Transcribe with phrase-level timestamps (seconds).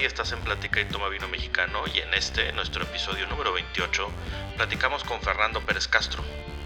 [0.00, 4.10] y estás en Platica y Toma Vino Mexicano y en este, nuestro episodio número 28,
[4.56, 6.24] platicamos con Fernando Pérez Castro,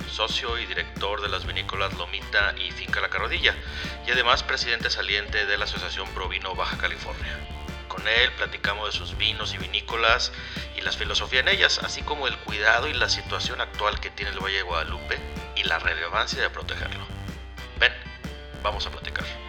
[0.08, 3.54] socio y director de las vinícolas Lomita y Finca La Carrodilla
[4.06, 7.36] y además presidente saliente de la Asociación Provino Baja California.
[7.88, 10.32] Con él platicamos de sus vinos y vinícolas
[10.76, 14.30] y la filosofía en ellas, así como el cuidado y la situación actual que tiene
[14.30, 15.18] el Valle de Guadalupe
[15.56, 17.04] y la relevancia de protegerlo.
[17.80, 17.92] Ven,
[18.62, 19.43] vamos a platicar.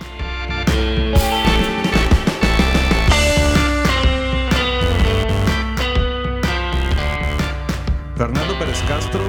[8.18, 9.20] Fernando Pérez Castro,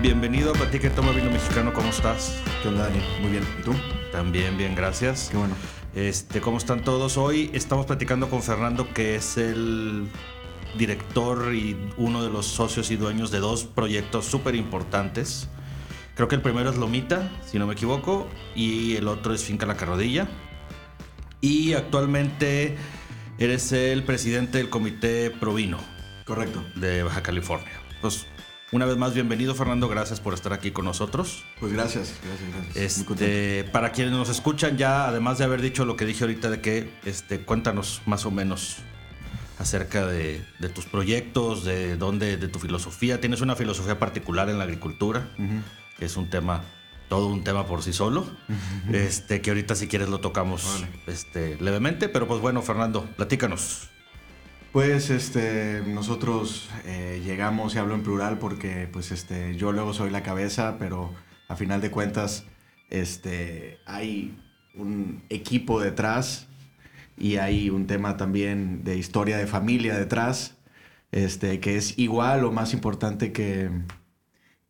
[0.00, 2.42] bienvenido a y Toma Vino Mexicano, ¿cómo estás?
[2.60, 2.98] ¿Qué onda, Dani?
[3.20, 3.44] Muy bien.
[3.60, 3.72] ¿Y tú?
[4.10, 5.28] También bien, gracias.
[5.30, 5.54] Qué bueno.
[5.94, 7.16] Este, ¿Cómo están todos?
[7.16, 10.08] Hoy estamos platicando con Fernando, que es el
[10.76, 15.48] director y uno de los socios y dueños de dos proyectos súper importantes.
[16.16, 19.66] Creo que el primero es Lomita, si no me equivoco, y el otro es Finca
[19.66, 20.26] La Carrodilla.
[21.40, 22.76] Y actualmente
[23.38, 25.78] eres el presidente del Comité Provino
[26.24, 26.64] Correcto.
[26.74, 27.70] de Baja California.
[28.00, 28.26] Pues
[28.72, 31.44] una vez más, bienvenido Fernando, gracias por estar aquí con nosotros.
[31.60, 32.98] Pues gracias, gracias, gracias.
[32.98, 36.60] Este, para quienes nos escuchan ya, además de haber dicho lo que dije ahorita de
[36.62, 38.78] que, este, cuéntanos más o menos
[39.58, 43.20] acerca de, de tus proyectos, de dónde, de tu filosofía.
[43.20, 45.28] Tienes una filosofía particular en la agricultura,
[45.98, 46.62] que es un tema,
[47.10, 48.26] todo un tema por sí solo.
[48.90, 50.88] Este, que ahorita si quieres lo tocamos Vale.
[51.06, 53.91] este, levemente, pero pues bueno, Fernando, platícanos.
[54.72, 60.08] Pues este, nosotros eh, llegamos, y hablo en plural porque pues este, yo luego soy
[60.08, 61.10] la cabeza, pero
[61.48, 62.46] a final de cuentas
[62.88, 64.34] este, hay
[64.74, 66.48] un equipo detrás
[67.18, 70.56] y hay un tema también de historia de familia detrás,
[71.10, 73.68] este, que es igual o más importante que,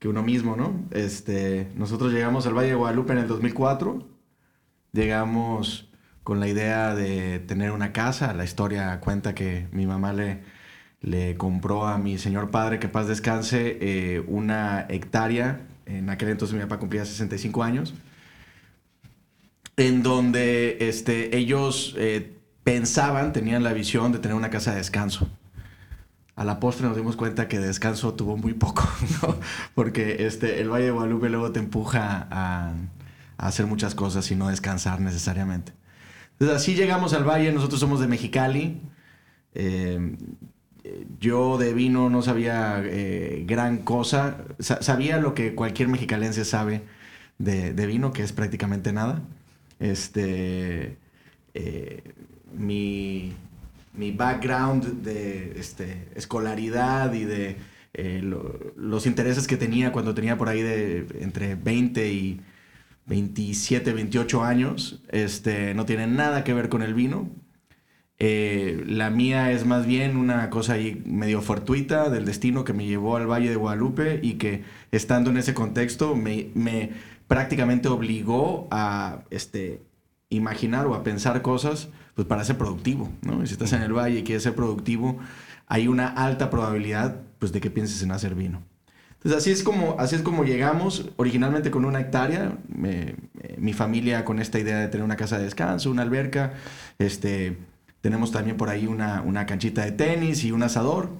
[0.00, 0.84] que uno mismo, ¿no?
[0.90, 4.04] Este, nosotros llegamos al Valle de Guadalupe en el 2004,
[4.90, 5.91] llegamos
[6.24, 8.32] con la idea de tener una casa.
[8.34, 13.78] La historia cuenta que mi mamá le, compró a mi señor padre, que paz descanse,
[13.80, 15.60] eh, una hectárea.
[15.86, 17.94] En aquel entonces mi papá cumplía 65 años.
[19.76, 25.28] En donde este, ellos eh, pensaban, tenían la visión de tener una casa de descanso.
[26.34, 28.88] A la postre nos dimos cuenta que de descanso tuvo muy poco.
[29.74, 32.72] Porque este, el Valle de Guadalupe luego te empuja a,
[33.38, 35.72] a hacer muchas cosas y no descansar necesariamente.
[36.42, 38.80] Entonces así llegamos al valle, nosotros somos de Mexicali.
[39.54, 40.16] Eh,
[41.20, 44.38] yo de vino no sabía eh, gran cosa.
[44.58, 46.82] Sa- sabía lo que cualquier mexicalense sabe
[47.38, 49.22] de, vino, que es prácticamente nada.
[49.78, 50.96] Este,
[51.54, 52.02] eh,
[52.58, 53.34] mi,
[53.94, 57.56] mi background de este, escolaridad y de
[58.20, 62.40] lo- los intereses que tenía cuando tenía por ahí de entre 20 y
[63.06, 67.30] 27, 28 años, este, no tiene nada que ver con el vino.
[68.18, 72.86] Eh, la mía es más bien una cosa ahí medio fortuita del destino que me
[72.86, 74.62] llevó al Valle de Guadalupe y que
[74.92, 76.90] estando en ese contexto me, me
[77.26, 79.82] prácticamente obligó a este,
[80.28, 83.10] imaginar o a pensar cosas pues, para ser productivo.
[83.22, 83.44] ¿no?
[83.46, 85.18] Si estás en el Valle y quieres ser productivo,
[85.66, 88.62] hay una alta probabilidad pues, de que pienses en hacer vino.
[89.24, 93.16] Entonces así es como, así es como llegamos, originalmente con una hectárea, eh,
[93.58, 96.54] mi familia con esta idea de tener una casa de descanso, una alberca,
[96.98, 97.56] este,
[98.00, 101.10] tenemos también por ahí una, una canchita de tenis y un asador,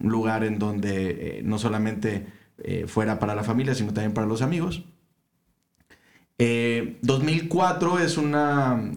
[0.00, 2.26] un lugar en donde eh, no solamente
[2.58, 4.84] eh, fuera para la familia, sino también para los amigos.
[6.38, 8.92] Eh, 2004 es una,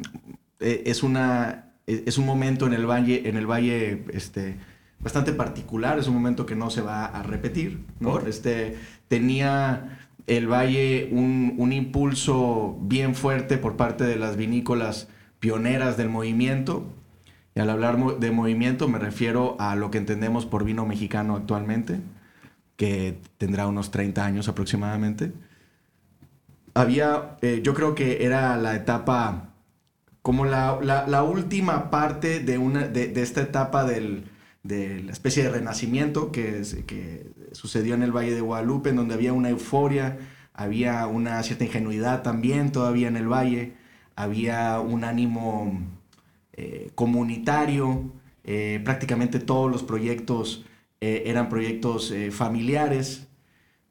[0.59, 4.57] es una, eh, es un momento en el valle, en el valle, este,
[4.99, 8.11] bastante particular, es un momento que no se va a repetir, ¿no?
[8.11, 8.27] ¿Por?
[8.27, 8.77] Este,
[9.07, 15.07] tenía el valle un, un impulso bien fuerte por parte de las vinícolas
[15.39, 16.85] pioneras del movimiento.
[17.55, 22.01] Y al hablar de movimiento me refiero a lo que entendemos por vino mexicano actualmente,
[22.77, 25.33] que tendrá unos 30 años aproximadamente.
[26.73, 29.53] Había, eh, yo creo que era la etapa,
[30.21, 34.25] como la, la- la última parte de, una, de, de esta etapa del,
[34.67, 39.13] de la especie de renacimiento que, que sucedió en el Valle de Guadalupe, en donde
[39.15, 40.17] había una euforia,
[40.53, 43.73] había una cierta ingenuidad también todavía en el Valle,
[44.15, 45.79] había un ánimo
[46.53, 48.11] eh, comunitario,
[48.43, 50.65] eh, prácticamente todos los proyectos
[51.01, 53.27] eh, eran proyectos familiares.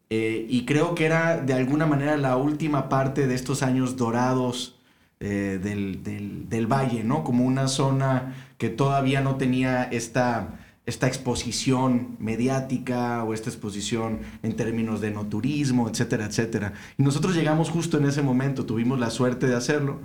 [0.08, 4.79] y creo que era de alguna manera la última parte de estos años dorados
[5.19, 7.25] del, del- del valle, ¿no?
[7.25, 14.55] Como una zona que todavía no tenía esta, esta exposición mediática o esta exposición en
[14.55, 16.73] términos de no turismo, etcétera, etcétera.
[16.97, 20.00] Y nosotros llegamos justo en ese momento, tuvimos la suerte de hacerlo.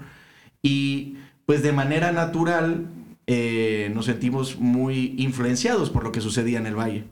[0.63, 2.87] Y pues de manera natural
[3.27, 7.05] eh, nos sentimos muy influenciados por lo que sucedía en el valle.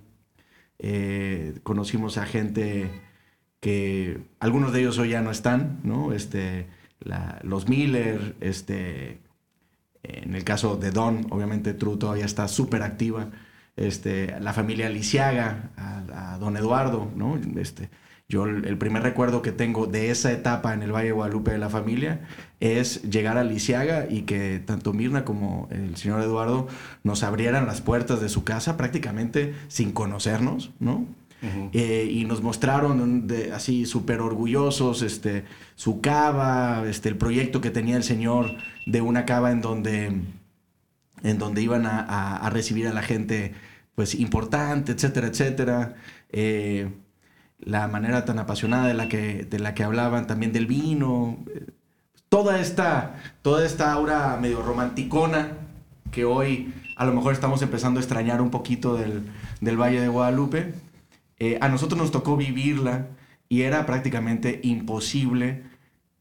[0.80, 2.90] Eh, conocimos a gente
[3.60, 6.14] que algunos de ellos hoy ya no están, ¿no?
[6.14, 6.68] Este,
[7.44, 9.20] los Miller, este,
[10.02, 13.30] en el caso de Don, obviamente True todavía está súper activa.
[13.76, 17.40] Este, la familia Lisiaga, a, Don Eduardo, ¿no?
[17.58, 17.90] Este,
[18.30, 21.58] yo el primer recuerdo que tengo de esa etapa en el Valle de Guadalupe de
[21.58, 22.22] la familia
[22.60, 26.68] es llegar a Lisiaga y que tanto Mirna como el señor Eduardo
[27.04, 31.08] nos abrieran las puertas de su casa prácticamente sin conocernos, ¿no?
[31.42, 35.46] Eh, y nos mostraron así súper orgullosos este,
[35.76, 40.22] su cava, este, el proyecto que tenía el señor de una cava en donde,
[41.24, 43.54] en donde iban a, recibir a la gente
[43.96, 45.96] pues importante, etcétera, etcétera.
[46.32, 46.90] Eh,
[47.60, 51.38] la manera tan apasionada de la que, de la que hablaban también del vino.
[52.30, 55.54] Toda esta, toda esta aura medio romanticona
[56.12, 59.24] que hoy a lo mejor estamos empezando a extrañar un poquito del,
[59.62, 60.74] del Valle de Guadalupe
[61.40, 63.08] eh, a nosotros nos tocó vivirla
[63.48, 65.64] y era prácticamente imposible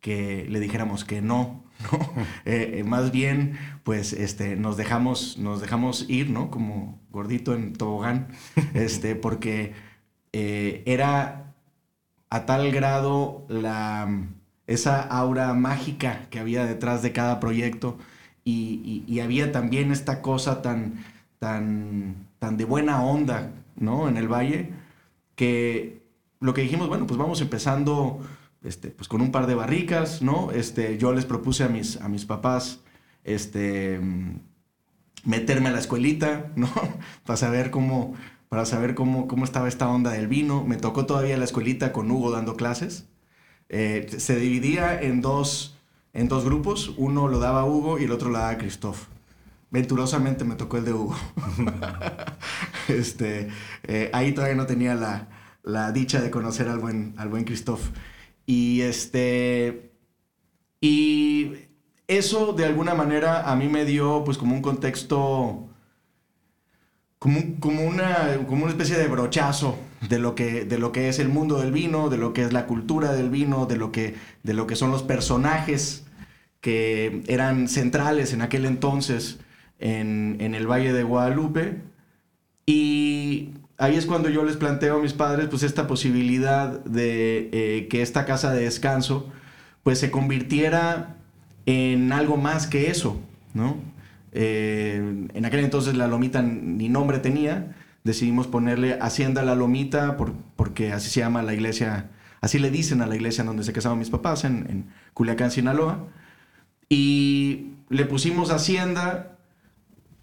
[0.00, 1.64] que le dijéramos que no.
[2.44, 6.50] Eh, eh, más bien, pues este, nos, dejamos, nos dejamos ir, ¿no?
[6.50, 8.28] Como gordito en tobogán,
[8.74, 9.74] este, porque
[10.32, 11.54] era
[12.30, 14.08] a tal grado la,
[14.66, 17.98] esa aura mágica que había detrás de cada proyecto
[18.44, 21.04] y, y había también esta cosa tan,
[21.38, 24.08] tan, tan de buena onda, ¿no?
[24.08, 24.70] En el valle
[25.36, 26.02] que
[26.40, 28.20] lo que dijimos, bueno, pues vamos empezando
[28.62, 30.50] este, pues con un par de barricas, ¿no?
[30.52, 32.80] Este, yo les propuse a mis, a mis papás
[33.24, 34.00] este,
[35.24, 36.68] meterme a la escuelita, ¿no?
[37.24, 38.14] para saber cómo,
[38.48, 40.64] para saber cómo, cómo estaba esta onda del vino.
[40.64, 43.06] Me tocó todavía la escuelita con Hugo dando clases.
[43.68, 45.76] Eh, se dividía en dos,
[46.12, 46.94] en dos grupos.
[46.96, 49.06] Uno lo daba Hugo y el otro lo daba Christoph.
[49.70, 51.16] Venturosamente me tocó el de Hugo.
[52.88, 53.48] este,
[53.82, 57.82] eh, ahí todavía no tenía la, dicha de conocer al buen, al buen Christoph.
[58.48, 59.92] Y este.
[60.80, 61.52] Y
[62.06, 65.68] eso de alguna manera a mí me dio pues como un contexto.
[67.18, 69.76] Como, como, una, como una especie de brochazo
[70.08, 72.52] de lo, que, de lo que es el mundo del vino, de lo que es
[72.52, 74.14] la cultura del vino, de lo que,
[74.44, 76.06] de lo que son los personajes
[76.62, 79.40] que eran centrales en aquel entonces
[79.78, 81.82] en, en el Valle de Guadalupe.
[82.64, 87.88] Y ahí es cuando yo les planteo a mis padres pues esta posibilidad de eh,
[87.88, 89.30] que esta casa de descanso
[89.82, 91.16] pues se convirtiera
[91.64, 93.20] en algo más que eso,
[93.54, 93.76] ¿no?
[94.32, 100.34] Eh, en aquel entonces la lomita ni nombre tenía, decidimos ponerle Hacienda La Lomita por,
[100.56, 102.10] porque así se llama la iglesia,
[102.40, 106.06] así le dicen a la iglesia donde se casaban mis papás, en, en Culiacán, Sinaloa.
[106.88, 109.37] Y le pusimos Hacienda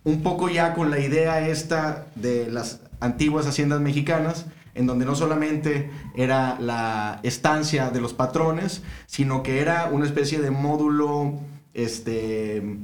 [0.06, 5.16] un poco ya con la idea esta de las antiguas haciendas mexicanas, en donde no
[5.16, 11.34] solamente era la estancia de los patrones, sino que era una especie de módulo
[11.74, 12.78] este,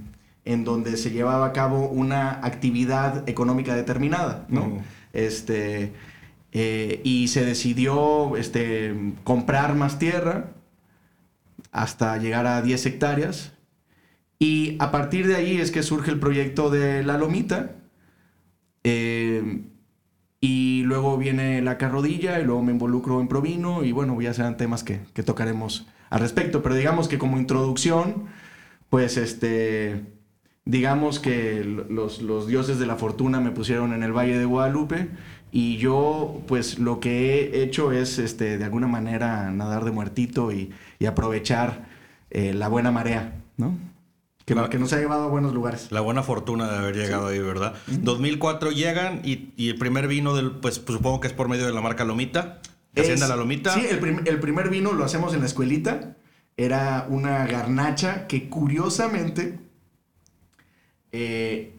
[0.46, 4.82] en donde se llevaba a cabo una actividad económica determinada, ¿no?
[5.14, 5.94] Este,
[6.54, 10.52] eh, y se decidió este, comprar más tierra
[11.72, 13.54] hasta llegar a 10 hectáreas
[14.42, 17.76] y a partir de ahí es que surge el proyecto de La Lomita.
[18.84, 19.62] Eh,
[20.40, 24.58] y luego viene la carrodilla y luego me involucro en Provino y bueno, ya serán
[24.58, 26.64] temas que, tocaremos al respecto.
[26.64, 28.30] Pero digamos que como introducción,
[28.90, 30.08] pues este,
[30.66, 35.10] digamos que los, dioses de la fortuna me pusieron en el Valle de Guadalupe
[35.52, 40.52] y yo pues lo que he hecho es este, de alguna manera nadar de muertito
[40.52, 41.86] y, y aprovechar
[42.32, 43.91] eh, la buena marea, ¿no?
[44.46, 45.92] Que, que, nos ha llevado a buenos lugares.
[45.92, 47.76] La buena fortuna de haber llegado ahí, ¿verdad?
[47.88, 51.74] 2004 llegan y, el primer vino, del, pues, pues, supongo que es por medio de
[51.74, 52.60] la marca Lomita.
[52.96, 53.74] Hacienda La Lomita.
[53.74, 54.00] Sí, el,
[54.40, 56.18] primer vino lo hacemos en la escuelita.
[56.58, 59.60] Era una garnacha que curiosamente...
[61.12, 61.76] Eh,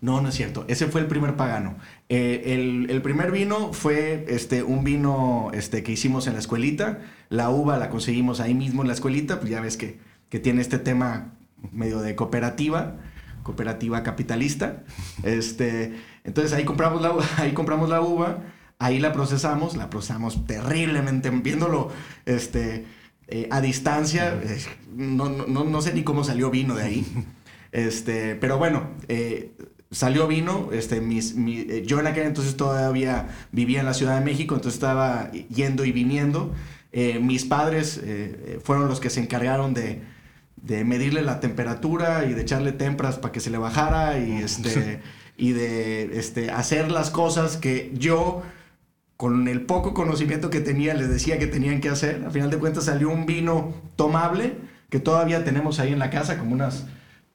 [0.00, 0.64] no, no es cierto.
[0.68, 1.76] Ese fue el primer pagano.
[2.08, 7.00] Eh, el, primer vino fue este, un vino este, que hicimos en la escuelita.
[7.28, 9.40] La uva la conseguimos ahí mismo en la escuelita.
[9.40, 11.35] Pues ya ves que, que tiene este tema
[11.72, 12.96] medio de cooperativa,
[13.42, 14.84] cooperativa capitalista.
[15.22, 15.94] Este,
[16.24, 18.38] entonces ahí compramos, la, ahí compramos la uva,
[18.78, 21.90] ahí la procesamos, la procesamos terriblemente, viéndolo
[22.24, 22.84] este,
[23.28, 24.38] eh, a distancia.
[24.42, 24.58] Eh,
[24.94, 27.06] no, no, no, sé ni cómo salió vino de ahí.
[27.72, 29.52] Este, pero bueno, eh,
[29.90, 30.70] salió vino.
[30.72, 31.34] Este, mis,
[31.84, 35.92] yo en aquel entonces todavía vivía en la Ciudad de México, entonces estaba yendo y
[35.92, 36.54] viniendo.
[37.20, 38.00] mis padres
[38.62, 40.00] fueron los que se encargaron de
[40.66, 45.00] de medirle la temperatura y de echarle tempras para que se le bajara y, este,
[45.36, 48.42] y de este, hacer las cosas que yo,
[49.16, 52.22] con el poco conocimiento que tenía, les decía que tenían que hacer.
[52.24, 54.54] Al final de cuentas salió un vino tomable
[54.90, 56.86] que todavía tenemos ahí en la casa, como unas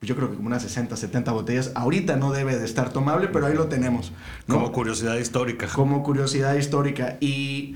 [0.02, 1.72] yo creo que como unas 60, 70 botellas.
[1.76, 4.12] Ahorita no debe de estar tomable, pero ahí lo tenemos.
[4.48, 5.68] Como curiosidad histórica.
[5.68, 7.18] Como curiosidad histórica.
[7.20, 7.76] Y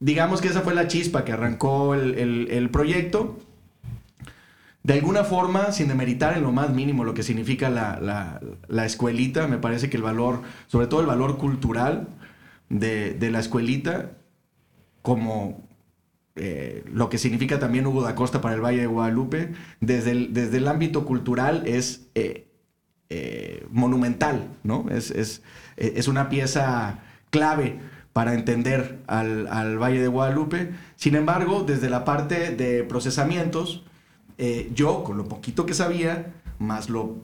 [0.00, 3.38] digamos que esa fue la chispa que arrancó el, proyecto.
[4.82, 9.58] De alguna forma, sin demeritar en lo más mínimo lo que significa la, escuelita, me
[9.58, 12.08] parece que el valor, sobre todo el valor cultural
[12.70, 14.12] de, de la escuelita,
[15.02, 15.70] como
[16.36, 20.32] eh, lo que significa también Hugo da Costa para el Valle de Guadalupe, desde el,
[20.32, 22.46] desde el ámbito cultural es eh,
[23.10, 24.86] eh, monumental, ¿no?
[24.90, 25.42] Es, es,
[25.76, 27.80] es, una pieza clave
[28.12, 30.70] para entender al, al, Valle de Guadalupe.
[30.96, 33.84] Sin embargo, desde la parte de procesamientos,
[34.74, 37.18] yo, con lo poquito que sabía, más, lo,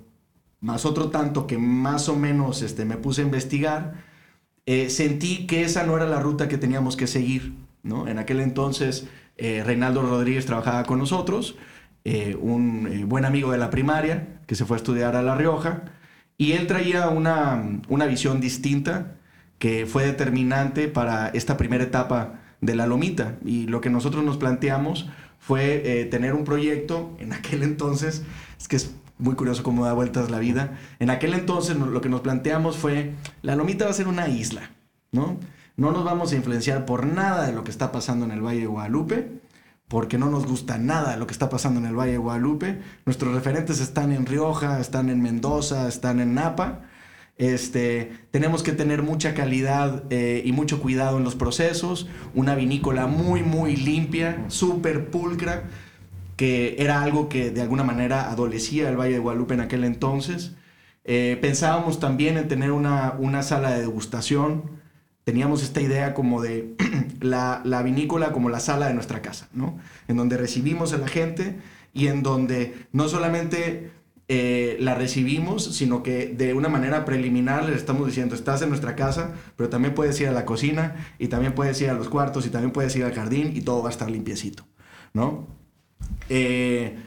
[0.61, 4.05] más otro tanto que más o menos este, me puse a investigar,
[4.89, 7.55] sentí que esa no era la ruta que teníamos que seguir
[8.07, 9.07] en aquel entonces,
[9.37, 11.57] eh, Reinaldo Rodríguez trabajaba con nosotros,
[12.05, 15.35] eh, un eh, buen amigo de la primaria que se fue a estudiar a La
[15.35, 15.85] Rioja,
[16.39, 19.17] y él traía una, visión distinta
[19.59, 23.37] que fue determinante para esta primera etapa de la Lomita.
[23.45, 25.09] Y lo que nosotros nos planteamos
[25.47, 28.23] fue tener un proyecto, en aquel entonces,
[28.59, 32.09] es que es muy curioso cómo da vueltas la vida, en aquel entonces lo que
[32.09, 33.13] nos planteamos fue,
[33.43, 34.71] la Lomita va a ser una isla,
[35.13, 35.39] ¿no?
[35.77, 38.61] No nos vamos a influenciar por nada de lo que está pasando en el Valle
[38.61, 39.41] de Guadalupe,
[39.89, 42.81] porque no nos gusta nada lo que está pasando en el Valle de Guadalupe.
[43.05, 46.81] Nuestros referentes están en Rioja, están en Mendoza, están en Napa.
[47.39, 52.09] Este, tenemos que tener mucha calidad eh, y mucho cuidado en los procesos.
[52.35, 55.65] Una vinícola muy, muy limpia, súper pulcra,
[56.37, 60.55] que era algo que de alguna manera adolecía el Valle de Guadalupe en aquel entonces.
[61.05, 64.77] Eh, pensábamos también en tener una, una sala de degustación
[65.27, 66.77] teníamos esta idea como de
[67.21, 69.77] la, vinícola como la sala de nuestra casa, ¿no?
[70.07, 71.57] En donde recibimos a la gente
[71.93, 73.91] y en donde no solamente
[74.29, 78.97] eh, la recibimos, sino que de una manera preliminar les estamos diciendo, estás en nuestra
[78.97, 82.45] casa, pero también puedes ir a la cocina y también puedes ir a los cuartos
[82.47, 84.65] y también puedes ir al jardín y todo va a estar limpiecito,
[85.13, 85.47] ¿no?
[86.29, 86.99] Eh,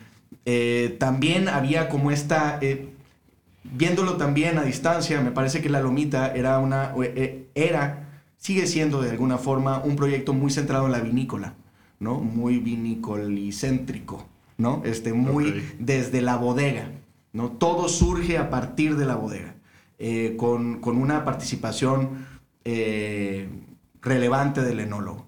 [0.45, 2.59] eh, también había como esta
[3.63, 6.93] viéndolo también a distancia, me parece que la lomita era una
[7.53, 8.09] era
[8.39, 11.53] sigue siendo de alguna forma un proyecto muy centrado en la vinícola,
[11.99, 12.15] ¿no?
[12.15, 14.25] Muy vinicolicéntrico,
[14.57, 14.81] ¿no?
[14.85, 16.89] Este, muy desde la bodega,
[17.47, 19.55] Todo surge a partir de la bodega,
[19.97, 22.27] eh, con, una participación
[22.65, 23.47] eh,
[24.01, 25.27] relevante del enólogo.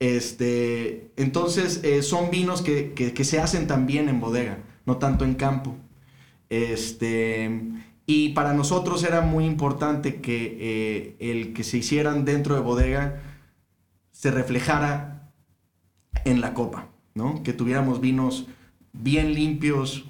[0.00, 5.34] Este, entonces, eh, son vinos que, que, se hacen también en bodega, no tanto en
[5.34, 5.76] campo.
[6.50, 7.62] Este,
[8.06, 13.22] y para nosotros era muy importante que el que se hicieran dentro de bodega
[14.10, 15.30] se reflejara
[16.24, 17.42] en la copa, ¿no?
[17.42, 18.46] Que tuviéramos vinos
[18.92, 20.04] bien limpios,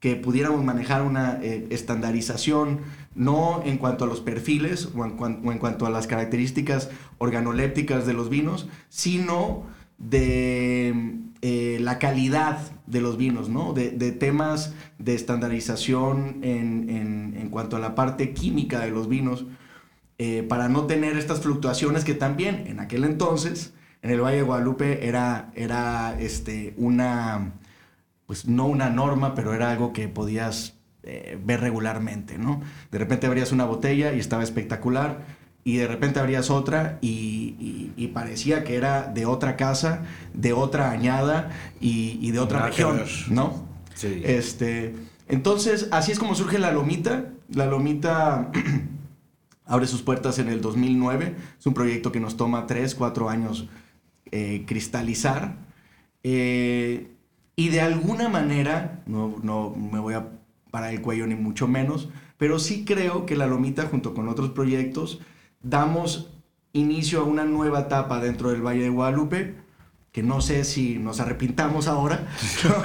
[0.00, 2.80] que pudiéramos manejar una eh, estandarización,
[3.14, 5.16] no en cuanto a los perfiles o en,
[5.50, 9.64] en cuanto a las características organolépticas de los vinos, sino
[9.98, 13.72] de eh, la calidad de los vinos, ¿no?
[13.72, 19.46] De, temas de estandarización en, cuanto a la parte química de los vinos,
[20.18, 24.42] eh, para no tener estas fluctuaciones que también en aquel entonces, en el Valle de
[24.42, 27.52] Guadalupe, era, era este, una,
[28.28, 32.60] pues no una norma, pero era algo que podías eh, ver regularmente, ¿no?
[32.92, 35.24] De repente abrías una botella y estaba espectacular,
[35.64, 40.02] y de repente abrías otra y, parecía que era de otra casa,
[40.34, 43.66] de otra añada y, de otra región, ¿no?
[43.94, 44.20] Sí.
[44.24, 44.94] Este,
[45.26, 47.32] entonces, así es como surge La Lomita.
[47.54, 48.50] La Lomita
[49.64, 51.34] abre sus puertas en el 2009.
[51.58, 53.68] Es un proyecto que nos toma 3, 4 años
[54.30, 55.56] eh, cristalizar.
[56.22, 57.10] Eh,
[57.58, 60.28] y de alguna manera, no, no me voy a
[60.70, 64.50] parar el cuello ni mucho menos, pero sí creo que La Lomita, junto con otros
[64.50, 65.18] proyectos,
[65.60, 66.30] damos
[66.72, 69.56] inicio a una nueva etapa dentro del Valle de Guadalupe,
[70.12, 72.28] que no sé si nos arrepintamos ahora,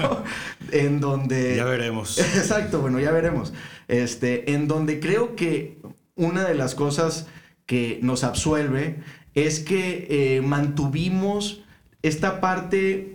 [0.71, 1.55] en donde...
[1.57, 2.17] Ya veremos.
[2.35, 3.53] Exacto, bueno, ya veremos.
[3.87, 5.77] Este, en donde creo que
[6.15, 7.27] una de las cosas
[7.67, 9.03] que nos absuelve
[9.35, 11.63] es que eh, mantuvimos
[12.01, 13.12] esta parte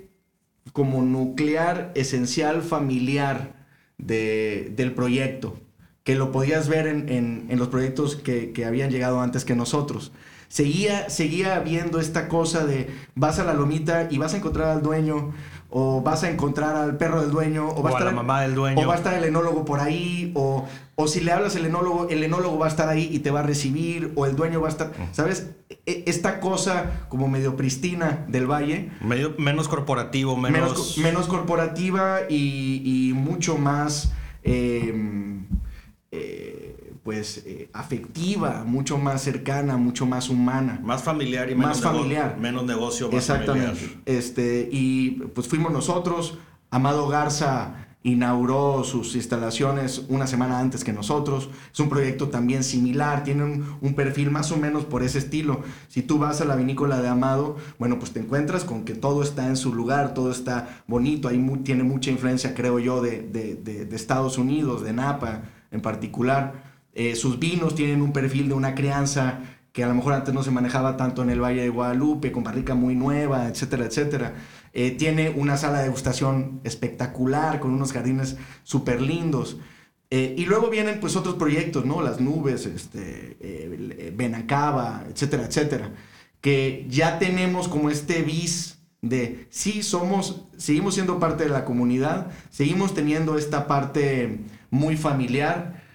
[0.73, 3.57] como nuclear, esencial, familiar
[3.99, 5.59] del proyecto
[6.09, 10.11] que lo podías ver en, los proyectos que, habían llegado antes que nosotros.
[10.49, 14.83] Seguía, seguía habiendo esta cosa de vas a la lomita y vas a encontrar al
[14.83, 15.35] dueño
[15.71, 18.41] o vas a encontrar al perro del dueño, o va O a estar la mamá
[18.43, 18.81] del dueño.
[18.83, 22.09] o va a estar el enólogo por ahí, o, o si le hablas al enólogo,
[22.09, 24.69] el enólogo va a estar ahí y te va a recibir, o el dueño va
[24.69, 25.51] a estar, ¿sabes?
[25.85, 30.61] E- Esta cosa como medio pristina del valle, Medio- menos corporativo, menos...
[30.71, 34.13] menos, menos corporativa y, y mucho más
[34.45, 34.95] eh,
[36.11, 36.68] eh,
[37.09, 40.79] pues eh, afectiva, mucho más cercana, mucho más humana.
[40.85, 42.37] Más familiar y menos, Más familiar.
[42.39, 43.77] menos negocio, más Exactamente.
[43.77, 44.01] familiar.
[44.05, 46.37] Este, y pues fuimos nosotros.
[46.71, 51.49] Amado Garza inauguró sus instalaciones una semana antes que nosotros.
[51.73, 55.63] Es un proyecto también similar, tiene un, un perfil más o menos por ese estilo.
[55.89, 59.23] Si tú vas a la vinícola de Amado, bueno, pues te encuentras con que todo
[59.23, 63.55] está en su lugar, todo está bonito, ahí tiene mucha influencia, creo yo, de, de-
[63.55, 66.68] de- de Estados Unidos, de Napa en particular.
[66.99, 69.39] Eh, sus vinos tienen un perfil de una crianza
[69.73, 72.43] que a lo mejor antes no se manejaba tanto en el Valle de Guadalupe, con
[72.43, 74.35] barrica muy nueva, etcétera, etcétera.
[74.73, 79.59] Eh, tiene una sala de degustación espectacular, con unos jardines súper lindos.
[80.11, 82.03] Eh, y luego vienen pues otros proyectos, ¿no?
[82.03, 85.93] Las nubes, este, Benacaba, etcétera, etcétera.
[86.41, 92.33] Que ya tenemos como este bis de, sí, somos, seguimos siendo parte de la comunidad,
[92.51, 94.41] seguimos teniendo esta parte
[94.71, 95.87] muy familiar,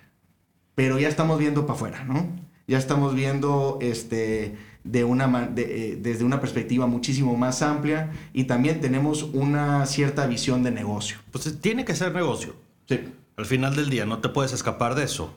[0.75, 2.27] pero ya estamos viendo para afuera, ¿no?
[2.67, 8.45] Ya estamos viendo este, de una, de, eh, desde una perspectiva muchísimo más amplia y
[8.45, 11.17] también tenemos una cierta visión de negocio.
[11.31, 12.55] Pues eh, tiene que ser negocio.
[12.87, 12.99] Sí.
[13.35, 15.35] Al final del día no te puedes escapar de eso.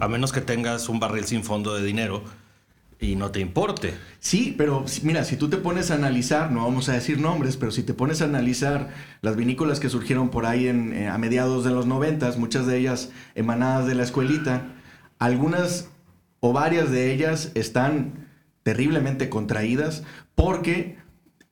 [0.00, 2.22] A menos que tengas un barril sin fondo de dinero
[3.00, 3.94] y no te importe.
[4.20, 7.70] Sí, pero mira, si tú te pones a analizar, no vamos a decir nombres, pero
[7.72, 8.88] si te pones a analizar
[9.22, 12.78] las vinícolas que surgieron por ahí en, eh, a mediados de los noventas, muchas de
[12.78, 14.72] ellas emanadas de la escuelita,
[15.18, 15.88] algunas
[16.40, 18.28] o varias de ellas están
[18.62, 20.02] terriblemente contraídas
[20.34, 20.96] porque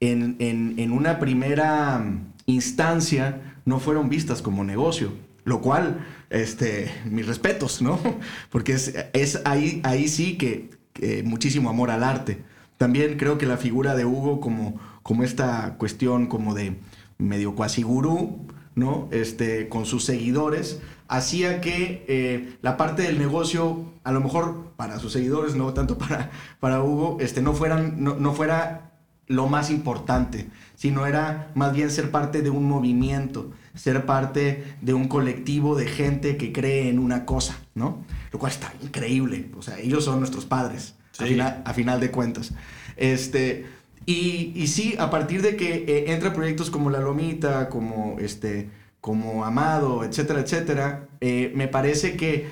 [0.01, 5.13] en, en- en una primera mm, instancia no fueron vistas como negocio.
[5.45, 8.01] Lo cual, este, mis respetos, ¿no?
[8.51, 12.43] Porque es, es ahí, ahí sí que, que muchísimo amor al arte.
[12.79, 16.79] También creo que la figura de Hugo como, como esta cuestión como de
[17.19, 19.09] medio cuasi gurú, ¿no?
[19.13, 24.99] Este, con sus seguidores, hacía que eh, la parte del negocio, a lo mejor para
[24.99, 26.31] sus seguidores, no tanto para,
[26.61, 28.93] para Hugo, este, no, fueran, no, no fuera
[29.27, 34.95] lo más importante, sino era más bien ser parte de un movimiento, ser parte de
[34.95, 38.05] un colectivo de gente que cree en una cosa, ¿no?
[38.33, 41.31] Lo cual está increíble, o sea, ellos son nuestros padres, a, Sí.
[41.31, 42.53] final, a final de cuentas.
[42.97, 43.67] Este,
[44.07, 48.69] y, y sí, a partir de que eh, entra proyectos como La Lomita, como, este,
[49.01, 52.49] como Amado, etcétera, etcétera, eh, me parece que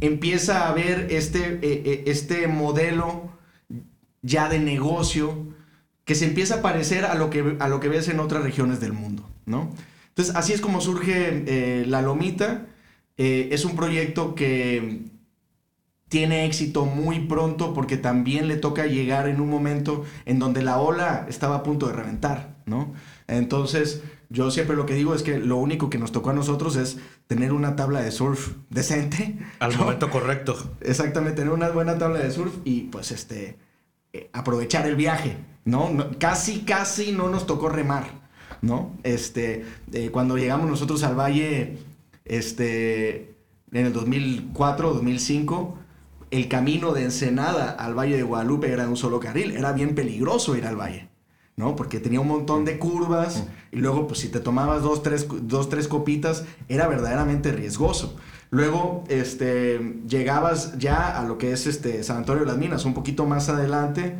[0.00, 3.30] empieza a haber este, eh, eh, este modelo
[4.22, 5.46] ya de negocio
[6.04, 8.80] que se empieza a parecer a lo que, a lo que ves en otras regiones
[8.80, 9.70] del mundo, ¿no?
[10.08, 12.66] Entonces, así es como surge La Lomita.
[13.16, 15.02] Eh, es un proyecto que
[16.08, 20.78] tiene éxito muy pronto porque también le toca llegar en un momento en donde la
[20.78, 22.92] ola estaba a punto de reventar, ¿no?
[23.28, 26.74] Entonces, yo siempre lo que digo es que lo único que nos tocó a nosotros
[26.76, 29.38] es tener una tabla de surf decente.
[29.60, 29.78] Al ¿no?
[29.84, 30.56] momento correcto.
[30.80, 33.58] Exactamente, tener una buena tabla de surf y pues este
[34.12, 35.90] eh, aprovechar el viaje, ¿no?
[35.90, 38.08] No- Casi, casi no nos tocó remar,
[38.62, 38.96] ¿no?
[39.04, 41.78] Este, eh, cuando llegamos nosotros al valle,
[42.30, 43.34] este,
[43.72, 45.78] en el 2004, 2005,
[46.30, 49.96] el camino de Ensenada al Valle de Guadalupe era de un solo carril, era bien
[49.96, 51.08] peligroso ir al valle.
[51.56, 51.74] ¿no?
[51.74, 55.68] Porque tenía un montón de curvas y luego, pues si te tomabas dos, tres, dos,
[55.68, 58.16] tres copitas, era verdaderamente riesgoso.
[58.50, 62.94] Luego, este, llegabas ya a lo que es este San Antonio de las Minas, un
[62.94, 64.16] poquito más adelante,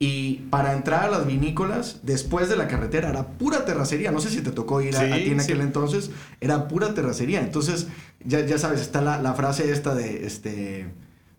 [0.00, 4.12] y para entrar a las vinícolas, después de la carretera, era pura terracería.
[4.12, 5.62] No sé si te tocó ir a, Sí, a ti en aquel sí.
[5.62, 7.40] entonces, era pura terracería.
[7.40, 7.88] Entonces,
[8.24, 10.86] ya, ya sabes, está la, la frase esta de, este,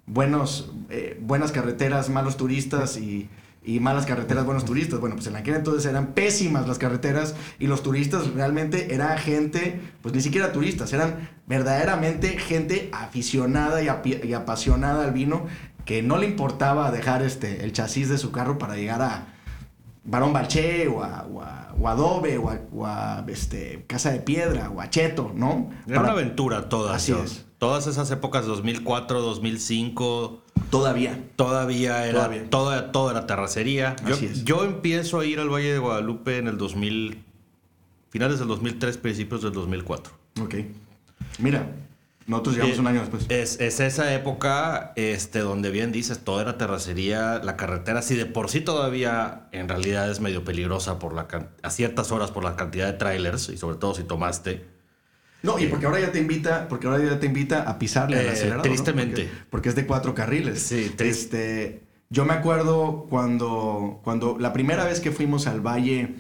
[0.06, 3.30] buenos, eh, buenas carreteras, malos turistas y,
[3.64, 5.00] y malas carreteras, buenos turistas.
[5.00, 9.80] Bueno, pues en aquel entonces eran pésimas las carreteras y los turistas realmente era gente,
[10.02, 15.48] pues ni siquiera turistas, eran verdaderamente gente aficionada y apasionada al vino
[15.90, 19.34] que no le importaba dejar este, el chasis de su carro para llegar a
[20.04, 24.12] Barón Balché o a, o a- o a Adobe o a, o a, este, Casa
[24.12, 25.72] de Piedra o a Cheto, ¿no?
[25.88, 26.96] Era Para- una aventura todas.
[26.98, 27.48] Así es.
[27.58, 31.20] Todas esas épocas, 2004, 2005, Todavía.
[31.36, 32.50] todavía era, Todavía.
[32.92, 33.96] Toda, era terracería.
[34.06, 34.44] Yo, Así es.
[34.46, 37.24] yo empiezo a ir al Valle de Guadalupe en el 2000,
[38.12, 40.14] finales del 2003, principios del 2004.
[40.44, 40.54] Ok.
[41.40, 41.68] Mira,
[42.30, 43.26] Nosotros llegamos Eh, un año después.
[43.30, 48.26] Es, es esa época este, donde bien dices, todo era terracería, la carretera, si de
[48.26, 51.28] por sí todavía en realidad es medio peligrosa por la
[51.64, 54.66] a ciertas horas por la cantidad de trailers y sobre todo si tomaste.
[55.42, 58.26] No, y porque ahora ya te invita, porque ahora ya te invita a pisarle al
[58.26, 58.58] Eh, acelerador.
[58.58, 58.64] ¿no?
[58.74, 59.24] tristemente.
[59.24, 60.62] Porque, porque es de cuatro carriles.
[60.62, 66.16] Sí, Este, yo me acuerdo cuando, cuando la primera vez que fuimos al valle,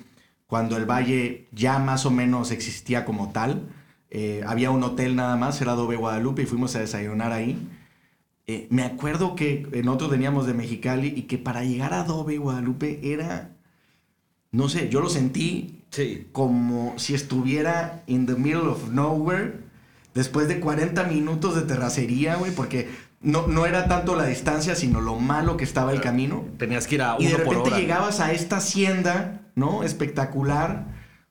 [0.47, 3.67] cuando el valle ya más o menos existía como tal,
[4.11, 7.57] eh, había un hotel nada más, era Adobe Guadalupe, y fuimos a desayunar ahí.
[8.47, 12.99] Eh, me acuerdo que nosotros veníamos de Mexicali y que para llegar a Adobe Guadalupe
[13.13, 13.51] era,
[14.51, 16.27] no sé, yo lo sentí Sí.
[16.31, 19.53] como si estuviera in the middle of nowhere
[20.13, 22.89] después de 40 minutos de terracería, güey, porque
[23.21, 26.45] no, no era tanto la distancia, sino lo malo que estaba el camino.
[26.57, 27.79] Tenías que ir a Y de uno por repente hora.
[27.79, 29.83] llegabas a esta hacienda, ¿no?
[29.83, 30.85] Espectacular,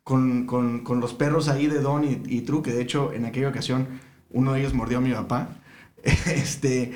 [0.09, 3.27] con, con- con los perros ahí de Don y, y True, que de hecho en
[3.27, 3.87] aquella ocasión
[4.31, 5.51] uno de ellos mordió a mi papá.
[6.03, 6.92] este,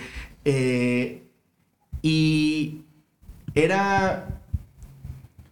[0.47, 1.23] eh,
[2.01, 2.81] y
[3.55, 4.41] era,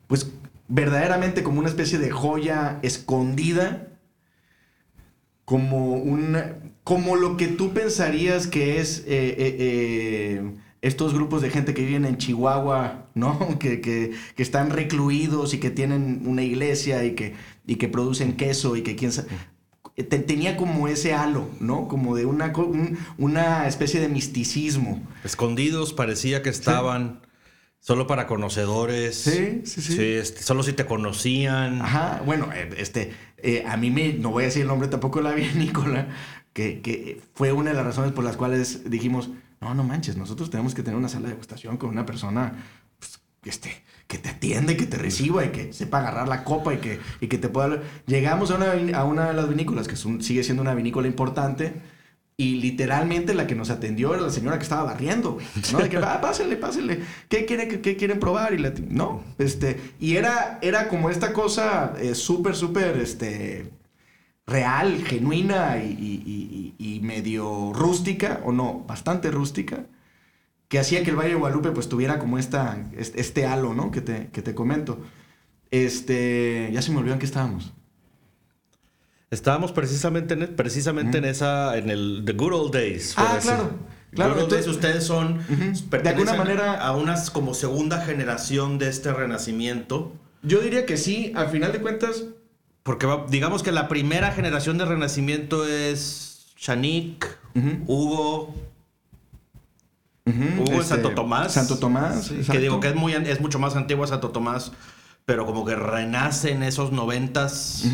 [0.06, 0.32] pues,
[0.68, 3.88] verdaderamente como una especie de joya escondida,
[5.44, 11.74] como una, como lo que tú pensarías que es eh, eh, estos grupos de gente
[11.74, 13.38] que viven en Chihuahua, ¿no?
[13.60, 17.34] Que, que- que están recluidos y que tienen una iglesia y que,
[17.66, 19.28] y que producen queso y que quién sabe.
[19.94, 21.86] Te- tenía como ese halo, ¿no?
[21.86, 25.02] Como de una, un- una especie de misticismo.
[25.24, 27.20] Escondidos parecía que estaban
[27.80, 29.14] solo para conocedores.
[29.16, 30.02] Sí, sí, sí.
[30.02, 31.82] este, solo si te conocían.
[31.82, 35.20] Ajá, bueno, eh, este, eh, a mí me, no voy a decir el nombre tampoco
[35.20, 36.08] la vinícola,
[36.54, 39.30] que, que fue una de las razones por las cuales dijimos,
[39.60, 42.64] no, no manches, nosotros tenemos que tener una sala de degustación con una persona
[43.44, 46.98] este, que te atiende, que te reciba y que sepa agarrar la copa y que,
[47.20, 47.82] y que te pueda...
[48.06, 51.80] Llegamos a una, a una de las vinícolas, que sigue siendo una vinícola importante,
[52.36, 55.38] y literalmente la que nos atendió era la señora que estaba barriendo,
[55.72, 55.78] ¿no?
[55.78, 57.00] De que, ah, pásenle, pásenle.
[57.28, 58.52] ¿Qué, quiere, qué, quieren probar?
[58.54, 59.78] Y no, este...
[60.00, 63.70] Y era, era como esta cosa eh, súper, súper, este...
[64.46, 69.86] Real, genuina y medio rústica, o no, bastante rústica,
[70.70, 73.90] que hacía que el Valle de Guadalupe pues tuviera como esta, este, halo, ¿no?
[73.90, 75.00] Que te, que te comento.
[75.72, 77.72] Este, ya se me olvidó en qué estábamos.
[79.30, 83.14] Estábamos precisamente en, precisamente en esa, en el The Good Old Days.
[83.16, 83.50] Ah, decir.
[83.50, 83.70] claro,
[84.12, 88.78] claro, Good entonces- Days, ustedes son, pertenecen De alguna manera- a unas como segunda generación
[88.78, 90.12] de este renacimiento.
[90.42, 92.24] Yo diría que sí, al final de cuentas,
[92.82, 97.70] Porque digamos que la primera generación de renacimiento es Shanik, Ujú.
[97.86, 98.54] Hugo,
[100.58, 101.52] Hugo en este, Santo Tomás.
[101.52, 104.30] Santo Tomás, Sí, que digo que es, muy, an- es mucho más antiguo a Santo
[104.30, 104.72] Tomás,
[105.26, 107.84] pero como que renace en esos noventas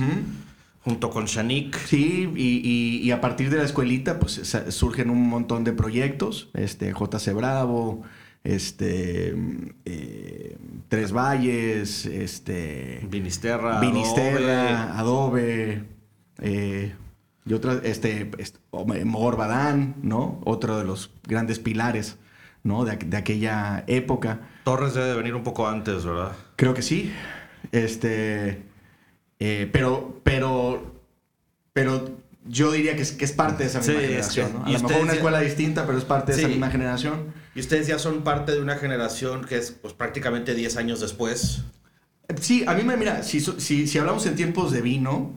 [0.85, 1.77] junto con Shanik.
[1.87, 6.49] Sí, y, y- y a partir de la escuelita, pues surgen un montón de proyectos.
[6.55, 8.03] Este, JC Bravo,
[8.44, 9.35] este,
[9.85, 10.57] eh,
[10.88, 13.81] Tres Valles, este, Vinisterra.
[13.81, 15.83] Vinisterra, Adobe,
[16.40, 16.94] eh,
[17.44, 18.59] y otras, este, este,
[19.05, 20.40] Mogor Badán, ¿no?
[20.44, 22.16] Otro de los grandes pilares,
[22.66, 22.85] ¿no?
[22.85, 24.40] De, de aquella época.
[24.64, 26.33] Torres debe de venir un poco antes, ¿verdad?
[26.57, 27.12] Creo que sí.
[27.72, 28.62] Este.
[29.38, 30.20] eh, pero.
[30.24, 30.94] Pero.
[31.72, 32.16] Pero
[32.48, 34.52] yo diría que es, que es parte de esa misma Sí, es generación.
[34.52, 34.70] que- ¿no?
[34.70, 37.35] y A lo mejor una ya- escuela distinta, pero es parte de esa misma generación.
[37.55, 41.62] Y ustedes ya son parte de una generación que es pues, prácticamente 10 años después.
[42.40, 45.33] Sí, a mí me mira, si, si, si hablamos en tiempos de vino,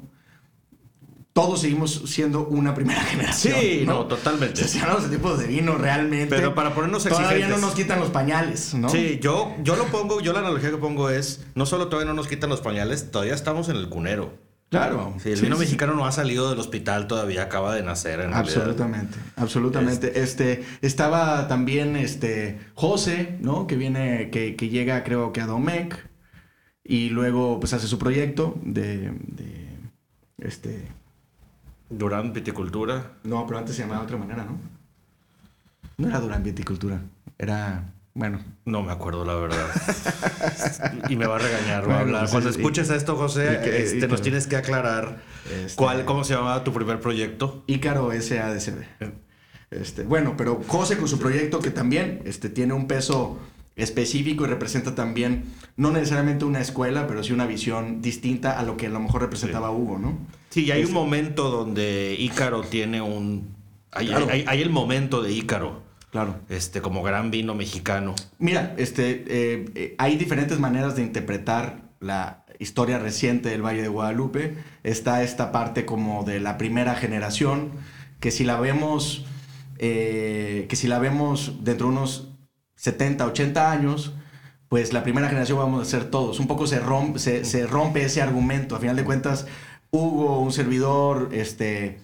[1.41, 3.55] todos seguimos siendo una primera generación.
[3.59, 3.93] Sí, ¿no?
[3.93, 4.61] no, totalmente.
[4.81, 6.35] hablamos en tiempos de vino, realmente.
[6.35, 7.59] Pero para ponernos Todavía exigentes.
[7.61, 8.89] no nos quitan los pañales, ¿no?
[8.89, 12.15] Sí, yo, yo lo pongo, yo la analogía que pongo es, no solo todavía no
[12.15, 14.33] nos quitan los pañales, todavía estamos en el cunero.
[14.69, 15.15] Claro.
[15.23, 18.19] Sí, el Sí, vino sí, mexicano no ha salido del hospital todavía, acaba de nacer
[18.19, 18.39] en realidad.
[18.39, 20.21] Absolutamente, absolutamente.
[20.21, 23.65] Este, estaba también este José, ¿no?
[23.65, 26.05] Que viene, que, que llega creo que a Domec
[26.83, 29.69] y luego pues hace su proyecto de, de
[30.37, 30.87] este,
[31.89, 33.13] Durán Viticultura.
[33.23, 34.57] no, pero antes se llamaba de otra manera, ¿no?
[35.97, 37.01] No era Durán Viticultura,
[37.37, 39.67] era, bueno, No me acuerdo la verdad.
[41.09, 42.29] y me va a regañar, va a hablar.
[42.29, 45.21] Cuando y- escuches esto, José, que- este, nos tienes que aclarar
[45.53, 47.63] Este- cuál, cómo se llamaba tu primer proyecto.
[47.67, 48.83] Ícaro SADCB.
[49.71, 53.37] Este, bueno, pero José con su proyecto que también este, tiene un peso
[53.81, 55.45] específico y representa también,
[55.77, 59.21] no necesariamente una escuela, pero sí una visión distinta a lo que a lo mejor
[59.21, 60.17] representaba Hugo, ¿no?
[60.49, 63.55] Sí, y hay Es- un momento donde Ícaro tiene un...
[63.91, 64.27] Hay, Claro.
[64.29, 66.35] hay- hay el momento de Ícaro, Claro.
[66.49, 68.15] este, como gran vino mexicano.
[68.37, 73.87] Mira, este, eh, eh, hay diferentes maneras de interpretar la historia reciente del Valle de
[73.87, 74.55] Guadalupe.
[74.83, 77.71] Está esta parte como de la primera generación,
[78.19, 79.25] que si la vemos,
[79.77, 82.28] eh, que si la vemos dentro de unos
[82.79, 84.13] 70, 80 años,
[84.69, 86.39] pues la primera generación vamos a ser todos.
[86.39, 88.75] Un poco se rompe, se, rompe ese argumento.
[88.75, 89.47] A final de cuentas,
[89.91, 91.99] Hugo, un servidor, este,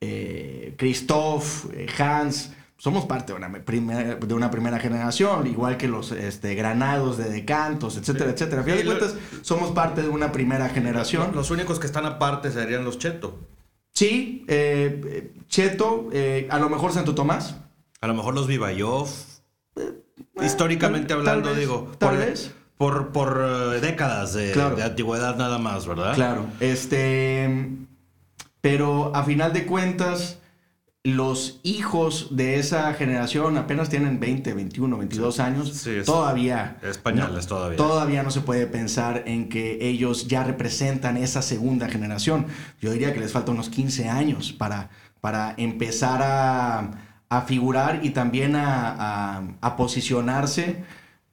[0.00, 5.86] eh, Christoph, eh, Hans, somos parte de una, primera, de una primera generación, igual que
[5.86, 8.62] los este, granados de decantos, etcétera, etcétera.
[8.62, 11.30] A final de cuentas, somos parte de una primera generación.
[11.32, 13.38] Los únicos que están aparte serían los Cheto.
[13.94, 16.10] Sí, eh, Cheto,
[16.50, 17.56] a lo mejor Santo Tomás.
[18.00, 19.08] A lo mejor los Vivayov.
[20.42, 21.92] Históricamente hablando, digo.
[21.98, 22.54] Tal vez.
[22.76, 26.14] Por, por eh, décadas de, antigüedad nada más, ¿verdad?
[26.14, 26.46] Claro.
[26.60, 27.68] Este.
[28.60, 30.38] Pero a final de cuentas,
[31.02, 35.86] los hijos de esa generación apenas tienen 20, 21, 22 años.
[36.04, 36.76] todavía.
[36.82, 37.76] Españoles todavía.
[37.76, 42.46] Todavía no se puede pensar en que ellos ya representan esa segunda generación.
[42.80, 48.10] Yo diría que les falta unos 15 años para, para empezar a a figurar y
[48.10, 50.84] también a, posicionarse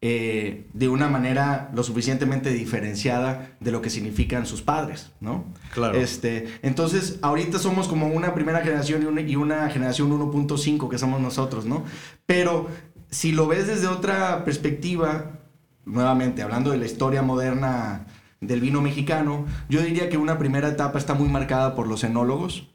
[0.02, 5.46] eh, de una manera lo suficientemente diferenciada de lo que significan sus padres, ¿no?
[5.74, 5.98] Claro.
[5.98, 10.98] Este, entonces, ahorita somos como una primera generación y una, y una generación 1.5 que
[10.98, 11.84] somos nosotros, ¿no?
[12.26, 12.68] Pero
[13.10, 15.40] si lo ves desde otra perspectiva,
[15.86, 18.06] nuevamente, hablando de la historia moderna
[18.42, 22.75] del vino mexicano, yo diría que una primera etapa está muy marcada por los enólogos,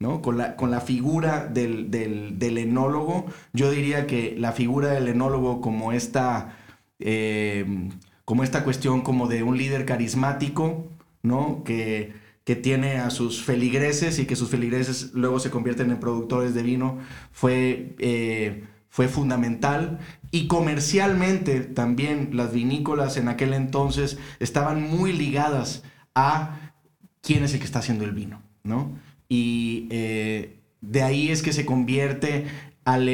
[0.00, 0.22] ¿no?
[0.22, 5.60] Con la, con la figura del, del, enólogo, yo diría que la figura del enólogo
[5.60, 6.56] como esta,
[6.98, 7.88] eh,
[8.24, 10.86] como esta cuestión como de un líder carismático,
[11.22, 11.62] ¿no?
[11.64, 16.54] Que, que tiene a sus feligreses y que sus feligreses luego se convierten en productores
[16.54, 16.98] de vino,
[17.30, 19.98] fue, eh, fue fundamental.
[20.30, 25.82] Y comercialmente también las vinícolas en aquel entonces estaban muy ligadas
[26.14, 26.72] a
[27.20, 28.98] quién es el que está haciendo el vino, ¿no?
[29.30, 32.46] Y eh, de ahí es que se convierte
[32.84, 33.08] al,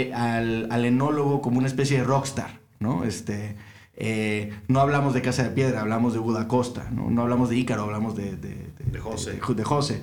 [0.85, 3.05] enólogo como una especie de rockstar, ¿no?
[3.05, 3.55] Este,
[3.94, 7.11] eh, no hablamos de Casa de Piedra, hablamos de Buda Costa, ¿no?
[7.11, 9.38] no hablamos de Ícaro, hablamos de, de, José.
[9.55, 10.00] De, José.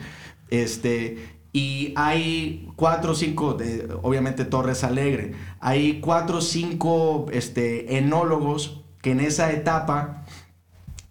[0.50, 1.18] Este,
[1.52, 3.58] y hay cuatro o cinco,
[4.04, 10.26] obviamente Torres Alegre, hay cuatro o cinco este, enólogos que en esa etapa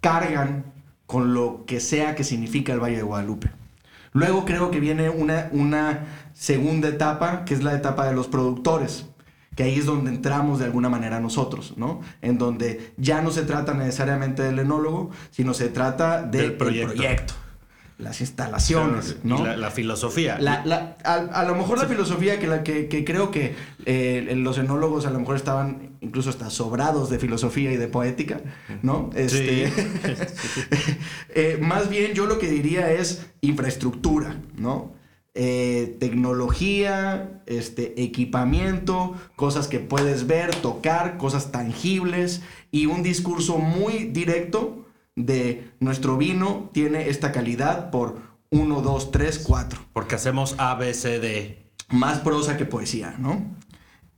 [0.01, 0.73] cargan
[1.07, 3.62] con lo que sea que significa el Valle de Guadalupe.
[4.13, 9.07] Luego creo que viene una, una segunda etapa, que es la etapa de los productores
[9.55, 12.01] que ahí es donde entramos de alguna manera nosotros, ¿no?
[12.23, 17.35] En donde ya no se trata necesariamente del enólogo, sino se trata del proyecto.
[18.03, 19.45] Las instalaciones, ¿no?
[19.45, 20.37] La, filosofía.
[20.37, 23.55] a, lo mejor la filosofía que, la, que, creo que
[23.87, 28.41] eh, los enólogos a lo mejor estaban incluso hasta sobrados de filosofía y de poética,
[28.83, 29.11] ¿no?
[29.15, 29.65] Este,
[31.35, 34.93] eh, más bien yo lo que diría es infraestructura, ¿no?
[35.35, 44.05] Eh, tecnología, este, equipamiento, cosas que puedes ver, tocar, cosas tangibles y un discurso muy
[44.05, 44.82] directo
[45.17, 48.21] de nuestro vino tiene esta calidad por
[48.51, 49.81] 1, 2, 3, 4.
[49.93, 51.71] Porque hacemos A, B, C, D.
[51.91, 53.45] Más prosa que poesía, ¿no?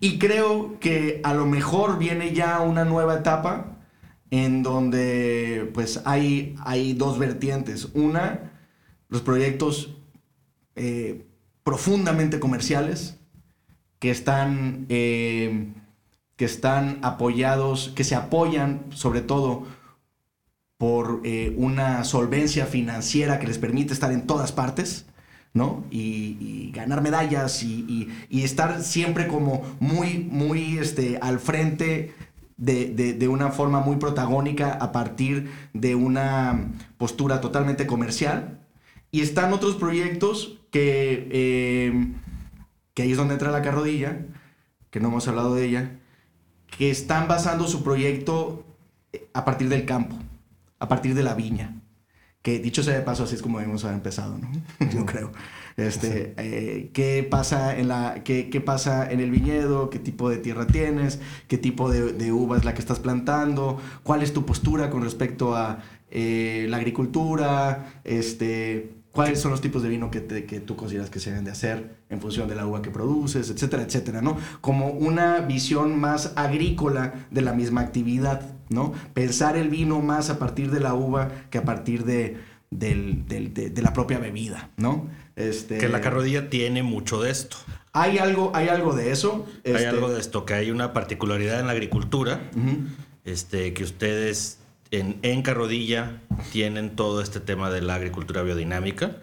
[0.00, 3.78] Y creo que a lo mejor viene ya una nueva etapa
[4.30, 7.88] en donde pues hay, hay dos vertientes.
[7.94, 8.52] Una,
[9.09, 9.96] los proyectos
[10.76, 11.26] eh,
[11.62, 13.16] profundamente comerciales
[13.98, 15.72] que están, eh,
[16.37, 19.66] que están apoyados, que se apoyan sobre todo
[20.85, 25.07] por eh, una solvencia financiera que les permite estar en todas partes,
[25.55, 25.83] ¿no?
[25.90, 32.12] Y, ganar medallas y, estar siempre como muy, muy este, al frente
[32.59, 38.61] de, de, una forma muy protagónica a partir de una postura totalmente comercial.
[39.11, 42.12] Y están otros proyectos que, eh,
[42.92, 44.18] que ahí es donde entra la carrodilla,
[44.90, 45.92] que no hemos hablado de ella,
[46.77, 48.66] que están basando su proyecto
[49.14, 50.18] eh, a partir del campo,
[50.79, 51.81] a partir de la viña.
[52.43, 54.51] Que dicho sea de paso, así es como haber empezado, ¿no?
[54.93, 55.33] Yo creo.
[55.79, 59.89] Este, eh, ¿qué, pasa en la, qué, qué, pasa en el viñedo?
[59.89, 61.21] ¿Qué tipo de tierra tienes?
[61.49, 63.81] ¿Qué tipo de, de uva es la que estás plantando?
[64.03, 65.79] ¿Cuál es tu postura con respecto a
[66.11, 68.01] la agricultura?
[68.05, 71.53] Este, cuáles son los tipos de vino que, que, tú consideras que se deben de
[71.53, 74.37] hacer en función de la uva que produces, etcétera, etcétera, ¿no?
[74.61, 78.92] Como una visión más agrícola de la misma actividad, ¿no?
[79.12, 82.38] Pensar el vino más a partir de la uva que a partir de,
[82.70, 85.09] de, la propia bebida, ¿no?
[85.37, 87.57] Este, que la carrodilla tiene mucho de esto.
[87.92, 89.46] Hay algo, hay algo de eso.
[89.64, 92.50] Hay este algo de esto, que hay una particularidad en la agricultura,
[93.24, 94.59] este, que ustedes
[94.90, 96.20] en, Carrodilla
[96.53, 99.16] tienen todo este tema de la agricultura biodinámica.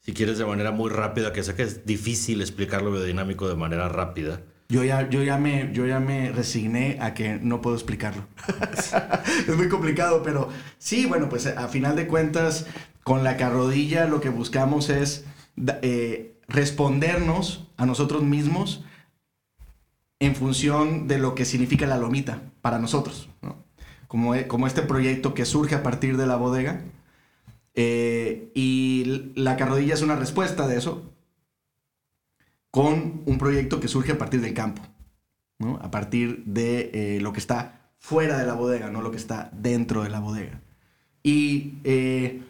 [0.00, 3.56] si quieres de manera muy rápida, que sé que es difícil explicar lo biodinámico de
[3.56, 4.42] manera rápida.
[4.68, 8.26] Yo ya, yo, ya me, yo ya me resigné a que no puedo explicarlo.
[9.48, 10.48] es muy complicado, pero
[10.78, 12.66] sí, bueno, pues a final de cuentas,
[13.04, 15.24] con la carrodilla lo que buscamos es
[15.82, 18.84] eh, respondernos a nosotros mismos
[20.18, 23.28] en función de lo que significa la lomita para nosotros.
[24.08, 26.82] Como, e, como este proyecto que surge a partir de la bodega.
[27.74, 31.12] Eh, y la carrodilla es una respuesta de eso
[32.76, 34.82] con un proyecto que surge a partir del campo,
[35.80, 39.48] a partir de eh, lo que está fuera de la bodega, no lo que está
[39.54, 40.60] dentro de la bodega.
[41.22, 42.42] Y eh,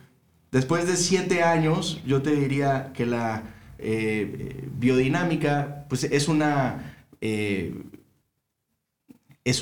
[0.50, 3.44] después de siete años, yo te diría que la
[3.78, 7.70] biodinámica pues, es una es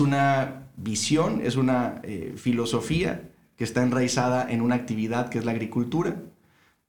[0.01, 2.01] una visión, es una
[2.37, 6.23] filosofía que está enraizada en una actividad que es la agricultura,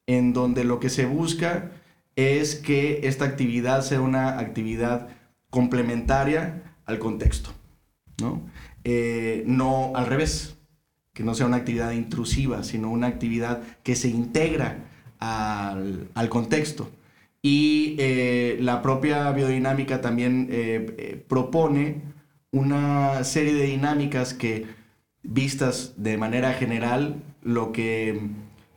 [0.07, 1.71] en donde lo que se busca
[2.15, 5.09] es que esta actividad sea una actividad
[5.49, 7.51] complementaria al contexto,
[8.21, 8.41] ¿no?
[8.83, 10.55] Eh, no al revés,
[11.13, 14.85] que no sea una actividad intrusiva, sino una actividad que se integra
[15.19, 16.91] al, contexto.
[17.41, 22.01] Y eh, la propia biodinámica también eh, propone
[22.51, 24.65] una serie de dinámicas que
[25.23, 28.19] vistas de manera general, lo que,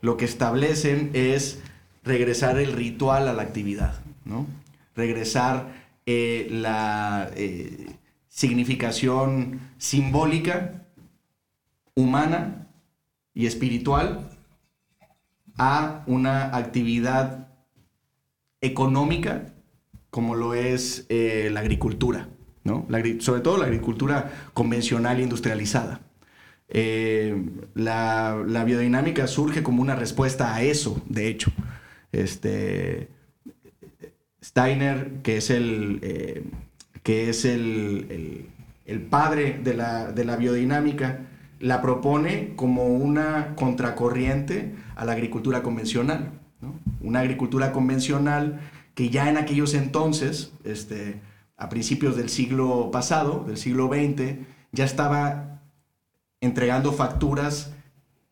[0.00, 1.60] lo que establecen es
[2.08, 4.46] regresar el ritual a la actividad, ¿no?
[4.96, 5.72] Regresar
[6.06, 7.94] eh, la eh,
[8.28, 10.86] significación simbólica,
[11.94, 12.68] humana
[13.34, 14.30] y espiritual
[15.56, 17.48] a una actividad
[18.60, 19.54] económica
[20.10, 22.28] como lo es eh, la agricultura,
[22.64, 22.86] ¿no?
[23.20, 26.00] sobre todo la agricultura convencional e industrializada.
[26.70, 27.44] Eh,
[27.74, 31.50] la, biodinámica surge como una respuesta a eso, de hecho.
[32.12, 33.08] Este,
[34.42, 36.44] Steiner, que es el, eh,
[37.02, 38.48] que es el,
[39.10, 41.20] padre de la, biodinámica,
[41.60, 46.32] la propone como una contracorriente a la agricultura convencional.
[47.00, 48.60] Una agricultura convencional
[48.94, 51.20] que ya en aquellos entonces, este,
[51.56, 54.38] a principios del siglo pasado, del siglo XX,
[54.72, 55.60] ya estaba
[56.40, 57.74] entregando facturas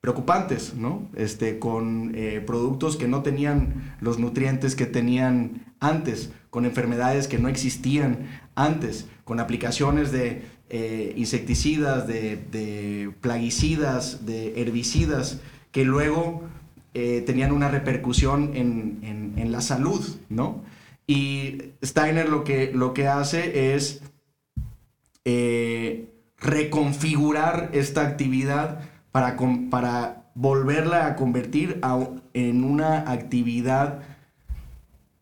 [0.06, 1.08] preocupantes, ¿no?
[1.16, 7.40] Este, con eh, productos que no tenían los nutrientes que tenían antes, con enfermedades que
[7.40, 15.40] no existían antes, con aplicaciones de eh, insecticidas, de, plaguicidas, de herbicidas,
[15.72, 16.44] que luego
[16.94, 20.62] eh, tenían una repercusión en, en, la salud, ¿no?
[21.08, 24.02] Y Steiner lo que, lo que hace es
[26.38, 28.88] reconfigurar esta actividad
[29.70, 31.80] para, volverla a convertir
[32.34, 34.02] en una actividad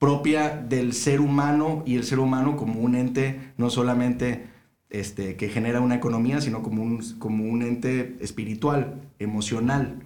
[0.00, 4.48] propia del ser humano y el ser humano como un ente no solamente
[4.90, 10.02] este, que genera una economía, sino como un, como un ente espiritual, emocional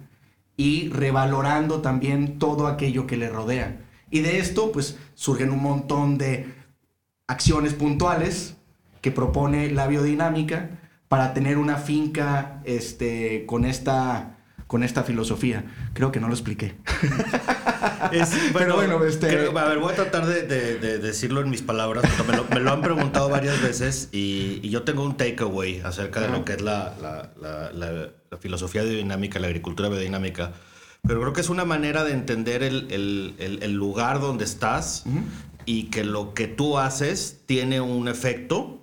[0.55, 3.81] y revalorando también todo aquello que le rodea.
[4.11, 6.45] Y de esto pues surgen un montón de
[7.25, 8.55] acciones puntuales
[9.01, 10.78] que propone la biodinámica
[11.09, 15.65] para tener una finca este, con, esta, con esta filosofía.
[15.93, 16.75] Creo que no lo expliqué.
[18.53, 19.27] Pero bueno, este...
[19.27, 20.45] a ver, voy a tratar de,
[20.99, 25.03] decirlo en mis palabras, me lo, me lo, han preguntado varias veces y, yo tengo
[25.03, 30.53] un takeaway acerca de lo que es la, la, la, filosofía biodinámica, la agricultura biodinámica.
[31.07, 35.05] Pero creo que es una manera de entender el, el, el lugar donde estás
[35.65, 38.78] y que lo que tú haces tiene un efecto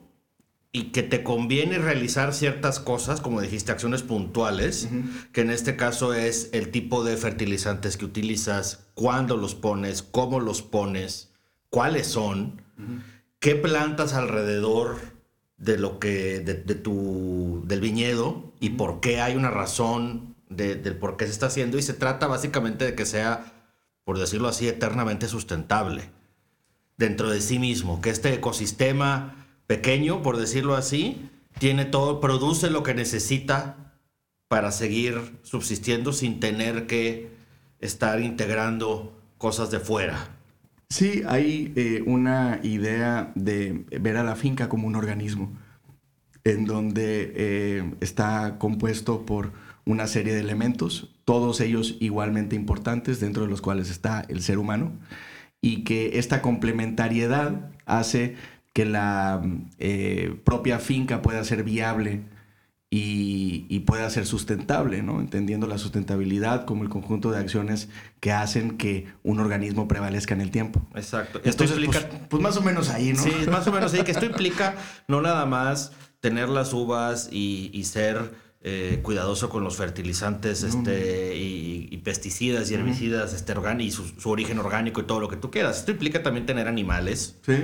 [0.76, 4.90] y que te conviene realizar ciertas cosas, como dijiste, acciones puntuales,
[5.32, 10.38] que en este caso es el tipo de fertilizantes que utilizas, cuándo los pones, cómo
[10.38, 11.32] los pones,
[11.70, 12.60] cuáles son,
[13.38, 14.98] qué plantas alrededor
[15.56, 21.16] de lo que de, tu del viñedo y por qué hay una razón del por
[21.16, 21.78] qué se está haciendo.
[21.78, 23.54] Y se trata básicamente de que sea,
[24.04, 26.10] por decirlo así, eternamente sustentable
[26.98, 32.82] dentro de sí mismo, que este ecosistema pequeño, por decirlo así, tiene todo, produce lo
[32.82, 33.94] que necesita
[34.48, 37.30] para seguir subsistiendo sin tener que
[37.80, 40.36] estar integrando cosas de fuera.
[40.88, 45.52] Sí, hay eh, una idea de ver a la finca como un organismo,
[46.44, 49.52] en donde eh, está compuesto por
[49.84, 54.58] una serie de elementos, todos ellos igualmente importantes, dentro de los cuales está el ser
[54.58, 54.92] humano,
[55.60, 58.36] y que esta complementariedad hace
[58.76, 59.40] que la
[59.78, 62.24] eh, propia finca pueda ser viable
[62.90, 65.18] y, y, pueda ser sustentable, ¿no?
[65.18, 67.88] Entendiendo la sustentabilidad como el conjunto de acciones
[68.20, 70.86] que hacen que un organismo prevalezca en el tiempo.
[70.94, 71.40] Exacto.
[71.42, 73.22] Esto implica, pues, pues, más o menos ahí, ¿no?
[73.22, 74.74] Sí, más o menos ahí, que esto implica
[75.08, 81.96] no nada más tener las uvas y, ser eh, cuidadoso con los fertilizantes este, y,
[82.04, 85.78] pesticidas y herbicidas este, y su, su, origen orgánico y todo lo que tú quieras.
[85.78, 87.38] Esto implica también tener animales.
[87.40, 87.54] Sí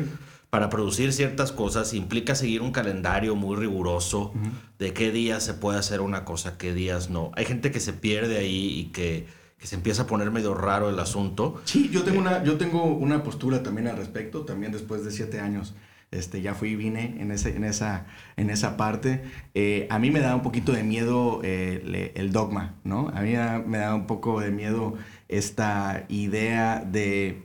[0.52, 4.34] para producir ciertas cosas implica seguir un calendario muy riguroso
[4.78, 7.32] de qué días se puede hacer una cosa, qué días no.
[7.36, 9.26] Hay gente que se pierde ahí y que,
[9.62, 11.62] se empieza a poner medio raro el asunto.
[11.64, 15.40] Sí, yo tengo, una, yo tengo una postura también al respecto, también después de siete
[15.40, 15.74] años.
[16.10, 18.04] Este, ya fui y vine en, ese, en, esa,
[18.36, 19.22] en esa parte.
[19.54, 23.08] Eh, a mí me da un poquito de miedo eh, el dogma, ¿no?
[23.14, 23.32] A mí
[23.66, 24.98] me da un poco de miedo
[25.28, 27.42] esta idea de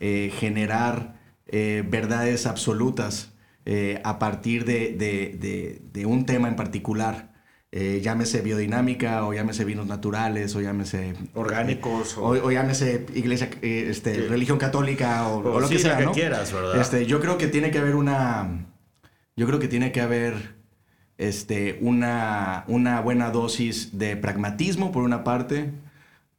[0.00, 1.17] eh, generar
[1.48, 3.32] eh, verdades absolutas
[3.64, 7.32] eh, a partir de, un tema en particular.
[7.70, 14.56] Eh, llámese biodinámica o llámese vinos naturales o llámese orgánicos o, llámese iglesia este, religión
[14.56, 17.94] católica o, lo que sea que quieras verdad este, yo creo que tiene que haber
[17.94, 18.64] una
[19.36, 20.56] yo creo que tiene que haber
[21.18, 25.72] este, una, una buena dosis de pragmatismo por una parte.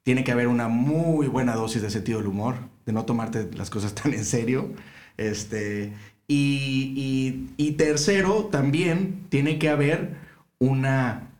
[0.03, 2.55] Tiene que haber una muy buena dosis de sentido del humor
[2.85, 4.73] de no tomarte las cosas tan en serio
[5.19, 5.93] este,
[6.27, 10.15] y, tercero, también tiene que haber
[10.59, 11.31] una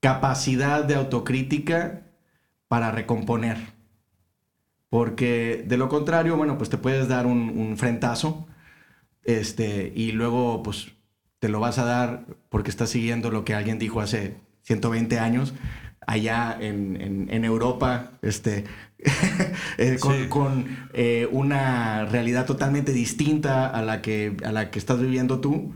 [0.00, 2.02] capacidad de autocrítica
[2.68, 3.58] para recomponer.
[4.88, 8.46] Porque de lo contrario, bueno, pues te puedes dar un, un, frentazo
[9.24, 10.92] este, y luego pues
[11.38, 15.54] te lo vas a dar porque estás siguiendo lo que alguien dijo hace 120 años
[16.06, 18.64] allá en, en, Europa, este,
[19.78, 25.40] eh, con, eh, una realidad totalmente distinta a la que, a la que estás viviendo
[25.40, 25.72] tú.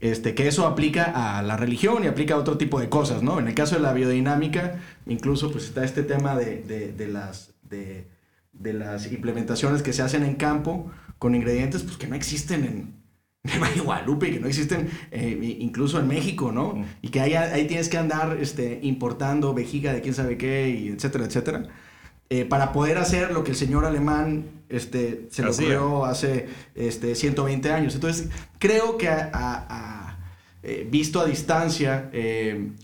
[0.00, 3.38] Este, que eso aplica a la religión y aplica a otro tipo de cosas, ¿no?
[3.38, 8.08] En el caso de la biodinámica, incluso pues está este tema de, de, las, de,
[8.54, 12.99] de, las implementaciones que se hacen en campo con ingredientes pues, que no existen en,
[13.42, 16.74] de Valle Guadalupe, que no existen eh, incluso en México, ¿no?
[16.74, 16.84] Mm.
[17.02, 20.88] Y que ahí, ahí, tienes que andar este, importando vejiga de quién sabe qué, y
[20.88, 21.68] etcétera, etcétera.
[22.28, 27.14] Eh, para poder hacer lo que el señor alemán este, se lo ocurrió hace este,
[27.14, 27.94] 120 años.
[27.94, 28.28] Entonces,
[28.58, 30.18] creo que a,
[30.62, 32.10] eh, visto a distancia,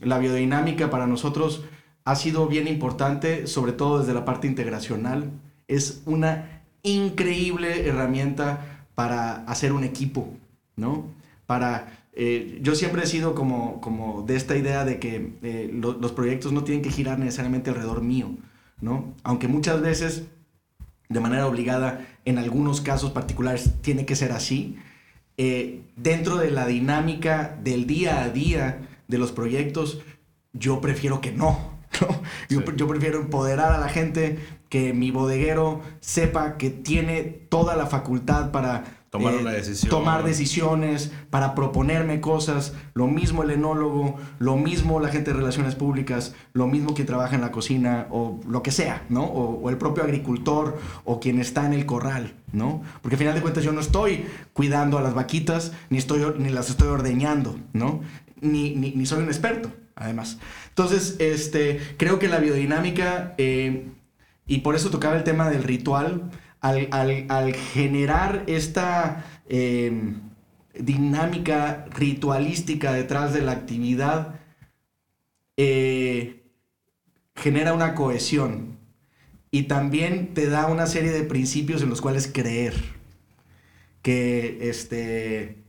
[0.01, 1.65] la biodinámica para nosotros
[2.05, 5.31] ha sido bien importante, sobre todo desde la parte integracional.
[5.69, 10.33] Es una increíble herramienta para hacer un equipo.
[10.77, 11.07] ¿No?
[11.47, 16.13] Para, eh, yo siempre he sido como, como de esta idea de que eh, los
[16.13, 18.31] proyectos no tienen que girar necesariamente alrededor mío,
[18.81, 19.15] ¿no?
[19.23, 20.25] Aunque muchas veces,
[21.09, 24.77] de manera obligada, en algunos casos particulares tiene que ser así,
[25.39, 30.01] eh, dentro de la dinámica del día a día de los proyectos,
[30.53, 31.77] yo prefiero que no.
[32.51, 37.87] Yo, yo, prefiero empoderar a la gente, que mi bodeguero sepa que tiene toda la
[37.87, 42.75] facultad para Tomar, eh, tomar decisiones, para proponerme cosas.
[42.95, 47.35] Lo mismo el enólogo, lo mismo la gente de relaciones públicas, lo mismo quien trabaja
[47.35, 49.25] en la cocina o lo que sea, ¿no?
[49.25, 52.83] O, el propio agricultor o quien está en el corral, ¿no?
[53.03, 56.51] Porque al final de cuentas yo no estoy cuidando a las vaquitas, ni, estoy, ni
[56.51, 58.01] las estoy ordeñando, ¿no?
[58.41, 60.39] Ni, ni, soy un experto, además.
[60.69, 63.89] Entonces, este, creo que la biodinámica, eh,
[64.47, 66.31] y por eso tocaba el tema del ritual,
[66.71, 70.21] al, generar esta em,
[70.79, 74.41] dinámica ritualística detrás de la actividad,
[75.57, 76.43] eh,
[77.35, 78.79] genera una cohesión
[79.51, 82.75] y también te da una serie de principios en los cuales creer.
[84.03, 85.65] Que este,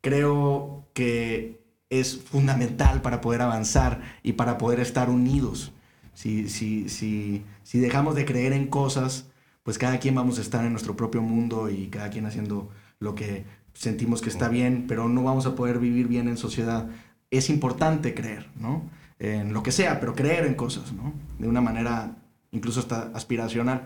[0.00, 5.72] creo que es fundamental para poder avanzar y para poder estar unidos.
[6.14, 9.30] Si, si, si, si dejamos de creer en cosas,
[9.62, 13.14] pues cada quien vamos a estar en nuestro propio mundo y cada quien haciendo lo
[13.14, 13.44] que
[13.74, 16.88] sentimos que está bien, pero no vamos a poder vivir bien en sociedad.
[17.30, 18.82] Es importante creer, ¿no?
[19.18, 21.12] En lo que sea, pero creer en cosas, ¿no?
[21.38, 22.16] De una manera
[22.50, 23.82] incluso hasta aspiracional.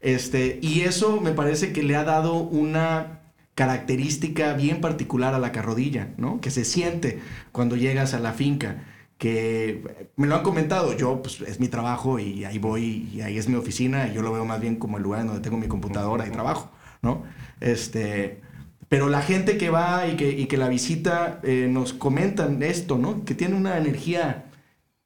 [0.00, 3.20] Este, y eso me parece que le ha dado una
[3.54, 6.40] característica bien particular a la carrodilla, ¿no?
[6.40, 7.20] Que se siente
[7.52, 8.84] cuando llegas a la finca
[9.22, 13.38] que me lo han comentado, yo pues es mi trabajo y ahí voy y ahí
[13.38, 15.68] es mi oficina y yo lo veo más bien como el lugar donde tengo mi
[15.68, 17.22] computadora y trabajo, ¿no?
[17.60, 18.40] Este,
[18.88, 22.98] pero la gente que va y que, y que la visita eh, nos comentan esto,
[22.98, 23.24] ¿no?
[23.24, 24.46] Que tiene una energía,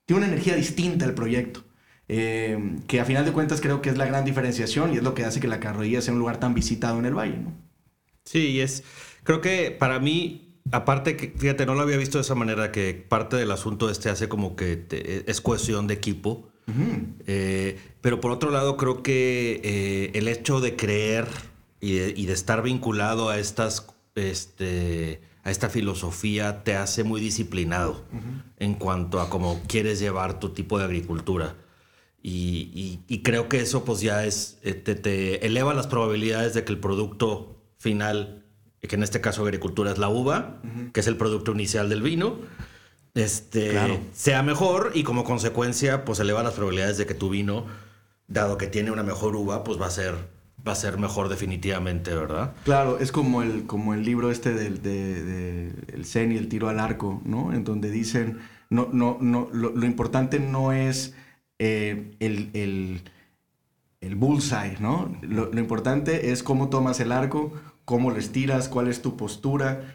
[0.06, 1.64] tiene una energía distinta el proyecto.
[2.08, 5.12] Eh, que a final de cuentas creo que es la gran diferenciación y es lo
[5.12, 7.52] que hace que la carroilla sea un lugar tan visitado en el valle, ¿no?
[8.24, 8.82] Sí, es,
[9.24, 12.94] creo que para mí aparte, que, fíjate, no lo había visto de esa manera, que
[12.94, 16.48] parte del asunto este hace como que te- es cohesión de equipo.
[17.26, 21.26] Eh, pero por otro lado, creo que eh, el hecho de creer
[21.80, 23.86] y de, y de estar vinculado a estas,
[24.16, 28.04] este, a esta filosofía te hace muy disciplinado
[28.58, 31.54] en cuanto a cómo quieres llevar tu tipo de agricultura.
[32.22, 36.54] Y, y- y creo que eso pues ya es, eh, te, te eleva las probabilidades
[36.54, 38.45] de que el producto final,
[38.86, 40.56] que en este caso agricultura es la uva,
[40.92, 42.36] que es el producto inicial del vino,
[43.14, 43.98] este, Claro.
[44.12, 47.64] sea mejor y como consecuencia pues eleva las probabilidades de que tu vino,
[48.28, 50.14] dado que tiene una mejor uva, pues va a ser,
[50.66, 52.52] va a ser mejor definitivamente, ¿verdad?
[52.64, 56.48] Claro, es como el, como el libro este del de, de el Zen y el
[56.48, 57.52] tiro al arco, ¿no?
[57.54, 61.14] En donde dicen, no, no, no, lo, lo importante no es
[61.58, 63.00] eh, el, el,
[64.02, 65.16] el bullseye, ¿no?
[65.22, 67.52] Lo, lo importante es cómo tomas el arco,
[67.86, 69.94] cómo lo estiras, cuál es tu postura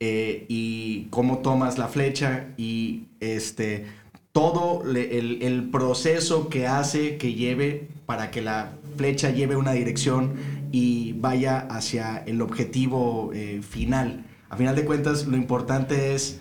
[0.00, 3.86] eh, y cómo tomas la flecha y este
[4.30, 10.34] todo el, proceso que hace que lleve para que la flecha lleve una dirección
[10.70, 14.24] y vaya hacia el objetivo eh, final.
[14.48, 16.40] A final de cuentas, lo importante es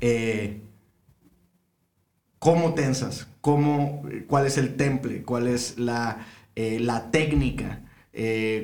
[0.00, 0.60] eh,
[2.38, 7.82] cómo tensas, cómo, cuál es el temple, cuál es la, la técnica,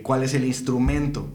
[0.03, 1.29] cuál es el instrumento.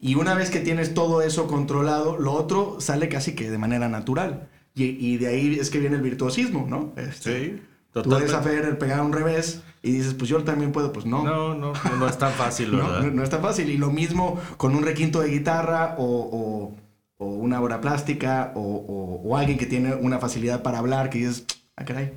[0.00, 3.88] Y una vez que tienes todo eso controlado, lo otro sale casi que de manera
[3.88, 4.48] natural.
[4.74, 6.92] Y, y de ahí es que viene el virtuosismo, ¿no?
[6.96, 11.04] Este, Tú ves a Federer pegar un revés y dices, pues yo también puedo, pues
[11.06, 11.22] no.
[11.24, 13.02] No, no, no, no es tan fácil, No, ¿verdad?
[13.02, 13.68] no, no es tan fácil.
[13.68, 16.76] Y lo mismo con un requinto de guitarra o, o-
[17.18, 21.18] o una obra plástica o, o- o alguien que tiene una facilidad para hablar que
[21.18, 21.44] dices,
[21.76, 22.12] ah, caray,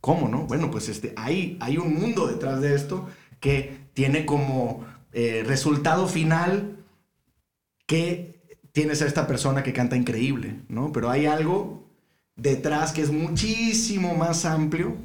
[0.00, 0.42] ¿cómo no?
[0.42, 3.08] Bueno, pues este, hay, hay un mundo detrás de esto
[3.40, 6.76] que tiene como eh, resultado final
[7.86, 10.92] que tienes a esta persona que canta increíble, ¿no?
[10.92, 11.88] Pero hay algo
[12.36, 14.96] detrás que es muchísimo más amplio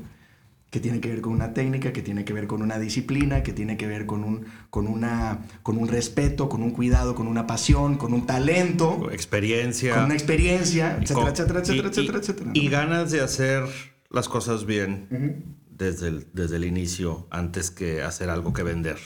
[0.71, 3.53] que tiene que ver con una técnica, que tiene que ver con una disciplina, que
[3.53, 7.47] tiene que ver con un, con una, con un respeto, con un cuidado, con una
[7.47, 9.95] pasión, con un talento, Experiencia.
[9.95, 12.51] con una experiencia, etcétera, con- etcétera, etcétera, y- etcétera, y- etcétera.
[12.53, 13.63] Y ganas de hacer
[14.11, 15.43] las cosas bien Ujú.
[15.75, 18.97] desde, el, desde el inicio, antes que hacer algo que vender.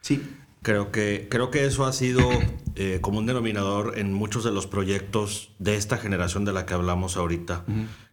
[0.00, 0.20] Sí,
[0.66, 2.28] Creo que, creo que eso ha sido
[2.74, 6.74] eh, como un denominador en muchos de los proyectos de esta generación de la que
[6.74, 7.64] hablamos ahorita,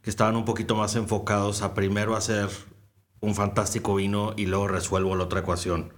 [0.03, 2.49] que estaban un poquito más enfocados a primero hacer
[3.21, 5.93] un fantástico vino y luego resuelvo la otra ecuación.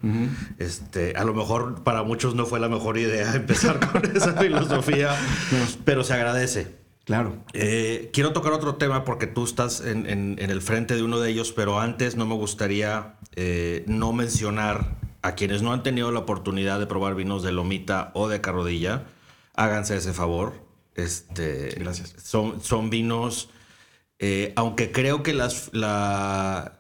[0.57, 5.13] este, a lo mejor para muchos no fue la mejor idea empezar con esa filosofía,
[5.83, 6.77] pero se agradece.
[7.03, 7.35] claro.
[7.53, 11.19] Eh, quiero tocar otro tema porque tú estás en, en- en el frente de uno
[11.19, 16.11] de ellos, pero antes no me gustaría eh, no mencionar a quienes no han tenido
[16.11, 19.05] la oportunidad de probar vinos de Lomita o de Carrodilla.
[19.55, 20.53] Háganse ese favor.
[20.93, 22.13] Este, Gracias.
[22.23, 23.49] Son, son vinos,
[24.19, 25.71] eh, aunque creo que las...
[25.73, 26.77] La,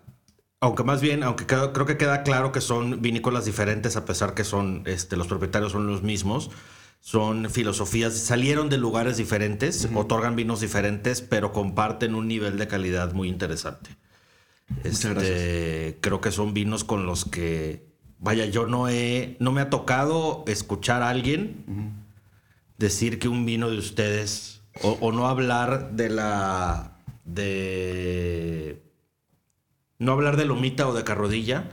[0.59, 4.43] aunque más bien, aunque creo que queda claro que son vinícolas diferentes, a pesar que
[4.43, 6.51] son, este, los propietarios son los mismos,
[6.99, 13.11] son filosofías, salieron de lugares diferentes, otorgan vinos diferentes, pero comparten un nivel de calidad
[13.13, 13.89] muy interesante.
[14.83, 15.95] Este, gracias.
[16.01, 20.43] Creo que son vinos con los que, vaya, yo no he, no me ha tocado
[20.47, 21.63] escuchar a alguien
[22.77, 28.81] decir que un vino de ustedes, o, o no hablar de la, de,
[29.99, 31.69] no hablar de lomita o de carrodilla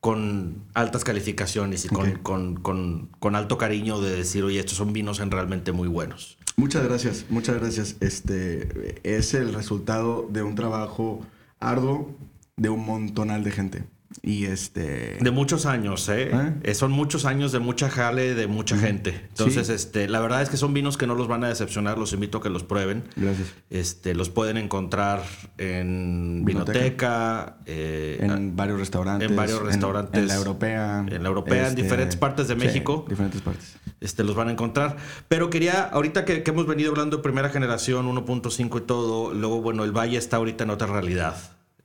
[0.00, 5.18] con altas calificaciones y con, con- con alto cariño de decir, oye, estos son vinos
[5.20, 6.36] en realmente muy buenos.
[6.56, 7.96] Muchas gracias, muchas gracias.
[8.00, 11.20] Este es el resultado de un trabajo
[11.58, 12.14] arduo
[12.56, 13.84] de un montonal de gente.
[14.22, 15.18] Y este.
[15.20, 16.30] De muchos años, ¿eh?
[16.32, 16.52] ¿Eh?
[16.62, 19.26] Eh, Son muchos años de mucha jale, de mucha gente.
[19.28, 19.72] Entonces, Sí.
[19.74, 22.38] este, la verdad es que son vinos que no los van a decepcionar, los invito
[22.38, 23.04] a que los prueben.
[23.16, 23.48] Gracias.
[23.70, 25.22] Este, los pueden encontrar
[25.58, 27.56] en Vinoteca.
[27.66, 29.28] Eh, En varios restaurantes.
[29.28, 30.20] en varios restaurantes.
[30.22, 31.00] En, la europea.
[31.04, 33.04] este, En la europea, en diferentes partes de sí, México.
[33.08, 33.76] diferentes partes.
[34.00, 34.96] este, los van a encontrar.
[35.28, 39.60] Pero quería, ahorita que, que hemos venido hablando de primera generación, 1.5 y todo, luego,
[39.60, 41.36] bueno, el Valle está ahorita en otra realidad.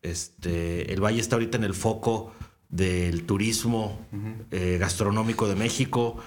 [0.01, 2.33] Este, el Valle está ahorita en el foco
[2.69, 3.99] del turismo
[4.51, 6.17] eh, gastronómico de México.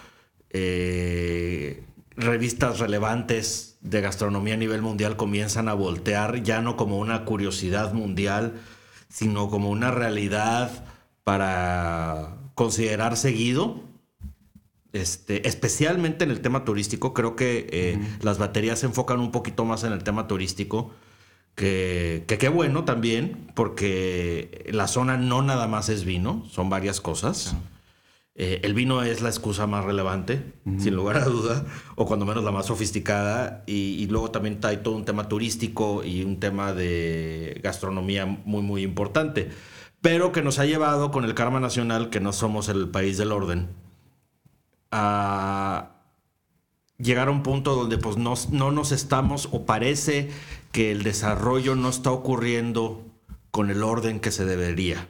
[0.51, 1.85] Eh,
[2.16, 7.95] revistas relevantes de gastronomía a nivel mundial comienzan a voltear ya no como una curiosidad
[7.95, 8.61] mundial,
[9.09, 10.85] sino como una realidad
[11.25, 13.81] para considerar seguido.
[14.93, 19.64] Este, especialmente en el tema turístico, creo que eh, las baterías se enfocan un poquito
[19.64, 20.91] más en el tema turístico.
[21.55, 27.01] Que, que qué bueno también, porque la zona no nada más es vino, son varias
[27.01, 27.55] cosas.
[28.35, 32.43] Eh, el vino es la excusa más relevante, sin lugar a duda, o cuando menos
[32.45, 33.63] la más sofisticada.
[33.67, 38.83] Y, luego también hay todo un tema turístico y un tema de gastronomía muy, muy
[38.83, 39.51] importante.
[40.01, 43.33] Pero que nos ha llevado con el karma nacional, que no somos el país del
[43.33, 43.69] orden,
[44.91, 45.91] a
[46.99, 50.31] llegar a un punto donde pues no, no nos estamos, o parece
[50.73, 53.05] que el desarrollo no está ocurriendo
[53.51, 55.07] con el orden que se debería.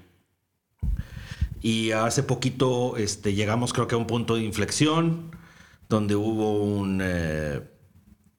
[1.62, 5.30] Y hace poquito este, llegamos creo que a un punto de inflexión
[5.88, 7.60] donde hubo un, eh,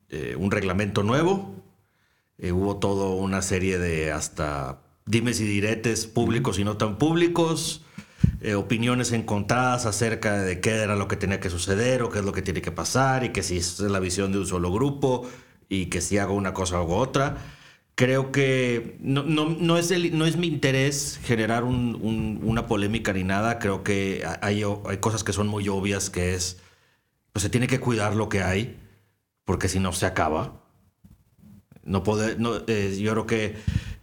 [0.10, 1.56] eh, un reglamento nuevo,
[2.38, 7.80] eh, hubo toda una serie de hasta dimes y diretes públicos y no tan públicos,
[8.58, 12.34] opiniones encontradas acerca de qué era lo que tenía que suceder o qué es lo
[12.34, 15.30] que tiene que pasar y que si es la visión de un solo grupo
[15.70, 17.38] y que si hago una cosa hago otra.
[17.96, 23.60] Creo que no, no, es, no es mi interés generar una polémica ni nada.
[23.60, 26.60] Creo que hay, hay cosas que son muy obvias, que es,
[27.34, 28.80] pues se tiene que cuidar lo que hay,
[29.46, 30.64] porque si no se acaba.
[31.84, 33.56] No poder, no, eh, yo creo que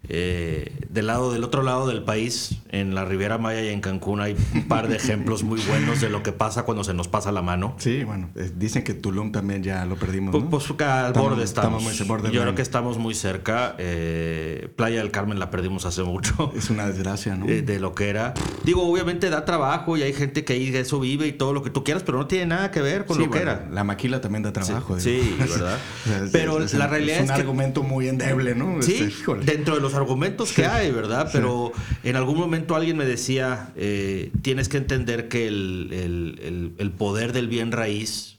[0.09, 4.21] eh, del lado del otro lado del país, en la Riviera Maya y en Cancún,
[4.21, 7.33] hay un par de ejemplos muy buenos de lo que pasa cuando se nos pasa
[7.33, 7.75] la mano.
[7.79, 10.33] Sí, bueno, eh, dicen que Tulum también ya lo perdimos.
[10.33, 11.85] Pues, pues al borde estamos.
[11.99, 13.75] Yo creo que estamos muy cerca.
[13.79, 16.53] Eh, Playa del Carmen la perdimos hace mucho.
[16.57, 17.47] Es una desgracia, ¿no?
[17.47, 18.35] de lo que era.
[18.65, 21.63] Digo, obviamente da trabajo y hay gente que ahí de eso vive y todo lo
[21.63, 23.69] que tú quieras, pero no tiene nada que ver con lo que era.
[23.71, 24.99] La maquila también da trabajo.
[24.99, 25.79] Sí, ¿verdad?
[26.33, 28.83] pero la realidad es, es un argumento muy endeble, ¿no?
[28.83, 31.29] Sí, este, dentro de los argumentos que hay, ¿verdad?
[31.33, 31.73] Pero
[32.03, 37.73] en algún momento alguien me decía, eh, tienes que entender que el, poder del bien
[37.73, 38.39] raíz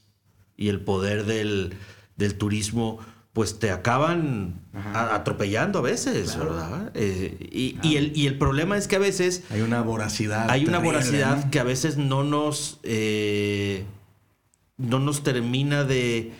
[0.57, 1.73] y el poder del,
[2.37, 2.99] turismo
[3.33, 4.59] pues te acaban
[4.93, 6.91] atropellando a veces, ¿verdad?
[6.93, 9.43] Eh, y, el, y, el, problema es que a veces...
[9.49, 10.49] Hay una voracidad.
[10.49, 12.79] Hay una voracidad que a veces no nos...
[12.83, 13.85] Eh,
[14.77, 16.33] no nos termina de,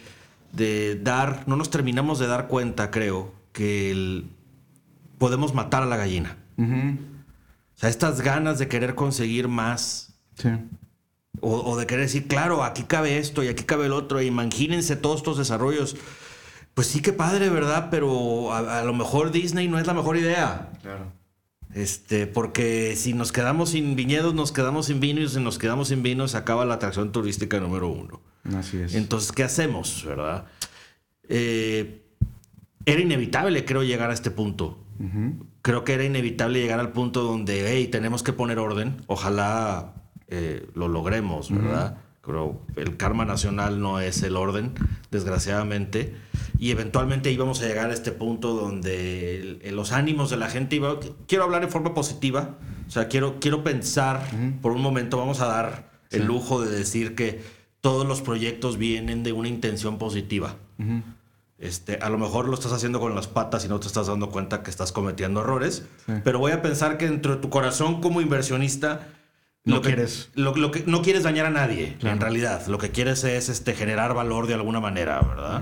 [0.52, 4.30] de dar, no nos terminamos de dar cuenta, creo, que el,
[5.22, 6.36] podemos matar a la gallina.
[6.58, 10.16] O sea, estas ganas de querer conseguir más.
[10.34, 10.50] Sí.
[11.42, 14.20] O, de querer decir, claro, aquí cabe esto y aquí cabe el otro.
[14.20, 15.96] imagínense todos estos desarrollos.
[16.74, 17.90] Pues sí que padre, ¿verdad?
[17.92, 20.72] Pero a, lo mejor Disney no es la mejor idea.
[20.82, 21.14] Claro.
[21.76, 25.90] Este, porque si nos quedamos sin viñedos, nos quedamos sin vino y si nos quedamos
[25.90, 28.22] sin vino, se acaba la atracción turística número uno.
[28.58, 28.96] Así es.
[28.96, 30.46] Entonces, ¿qué hacemos, verdad?
[31.30, 32.01] Eh,
[32.86, 34.78] era inevitable, creo, llegar a este punto.
[35.62, 39.02] Creo que era inevitable llegar al punto donde, hey, tenemos que poner orden.
[39.08, 39.94] Ojalá
[40.28, 41.98] eh, lo logremos, ¿verdad?
[42.24, 44.74] Pero el karma nacional no es el orden,
[45.10, 46.16] desgraciadamente.
[46.60, 51.00] Y eventualmente íbamos a llegar a este punto donde los ánimos de la gente iba.
[51.28, 52.58] Quiero hablar en forma positiva.
[52.88, 54.22] O sea, quiero, quiero pensar,
[54.62, 57.42] por un momento, vamos a dar el lujo de decir que
[57.82, 60.58] todos los proyectos vienen de una intención positiva.
[61.62, 64.32] Este, a lo mejor lo estás haciendo con las patas y no te estás dando
[64.32, 65.86] cuenta que estás cometiendo errores.
[66.24, 69.10] Pero voy a pensar que dentro de tu corazón como inversionista
[69.64, 70.32] no lo quieres.
[70.34, 72.66] lo, que no quieres dañar a nadie, en realidad.
[72.66, 75.62] Lo que quieres es este, generar valor de alguna manera, ¿verdad?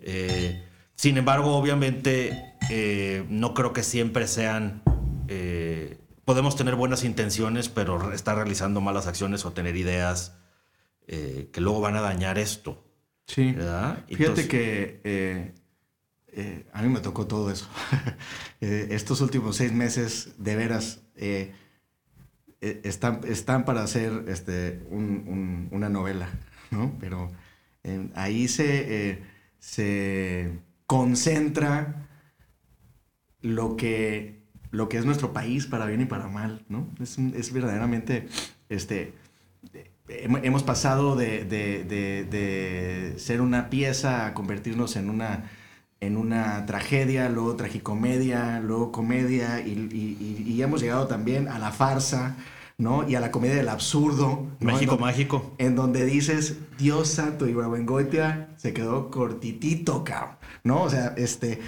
[0.00, 0.66] Eh,
[0.96, 4.82] sin embargo, obviamente, eh, no creo que siempre sean.
[5.28, 10.34] Eh, podemos tener buenas intenciones, pero estar realizando malas acciones o tener ideas
[11.06, 12.84] que luego van a dañar esto.
[13.34, 13.54] Sí.
[14.08, 15.54] Fíjate que eh,
[16.32, 17.68] eh, a mí me tocó todo eso.
[18.62, 21.00] Eh, estos últimos seis meses, de veras,
[22.60, 26.28] están, están para hacer este, una novela,
[26.70, 26.94] ¿no?
[27.00, 27.32] Pero
[28.14, 29.22] ahí se,
[29.58, 32.06] se concentra
[33.40, 36.86] lo que, lo que es nuestro país para bien y para mal, ¿no?
[37.00, 38.28] Es, es verdaderamente,
[38.68, 39.14] este,
[40.42, 41.44] hemos pasado de,
[43.18, 45.50] ser una pieza a convertirnos en una,
[46.00, 52.36] en una tragedia, luego tragicomedia, luego comedia, y, hemos llegado también a la farsa,
[52.76, 53.08] ¿no?
[53.08, 54.46] Y a la comedia del absurdo.
[54.60, 55.54] México mágico.
[55.58, 60.82] En donde dices, Dios santo, y Bravengoitia se quedó cortitito, cabrón, ¿no?
[60.82, 61.60] O sea, este,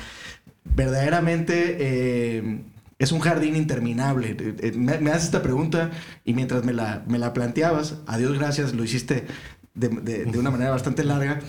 [0.65, 1.77] verdaderamente...
[1.79, 2.65] Eh,
[3.03, 4.37] es un jardín interminable.
[4.39, 5.91] Eh, eh, me, haces esta pregunta
[6.25, 9.27] y mientras me la, me la planteabas, a Dios gracias, lo hiciste
[9.75, 11.41] de, una manera bastante larga,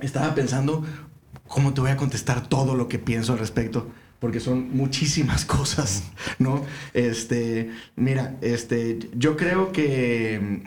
[0.00, 0.84] estaba pensando
[1.46, 6.02] cómo te voy a contestar todo lo que pienso al respecto porque son muchísimas cosas,
[6.38, 6.64] ¿no?
[6.92, 10.62] Este, mira, este, yo creo que,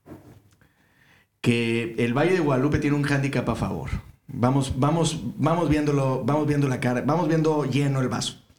[1.40, 3.88] que el Valle de Guadalupe tiene un hándicap a favor.
[4.26, 8.49] Vamos, vamos, vamos viéndolo, vamos viendo la cara, vamos viendo lleno el vaso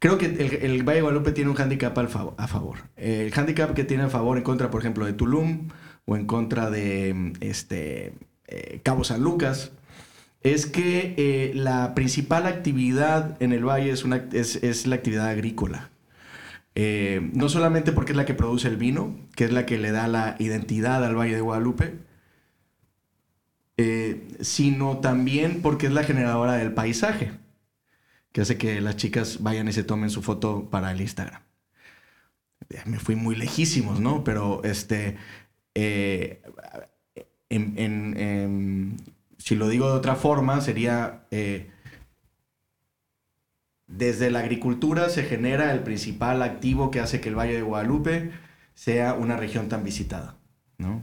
[0.00, 2.78] Creo que el, Valle de Guadalupe tiene un handicap al fav- a favor.
[2.96, 5.68] El handicap que tiene a favor en contra, por ejemplo, de Tulum
[6.04, 8.12] o en contra de este,
[8.46, 9.72] eh, Cabo San Lucas,
[10.42, 15.90] es que eh, la principal actividad en el valle es, la actividad agrícola.
[16.76, 19.90] Eh, no solamente porque es la que produce el vino, que es la que le
[19.90, 21.94] da la identidad al Valle de Guadalupe,
[24.40, 27.32] sino también porque es la generadora del paisaje,
[28.32, 31.42] que hace que las chicas vayan y se tomen su foto para el Instagram.
[32.84, 34.24] Me fui muy lejísimos, ¿no?
[34.24, 35.16] Pero este,
[35.74, 36.42] eh,
[37.48, 38.96] en-
[39.38, 41.70] si lo digo de otra forma, sería, eh,
[43.86, 48.32] desde la agricultura se genera el principal activo que hace que el Valle de Guadalupe
[48.74, 50.36] sea una región tan visitada,
[50.76, 51.02] ¿no?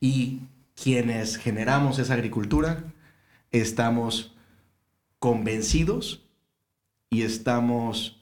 [0.00, 0.40] Y
[0.74, 2.84] quienes generamos esa agricultura
[3.52, 4.36] estamos
[5.18, 6.25] convencidos
[7.16, 8.20] y estamos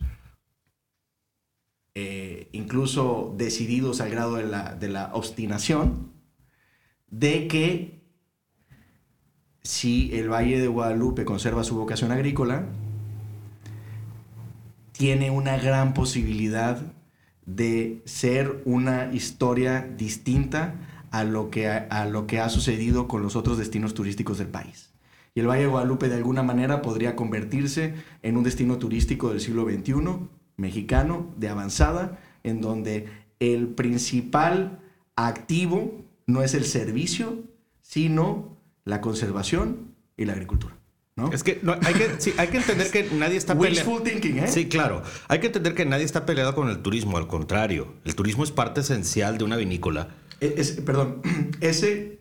[1.97, 6.13] eh, incluso decididos al grado de la, obstinación
[7.09, 8.05] de que
[9.65, 12.67] si el Valle de Guadalupe conserva su vocación agrícola,
[14.93, 16.81] tiene una gran posibilidad
[17.47, 20.77] de ser una historia distinta
[21.11, 24.94] a lo que a lo que ha sucedido con los otros destinos turísticos del país.
[25.35, 29.41] Y el Valle de Guadalupe de alguna manera podría convertirse en un destino turístico del
[29.41, 29.95] siglo XXI,
[30.57, 33.09] mexicano, de avanzada, en donde
[33.41, 34.79] el principal
[35.17, 37.43] activo no es el servicio,
[37.83, 40.77] sino la conservación y la agricultura.
[41.17, 41.31] ¿no?
[41.33, 44.49] Es que no, hay, que, sí, hay que entender que nadie está thinking, ¿eh?
[44.49, 45.03] Sí, claro.
[45.29, 47.95] Hay que entender que nadie está peleado con el turismo, al contrario.
[48.05, 50.09] El turismo es parte esencial de una vinícola.
[50.41, 51.23] E, Es- perdón,
[51.61, 52.19] ese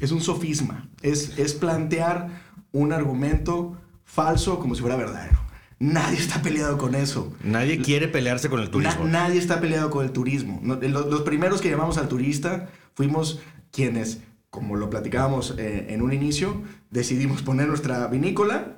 [0.00, 0.88] es un sofisma.
[1.02, 2.45] Es, es plantear
[2.76, 5.38] un argumento falso como si fuera verdadero.
[5.78, 7.34] Nadie está peleado con eso.
[7.42, 9.04] Nadie quiere pelearse con el Na- turismo.
[9.04, 10.60] nadie está peleado con el turismo.
[10.62, 13.40] Los, primeros que llamamos al turista fuimos
[13.72, 14.20] quienes,
[14.50, 18.76] como lo platicábamos eh, en un inicio, decidimos poner nuestra vinícola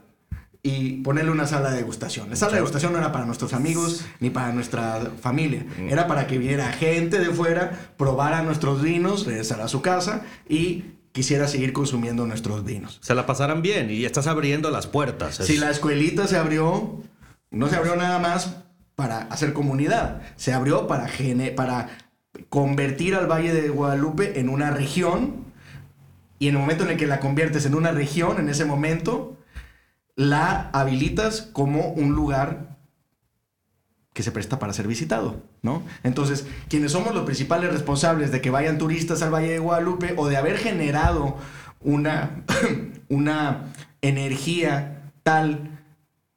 [0.60, 2.30] y ponerle una sala de degustación.
[2.30, 5.64] La sala de degustación no era para nuestros amigos ni para nuestra familia.
[5.78, 5.88] Mm.
[5.90, 10.97] Era para que viera gente de fuera, probara nuestros vinos, regresara a su casa y
[11.18, 13.00] quisiera seguir consumiendo nuestros vinos.
[13.02, 15.40] Se la pasarán bien y estás abriendo las puertas.
[15.40, 17.02] Es- Si la escuelita se abrió,
[17.50, 18.54] no se abrió nada más
[18.94, 21.88] para hacer comunidad, se abrió para, gene- para
[22.50, 25.44] convertir al Valle de Guadalupe en una región
[26.38, 29.36] y en el momento en el que la conviertes en una región, en ese momento,
[30.14, 32.77] la habilitas como un lugar
[34.18, 35.84] que se presta para ser visitado, ¿no?
[36.02, 40.26] Entonces, quienes somos los principales responsables de que vayan turistas al Valle de Guadalupe o
[40.26, 41.36] de haber generado
[41.78, 42.42] una,
[43.08, 45.84] una energía tal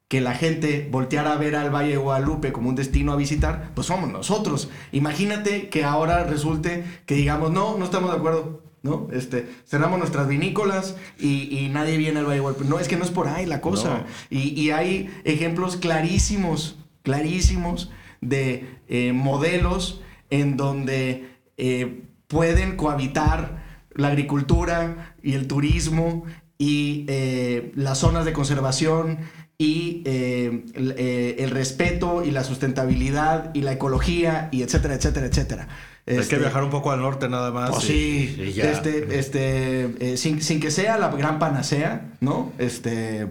[0.08, 3.72] que la gente volteara a ver al Valle de Guadalupe como un destino a visitar,
[3.74, 4.70] pues somos nosotros.
[4.92, 9.08] Imagínate que ahora resulte que digamos, no, no estamos de acuerdo, ¿no?
[9.12, 12.70] Este, cerramos nuestras vinícolas y, y nadie viene al Valle de Guadalupe.
[12.70, 13.90] No, es que no es por ahí la cosa.
[13.90, 14.06] No.
[14.30, 17.92] Y, y hay ejemplos clarísimos, clarísimos
[18.22, 26.24] de eh, modelos en donde eh, pueden cohabitar la agricultura y el turismo
[26.58, 29.18] y eh, las zonas de conservación
[29.58, 35.68] y eh, el, el respeto y la sustentabilidad y la ecología y etcétera, etcétera, etcétera.
[36.08, 37.70] Hay Este, que viajar un poco al norte nada más.
[37.70, 37.88] pues y-
[38.28, 38.72] sí, y ya.
[38.72, 42.54] este, este, eh, sin, sin que sea la gran panacea, ¿no?
[42.58, 43.28] Este,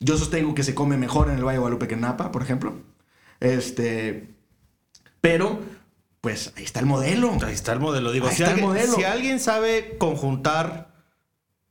[0.00, 2.42] yo sostengo que se come mejor en el Valle de Guadalupe que en Napa, por
[2.42, 2.74] ejemplo.
[3.40, 4.34] Este,
[5.20, 5.60] pero,
[6.20, 7.36] pues ahí está el modelo.
[7.44, 8.12] Ahí está el modelo.
[8.12, 8.94] Digo, Ahí si está el alguien, modelo.
[8.94, 10.94] si alguien sabe conjuntar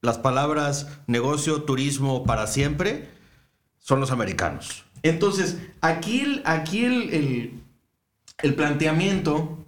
[0.01, 3.09] las palabras negocio, turismo para siempre,
[3.79, 4.85] son los americanos.
[5.03, 7.63] Entonces, aquí el, aquí el, el-
[8.41, 9.65] el planteamiento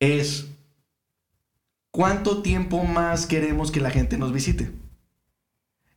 [0.00, 0.46] es
[1.90, 4.72] cuánto tiempo más queremos que la gente nos visite.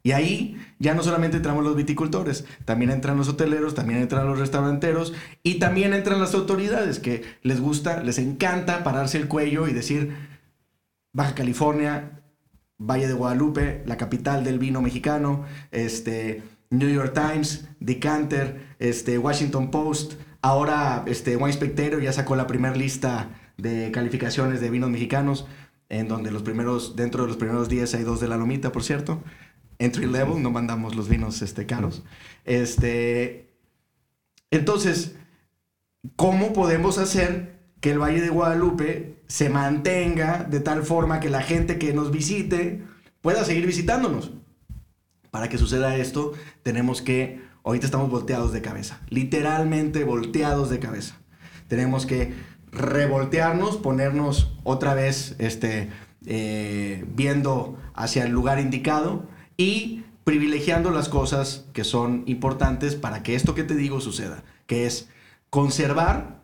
[0.05, 4.37] Y ahí ya no solamente entramos los viticultores, también entran los hoteleros, también entran los
[4.37, 9.73] restauranteros y también entran las autoridades que les gusta, les encanta pararse el cuello y
[9.73, 10.15] decir,
[11.11, 12.21] Baja California,
[12.77, 19.71] Valle de Guadalupe, la capital del vino mexicano, este, New York Times, Decanter, este, Washington
[19.71, 25.47] Post, ahora este, Wine Spectator ya sacó la primera lista de calificaciones de vinos mexicanos,
[25.89, 28.83] en donde los primeros, dentro de los primeros 10 hay dos de la lomita, por
[28.83, 29.23] cierto.
[29.77, 32.03] Entry level, no mandamos los vinos este, caros.
[32.45, 33.53] Este,
[34.51, 35.15] entonces,
[36.15, 41.41] ¿cómo podemos hacer que el Valle de Guadalupe se mantenga de tal forma que la
[41.41, 42.83] gente que nos visite
[43.21, 44.31] pueda seguir visitándonos?
[45.29, 46.31] Para que suceda esto,
[46.63, 51.17] tenemos que, ahorita estamos volteados de cabeza, literalmente volteados de cabeza.
[51.67, 52.33] Tenemos que
[52.71, 55.89] revoltearnos, ponernos otra vez este,
[56.25, 59.27] eh, viendo hacia el lugar indicado
[59.57, 64.85] y privilegiando las cosas que son importantes para que esto que te digo suceda, que
[64.85, 65.09] es
[65.49, 66.43] conservar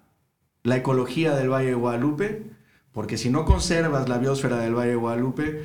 [0.64, 2.44] la ecología del Valle de Guadalupe,
[2.92, 5.64] porque si no conservas la biosfera del Valle de Guadalupe,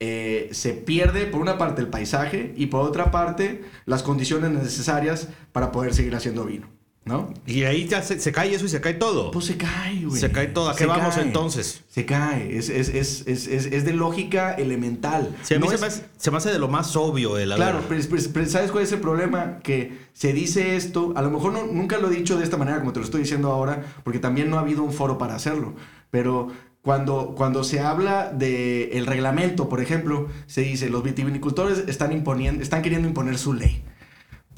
[0.00, 5.28] eh, se pierde por una parte el paisaje y por otra parte las condiciones necesarias
[5.52, 6.81] para poder seguir haciendo vino.
[7.04, 7.34] ¿No?
[7.46, 9.32] Y ahí ya se, cae eso y se cae todo.
[9.32, 10.20] Pues se cae, güey.
[10.20, 10.70] Se cae todo.
[10.70, 11.82] ¿A qué vamos entonces?
[11.88, 12.56] Se cae.
[12.56, 15.34] Es, es, es, es, de lógica elemental.
[15.34, 18.46] a mí se, me hace, se, me hace, de lo más obvio el Claro, pero,
[18.46, 19.58] ¿sabes cuál es el problema?
[19.64, 22.78] Que se dice esto, a lo mejor no, nunca lo he dicho de esta manera
[22.78, 25.74] como te lo estoy diciendo ahora, porque también no ha habido un foro para hacerlo.
[26.10, 32.12] Pero cuando, cuando se habla del el reglamento, por ejemplo, se dice los vitivinicultores están,
[32.12, 33.82] imponiendo, están queriendo imponer su ley.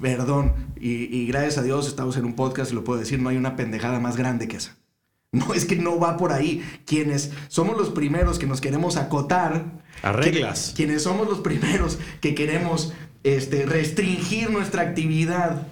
[0.04, 3.38] Perdón, y, gracias a Dios estamos en un podcast y lo puedo decir, no hay
[3.38, 4.76] una pendejada más grande que esa.
[5.32, 6.62] No, es que no va por ahí.
[6.84, 9.64] Quienes somos los primeros que nos queremos acotar.
[10.02, 10.74] A reglas.
[10.76, 12.92] quienes somos los primeros que queremos
[13.22, 15.68] este, restringir nuestra actividad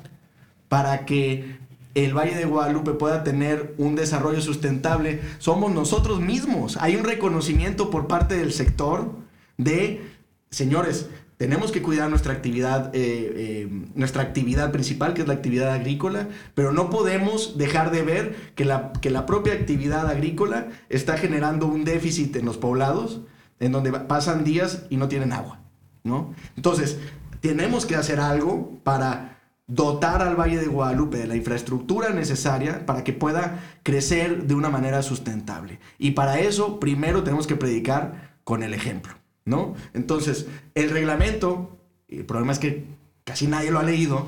[0.71, 1.59] para que
[1.95, 6.79] el Valle de Guadalupe pueda tener un desarrollo sustentable, somos nosotros mismos.
[6.79, 9.11] Hay un reconocimiento por parte del sector
[9.59, 10.03] de,
[10.49, 11.11] señores,
[11.43, 16.29] tenemos que cuidar nuestra actividad, eh, eh, nuestra actividad principal, que es la actividad agrícola,
[16.55, 21.67] pero no podemos dejar de ver que la, que la propia actividad agrícola está generando
[21.67, 23.23] un déficit en los poblados,
[23.59, 25.59] en donde pasan días y no tienen agua,
[26.05, 26.33] ¿no?
[26.55, 27.01] Entonces,
[27.41, 33.03] tenemos que hacer algo para dotar al Valle de Guadalupe de la infraestructura necesaria para
[33.03, 35.81] que pueda crecer de una manera sustentable.
[35.99, 39.22] Y para eso, primero tenemos que predicar con el ejemplo.
[39.45, 39.75] ¿No?
[39.95, 41.79] Entonces, el reglamento,
[42.09, 42.85] el problema es que
[43.25, 44.27] casi nadie lo ha leído,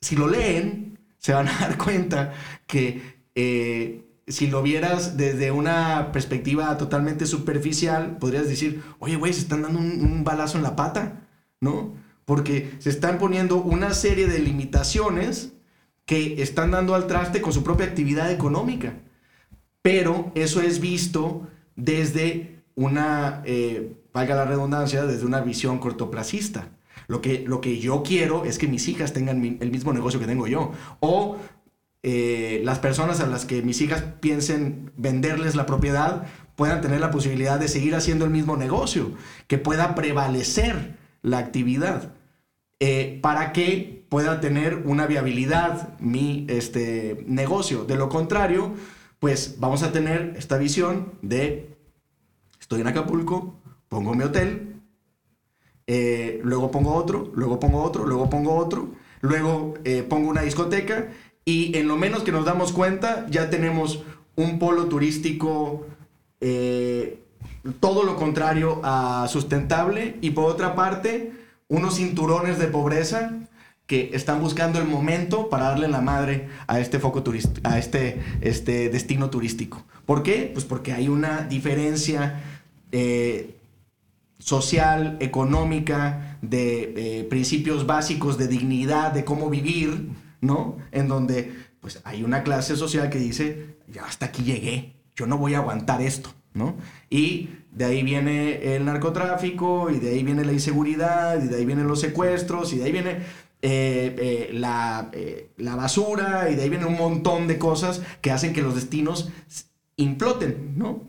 [0.00, 2.32] si lo leen, se van a dar cuenta
[2.66, 9.40] que eh, si lo vieras desde una perspectiva totalmente superficial, podrías decir, oye, güey, se
[9.40, 11.26] están dando un, balazo en la pata,
[11.60, 11.94] ¿no?
[12.24, 15.52] Porque se están poniendo una serie de limitaciones
[16.06, 18.94] que están dando al traste con su propia actividad económica.
[19.82, 26.68] Pero eso es visto desde una eh, valga la redundancia, desde una visión cortoplacista.
[27.06, 30.26] Lo que, lo que yo quiero es que mis hijas tengan el mismo negocio que
[30.26, 30.72] tengo yo.
[31.00, 31.38] O
[32.02, 37.10] eh, las personas a las que mis hijas piensen venderles la propiedad puedan tener la
[37.10, 39.12] posibilidad de seguir haciendo el mismo negocio,
[39.46, 42.12] que pueda prevalecer la actividad,
[42.80, 47.84] eh, para que pueda tener una viabilidad mi este, negocio.
[47.84, 48.74] De lo contrario,
[49.18, 51.76] pues vamos a tener esta visión de
[52.58, 53.59] estoy en Acapulco,
[53.90, 54.76] pongo mi hotel,
[55.88, 61.08] eh, luego pongo otro, luego pongo otro, luego pongo otro, luego eh, pongo una discoteca
[61.44, 64.04] y en lo menos que nos damos cuenta ya tenemos
[64.36, 65.86] un polo turístico
[66.40, 67.18] eh,
[67.80, 71.32] todo lo contrario a sustentable y por otra parte
[71.66, 73.40] unos cinturones de pobreza
[73.88, 77.24] que están buscando el momento para darle la madre a este foco
[77.64, 79.82] a este, este destino turístico.
[80.06, 80.48] ¿Por qué?
[80.52, 82.40] Pues porque hay una diferencia
[84.40, 90.08] social, económica, de principios básicos de dignidad, de cómo vivir,
[90.40, 90.76] ¿no?
[90.90, 95.38] En donde pues hay una clase social que dice, ya hasta aquí llegué, yo no
[95.38, 96.76] voy a aguantar esto, ¿no?
[97.08, 101.64] Y de ahí viene el narcotráfico, y de ahí viene la inseguridad, y de ahí
[101.64, 103.10] vienen los secuestros, y de ahí viene
[103.62, 108.30] eh, eh, la, eh, la basura, y de ahí viene un montón de cosas que
[108.30, 109.30] hacen que los destinos
[109.96, 111.04] imploten, ¿no?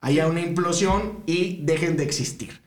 [0.00, 2.60] Haya una implosión y dejen de existir.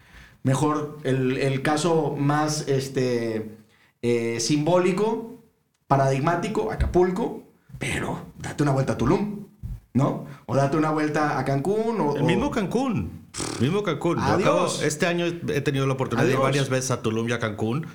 [0.44, 3.58] Mejor, el, caso más este,
[4.02, 5.44] eh, simbólico,
[5.88, 7.44] paradigmático, Acapulco,
[7.78, 9.46] pero date una vuelta a Tulum,
[9.94, 10.26] ¿no?
[10.48, 12.02] O date una vuelta a Cancún.
[12.02, 13.28] O, el mismo Cancún.
[13.60, 14.18] mismo Cancún.
[14.20, 14.82] Adiós.
[14.82, 17.86] este año he tenido la oportunidad de ir varias veces a Tulum y a Cancún.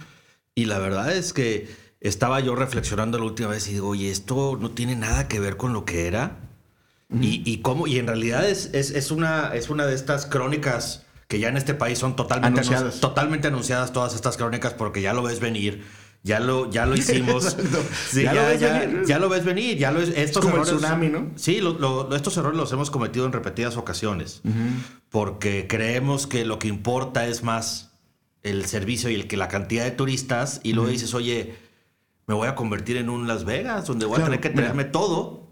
[0.54, 1.68] Y la verdad es que
[2.00, 5.56] estaba yo reflexionando la última vez y digo, oye, esto no tiene nada que ver
[5.56, 6.38] con lo que era.
[7.10, 11.05] y, y, cómo, y en realidad es, es, es, una, es una de estas crónicas
[11.28, 13.00] que ya en este país son totalmente anunciadas.
[13.00, 15.84] totalmente anunciadas todas estas crónicas porque ya lo ves venir.
[16.22, 17.56] Ya lo, ya lo hicimos.
[18.12, 19.04] ya, lo ves venir.
[19.06, 19.78] ya, lo ves venir.
[19.78, 21.30] Ya lo estos Como errores, el tsunami, ¿no?
[21.36, 21.60] Sí,
[22.12, 24.42] estos errores los hemos cometido en repetidas ocasiones.
[25.08, 27.92] Porque creemos que lo que importa es más
[28.42, 30.60] el servicio y el que la cantidad de turistas.
[30.64, 31.54] Y luego dices, oye,
[32.26, 35.46] me voy a convertir en un Las Vegas, donde voy a tener que tenerme todo.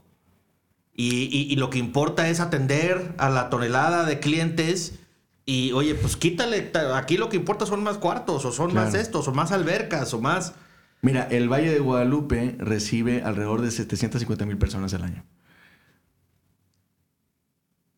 [0.93, 5.01] Y, y, lo que importa es atender a la tonelada de clientes
[5.47, 8.95] Y oye, pues quítale, ta- aquí lo que importa son más cuartos, o son más
[8.95, 10.55] estos, o más albercas, o más...
[11.03, 15.23] Mira, el Valle de Guadalupe recibe alrededor de 750 mil personas al año.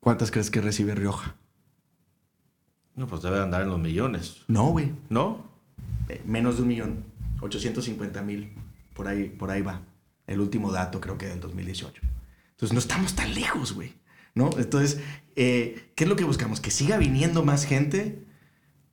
[0.01, 1.37] ¿Cuántas crees que recibe Rioja?
[2.95, 4.93] No, pues debe andar en los millones, No, güey.
[5.11, 5.45] ¿no?
[6.09, 7.05] Eh, menos de un millón.
[7.41, 8.53] 850 mil.
[8.95, 9.83] Por ahí, por ahí va.
[10.27, 12.01] El último dato creo que del 2018.
[12.53, 13.93] Entonces no estamos tan lejos, güey.
[14.37, 14.51] ¿No?
[14.59, 15.01] Entonces,
[15.35, 16.61] eh, ¿qué es lo que buscamos?
[16.61, 18.23] Que siga viniendo más gente.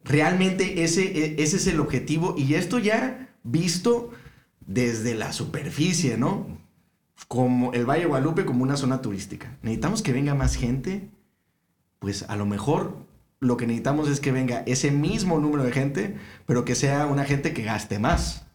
[0.03, 2.33] Realmente ese, e- ese es el objetivo.
[2.37, 4.11] Y esto ya visto
[4.61, 6.47] desde la superficie, ¿no?
[7.27, 9.57] Como el Valle de Guadalupe como una zona turística.
[9.61, 11.09] Necesitamos que venga más gente.
[11.99, 13.05] Pues a lo mejor
[13.41, 16.15] lo que necesitamos es que venga ese mismo número de gente,
[16.45, 18.45] pero que sea una gente que gaste más,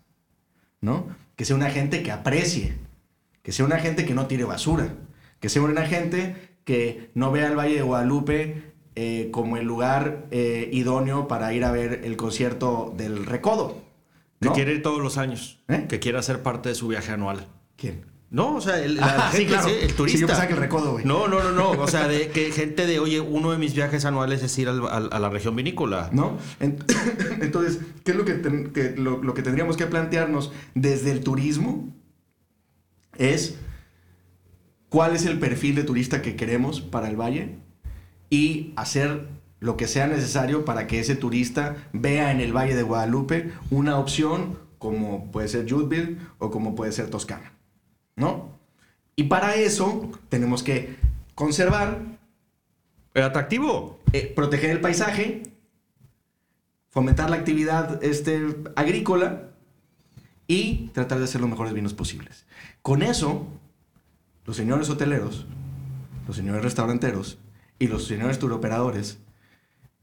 [0.80, 1.07] ¿no?
[1.36, 2.78] Que sea una gente que aprecie,
[3.43, 4.95] que sea una gente que no tire basura,
[5.41, 8.62] que sea una gente que no vea el Valle de Guadalupe
[8.95, 13.79] eh, como el lugar eh, idóneo para ir a ver el concierto del Recodo.
[14.39, 15.87] Que quiere ir todos los años, ¿Eh?
[15.89, 17.47] que quiere hacer parte de su viaje anual.
[17.77, 18.05] ¿Quién?
[18.31, 19.66] No, o sea, el, Ah, sí, claro.
[19.97, 20.21] turista.
[20.21, 21.07] yo pensaba que el recodo, güey.
[21.07, 21.71] No, no, no, no.
[21.71, 24.87] O sea, de que gente de, oye, uno de mis viajes anuales es ir al-
[24.89, 26.11] al- a la región vinícola.
[26.12, 26.37] ¿No?
[26.61, 26.85] Ent-
[27.41, 31.25] Entonces, ¿qué es lo que, ten- que- lo, lo que tendríamos que plantearnos desde el
[31.25, 31.89] turismo?
[33.16, 33.57] Es
[34.89, 37.57] cuál es el perfil de turista que queremos para el valle
[38.30, 39.28] y hacer
[39.61, 43.99] lo que sea necesario para que ese turista vea en el Valle de Guadalupe una
[43.99, 47.53] opción como puede ser Judville o como puede ser Toscana,
[48.14, 48.57] ¿no?
[49.16, 50.97] Y para eso tenemos que
[51.34, 51.99] conservar
[53.14, 53.99] El atractivo.
[54.12, 55.43] eh, proteger el paisaje,
[56.91, 59.51] fomentar la actividad este, agrícola
[60.47, 62.47] y tratar de hacer los mejores vinos posibles.
[62.80, 63.49] Con eso,
[64.49, 65.44] los señores hoteleros,
[66.26, 67.36] los señores restauranteros
[67.78, 69.18] y los señores turoperadores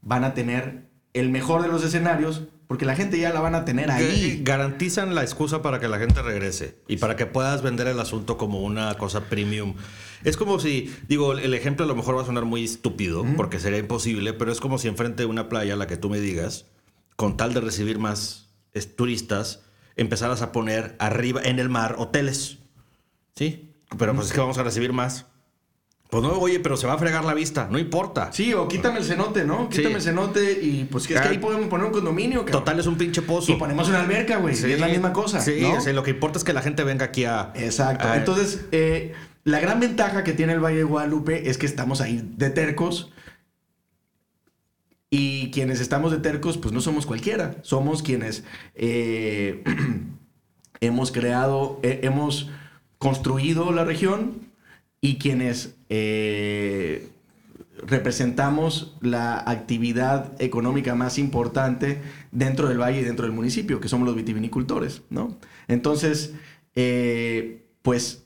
[0.02, 3.64] van a tener el mejor de los escenarios porque la gente ya la van a
[3.64, 4.40] tener Eh, ahí.
[4.44, 8.36] Garantizan la excusa para que la gente regrese y para que puedas vender el asunto
[8.36, 9.74] como una cosa premium.
[10.22, 13.58] Es como si, digo, el ejemplo a lo mejor va a sonar muy estúpido porque
[13.58, 16.66] sería imposible, pero es como si enfrente de una playa, la que tú me digas,
[17.16, 18.48] con tal de recibir más
[18.94, 19.64] turistas,
[19.96, 22.58] empezaras a poner arriba en el mar hoteles.
[23.34, 23.65] ¿Sí?
[23.98, 25.26] Pero pues es que vamos a recibir más.
[26.10, 28.30] Pues no, oye, pero se va a fregar la vista, no importa.
[28.32, 29.68] Sí, o quítame el cenote, ¿no?
[29.68, 29.94] Quítame Sí.
[29.96, 31.28] el cenote y pues es que Ah.
[31.30, 32.44] ahí podemos poner un condominio.
[32.44, 32.60] cabrón.
[32.62, 33.50] Total es un pinche pozo.
[33.52, 34.54] Y ponemos una alberca, güey.
[34.54, 35.40] y es la misma cosa.
[35.40, 35.60] Sí,
[35.92, 37.52] lo que importa es que la gente venga aquí a.
[37.56, 38.06] Exacto.
[38.06, 42.00] a- Entonces, eh, la gran ventaja que tiene el Valle de Guadalupe es que estamos
[42.00, 43.10] ahí de tercos.
[45.10, 47.56] Y quienes estamos de tercos, pues no somos cualquiera.
[47.62, 49.62] Somos quienes eh,
[50.80, 52.50] hemos creado, eh, hemos
[53.06, 54.32] construido la región
[55.00, 57.08] y quienes eh,
[57.86, 62.00] representamos la actividad económica más importante
[62.32, 65.36] dentro del valle y dentro del municipio, que somos los vitivinicultores, ¿no?
[65.68, 66.34] Entonces,
[66.74, 68.24] eh, pues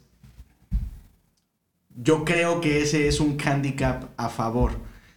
[1.95, 4.73] yo creo que ese es un handicap a favor,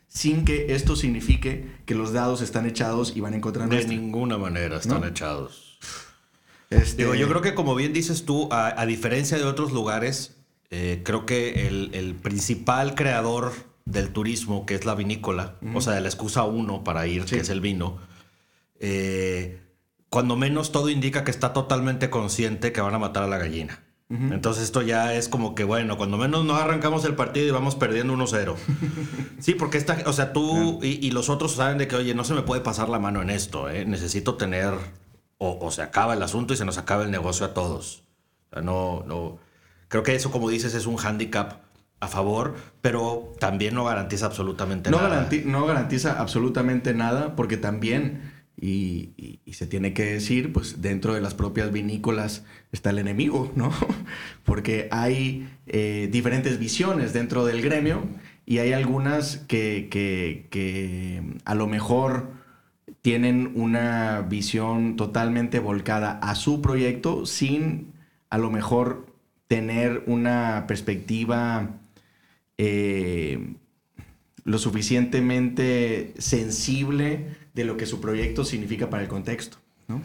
[0.09, 3.95] sin que esto signifique que los dados están echados y van en contra de nuestra.
[3.95, 5.07] ninguna manera están ¿No?
[5.07, 5.62] echados.
[6.81, 10.35] Este, Digo, yo creo que como bien dices tú, a, a diferencia de otros lugares,
[10.71, 13.51] eh, creo que el, el principal creador
[13.85, 17.35] del turismo, que es la vinícola, o sea, de la excusa uno para ir, Sí.
[17.35, 17.99] que es el vino,
[18.79, 19.59] eh,
[20.09, 23.83] cuando menos todo indica que está totalmente consciente que van a matar a la gallina.
[24.09, 27.73] Entonces esto ya es como que, bueno, cuando menos no arrancamos el partido y vamos
[27.75, 28.55] perdiendo 1-0.
[29.39, 32.23] sí, porque esta, o sea, tú y, y los otros saben de que, oye, no
[32.23, 33.85] se me puede pasar la mano en esto, ¿eh?
[33.85, 34.75] necesito tener,
[35.43, 38.03] o, o se acaba el asunto y se nos acaba el negocio a todos.
[38.51, 39.39] O sea, no, no,
[39.89, 41.61] creo que eso, como dices, es un hándicap
[41.99, 45.09] a favor, pero también no garantiza absolutamente no, nada.
[45.29, 50.81] garanti- no garantiza absolutamente nada porque también, y, y- y se tiene que decir, pues
[50.81, 53.71] dentro de las propias vinícolas está el enemigo, ¿no?
[54.43, 58.03] Porque hay eh, diferentes visiones dentro del gremio
[58.45, 62.31] y hay algunas que, que- que a lo mejor
[63.03, 67.91] tienen una visión totalmente volcada a su proyecto sin
[68.29, 69.05] a lo mejor
[69.47, 71.69] tener una perspectiva
[72.57, 73.55] eh,
[74.45, 80.01] lo suficientemente sensible de lo que su proyecto significa para el contexto, ¿no?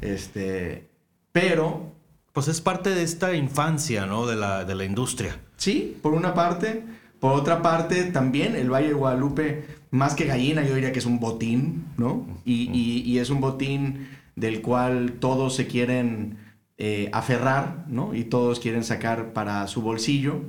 [0.00, 0.88] Este,
[1.32, 1.92] pero
[2.32, 4.24] Pues es parte de esta infancia, ¿no?
[4.24, 5.36] De la, de la industria.
[5.56, 6.84] sí, por una parte,
[7.18, 11.06] por otra parte también el Valle de Guadalupe, más que gallina, yo diría que es
[11.06, 12.26] un botín, ¿no?
[12.44, 16.38] Y, y- y es un botín del cual todos se quieren
[16.78, 18.14] eh, aferrar, ¿no?
[18.14, 20.42] Y todos quieren sacar para su bolsillo.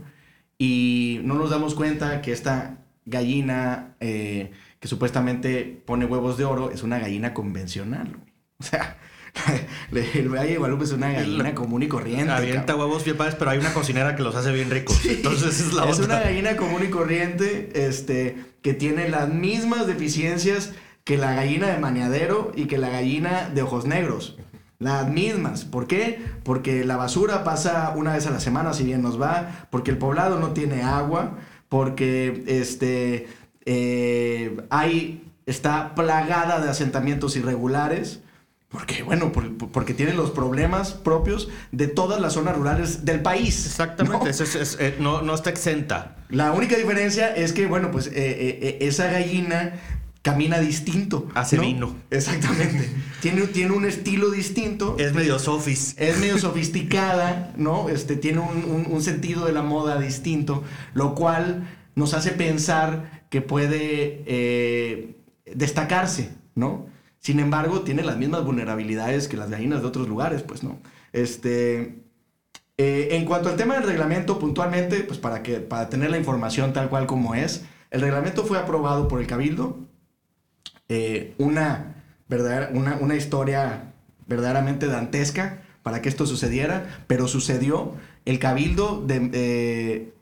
[0.58, 6.72] Y no nos damos cuenta que esta gallina eh, que supuestamente pone huevos de oro,
[6.72, 8.18] es una gallina convencional.
[8.60, 8.98] O sea,
[9.92, 12.32] el Valle de Guadalupe es una gallina común y corriente.
[12.32, 12.88] Avienta cabrón.
[12.88, 15.06] huevos bien padres, pero hay una cocinera que los hace bien ricos.
[15.06, 16.06] Entonces es la es otra.
[16.18, 18.36] una gallina común y corriente, este,
[18.68, 20.74] que tiene las mismas deficiencias
[21.06, 24.38] que la gallina de maniadero y que la gallina de ojos negros.
[24.78, 25.64] Las mismas.
[25.64, 26.20] ¿Por qué?
[26.44, 29.98] Porque la basura pasa una vez a la semana, si bien nos va, porque el
[29.98, 31.38] poblado no tiene agua,
[31.70, 33.30] porque este,
[33.64, 38.20] eh, hay, está plagada de asentamientos irregulares.
[38.70, 43.22] Porque, bueno, por- por- porque tiene los problemas propios de todas las zonas rurales del
[43.22, 43.66] país.
[43.66, 44.30] Exactamente, ¿no?
[44.30, 46.18] es- es- es- eh, no, no está exenta.
[46.30, 49.74] La única diferencia es que, bueno, pues eh, eh, eh, esa gallina
[50.22, 51.30] camina distinto.
[51.34, 51.62] Hace ¿no?
[51.62, 51.96] vino.
[52.12, 52.90] Exactamente.
[53.22, 54.98] tiene, tiene un estilo distinto.
[55.00, 55.96] Es medio sofis.
[55.98, 57.88] Es medio sofisticada, ¿no?
[57.88, 60.64] Este, tiene un, un- un sentido de la moda distinto,
[60.94, 65.16] lo cual nos hace pensar que puede eh,
[65.56, 66.88] destacarse, ¿no?
[67.28, 70.80] Sin embargo, tiene las mismas vulnerabilidades que las gallinas de otros lugares, pues, ¿no?
[71.12, 72.04] Este,
[72.78, 76.72] eh, en cuanto al tema del reglamento, puntualmente, pues para, que, para tener la información
[76.72, 79.78] tal cual como es, el reglamento fue aprobado por el Cabildo.
[80.88, 83.92] Eh, una, verdadera- una, una historia
[84.26, 87.92] verdaderamente dantesca para que esto sucediera, pero sucedió.
[88.24, 90.14] El Cabildo de, eh,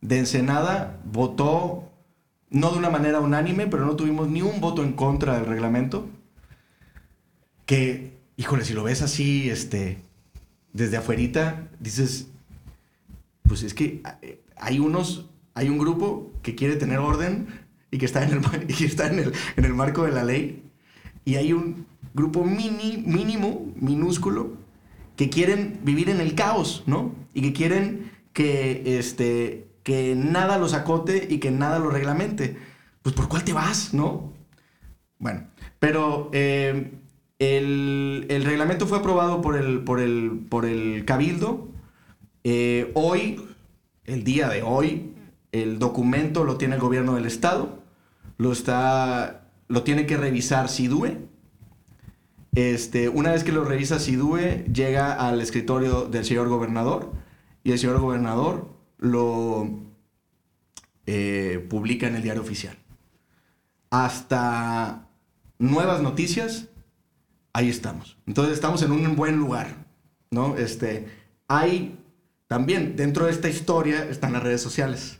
[0.00, 1.90] de Ensenada votó,
[2.50, 6.06] no de una manera unánime, pero no tuvimos ni un voto en contra del reglamento.
[7.66, 9.98] Que, híjole, si lo ves así, este,
[10.72, 12.28] desde afuerita, dices,
[13.44, 17.46] pues es que eh, hay unos, hay un grupo que quiere tener orden
[17.90, 20.62] y que está en el, está en el, en el marco de la ley,
[21.24, 24.56] y hay un grupo mini, mínimo, minúsculo,
[25.16, 27.14] que quieren vivir en el caos, ¿no?
[27.34, 32.56] Y que quieren que, este, que nada los acote y que nada los reglamente.
[33.02, 34.32] Pues ¿por cuál te vas, no?
[35.18, 35.46] Bueno,
[35.78, 36.92] pero eh,
[37.42, 41.68] el, el reglamento fue aprobado por el, por el, por el Cabildo.
[42.44, 43.40] Eh, hoy,
[44.04, 45.12] el día de hoy,
[45.50, 47.82] el documento lo tiene el gobierno del Estado.
[48.38, 51.18] Lo, está, lo tiene que revisar SIDUE.
[52.54, 57.12] Este, una vez que lo revisa SIDUE, llega al escritorio del señor gobernador
[57.64, 59.68] y el señor gobernador lo
[61.06, 62.76] eh, publica en el diario oficial.
[63.90, 65.08] Hasta
[65.58, 66.68] nuevas noticias,
[67.52, 68.16] ahí estamos.
[68.26, 69.86] Entonces estamos en un buen lugar,
[70.30, 70.56] ¿no?
[70.56, 71.08] Este,
[71.48, 71.98] hay
[72.48, 75.18] también dentro de esta historia están las redes sociales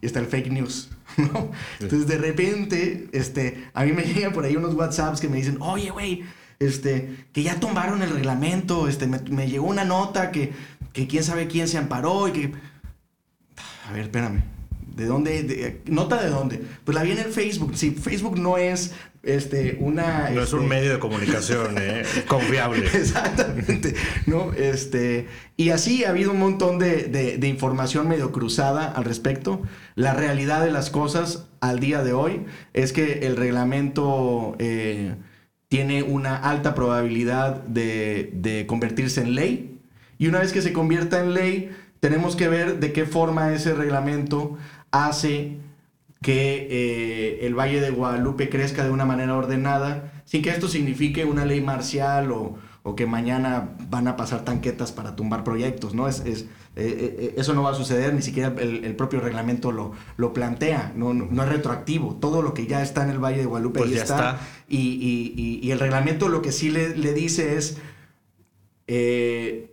[0.00, 1.50] y está el fake news, ¿no?
[1.80, 5.58] Entonces de repente, este, a mí me llegan por ahí unos WhatsApps que me dicen,
[5.60, 6.24] oye, güey,
[6.58, 10.52] este, que ya tumbaron el reglamento, este, me, me llegó una nota que,
[10.92, 12.52] que quién sabe quién se amparó y que...
[13.88, 14.42] A ver, espérame.
[14.96, 15.42] ¿De dónde?
[15.42, 16.62] De- ¿Nota de dónde?
[16.84, 17.72] Pues la vi en el Facebook.
[17.76, 18.94] Sí, Facebook no es
[19.26, 20.30] este, una...
[20.30, 22.86] No es un este, medio de comunicación eh, confiable.
[22.86, 23.94] Exactamente,
[24.26, 24.52] ¿no?
[24.52, 29.62] Este, y así ha habido un montón de, de- de información medio cruzada al respecto.
[29.94, 35.14] La realidad de las cosas al día de hoy es que el reglamento eh,
[35.68, 39.80] tiene una alta probabilidad de, de convertirse en ley.
[40.18, 41.70] Y una vez que se convierta en ley,
[42.00, 44.56] tenemos que ver de qué forma ese reglamento
[44.92, 45.58] hace
[46.22, 51.24] que eh, el Valle de Guadalupe crezca de una manera ordenada, sin que esto signifique
[51.24, 56.08] una ley marcial o, o que mañana van a pasar tanquetas para tumbar proyectos, ¿no?
[56.08, 56.42] Es, es,
[56.76, 60.32] eh, eh, eso no va a suceder, ni siquiera el, el propio reglamento lo, lo
[60.32, 63.46] plantea, no, no, no es retroactivo, todo lo que ya está en el Valle de
[63.46, 64.40] Guadalupe Pues ahí ya está, está.
[64.68, 67.78] Y, y- y- y el reglamento lo que sí le, le dice es...
[68.86, 69.72] eh,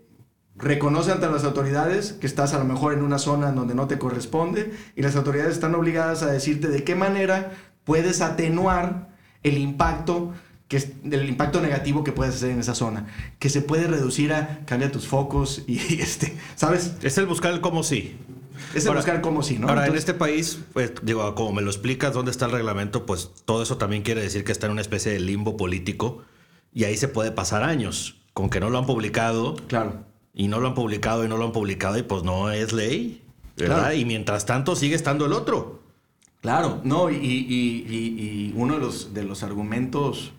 [0.56, 3.88] reconoce ante las autoridades que estás a lo mejor en una zona en donde no
[3.88, 7.52] te corresponde y las autoridades están obligadas a decirte de qué manera
[7.84, 9.10] puedes atenuar
[9.44, 10.32] el impacto
[10.68, 13.06] que es, el impacto negativo que puedes hacer en esa zona,
[13.38, 16.94] que se puede reducir a cambia tus focos y este, ¿sabes?
[17.02, 18.18] Es el buscar el cómo sí.
[18.74, 19.68] Es el Ahora- buscar cómo sí, ¿no?
[19.68, 23.06] Ahora, en Entonces- este país, pues, digo, como me lo explicas, dónde está el reglamento,
[23.06, 26.24] pues todo eso también quiere decir que está en una especie de limbo político
[26.74, 30.06] y ahí se puede pasar años con que no lo han publicado Claro.
[30.34, 33.22] Y no lo han publicado y no lo han publicado y pues no es ley,
[33.58, 33.80] ¿verdad?
[33.80, 33.96] Claro.
[33.96, 35.82] Y mientras tanto sigue estando el otro.
[36.42, 40.34] Claro, no, y, y- y- y uno de los, de los argumentos,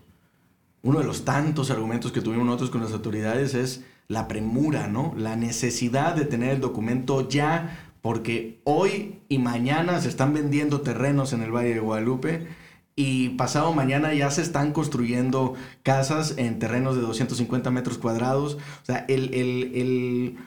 [0.83, 5.13] uno de los tantos argumentos que tuvimos nosotros con las autoridades es la premura, ¿no?
[5.17, 11.33] La necesidad de tener el documento ya, porque hoy y mañana se están vendiendo terrenos
[11.33, 12.47] en el Valle de Guadalupe
[12.95, 18.55] y pasado mañana ya se están construyendo casas en terrenos de 250 metros cuadrados.
[18.55, 20.37] O sea, el, el-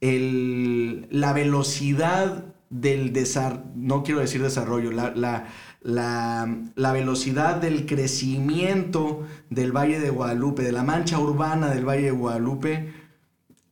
[0.00, 5.46] el- la velocidad del desarrollo, no quiero decir desarrollo, la, la-
[5.80, 12.02] la, la velocidad del crecimiento del Valle de Guadalupe, de la mancha urbana del Valle
[12.02, 12.92] de Guadalupe,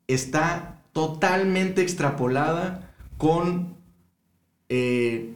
[0.06, 3.76] está totalmente extrapolada con
[4.68, 5.35] eh,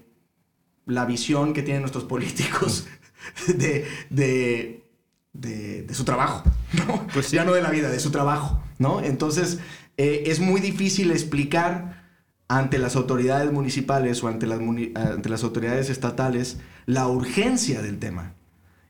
[0.86, 2.86] la visión que tienen nuestros políticos
[3.46, 4.84] de, de,
[5.32, 6.42] de- de su trabajo,
[6.72, 7.06] ¿no?
[7.12, 7.36] Pues sí.
[7.36, 9.00] Ya no de la vida, de su trabajo, ¿no?
[9.02, 9.58] Entonces,
[9.96, 12.00] eh, es muy difícil explicar
[12.48, 17.98] ante las autoridades municipales o ante las, muni- ante las autoridades estatales la urgencia del
[17.98, 18.34] tema.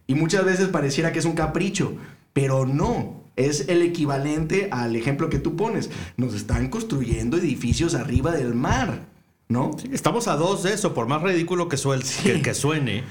[0.07, 1.97] Y muchas veces pareciera que es un capricho,
[2.33, 3.21] pero no.
[3.37, 5.91] Es el equivalente al ejemplo que tú pones.
[6.17, 9.07] Nos están construyendo edificios arriba del mar,
[9.51, 9.73] ¿no?
[9.79, 13.05] Sí, estamos a dos de eso, por más ridículo que, suel- que, que suene,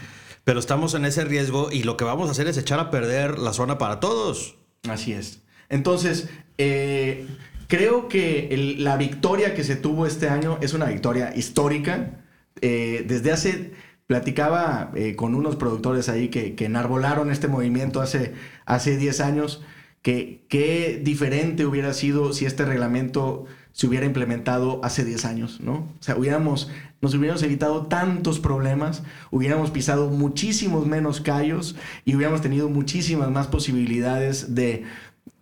[0.43, 3.37] pero estamos en ese riesgo y lo que vamos a hacer es echar a perder
[3.37, 4.55] la zona para todos.
[4.89, 5.43] Así es.
[5.69, 7.27] Entonces, eh,
[7.67, 12.21] creo que el- la victoria que se tuvo este año es una victoria histórica.
[12.61, 13.73] Eh, desde hace,
[14.07, 18.33] platicaba eh, con unos productores ahí que, que enarbolaron este movimiento hace,
[18.65, 19.61] hace 10 años,
[20.01, 23.45] que qué diferente hubiera sido si este reglamento
[23.79, 25.75] se hubiera implementado hace 10 años, ¿no?
[25.75, 26.69] O sea, hubiéramos,
[26.99, 33.47] nos hubiéramos evitado tantos problemas, hubiéramos pisado muchísimos menos callos y hubiéramos tenido muchísimas más
[33.47, 34.83] posibilidades de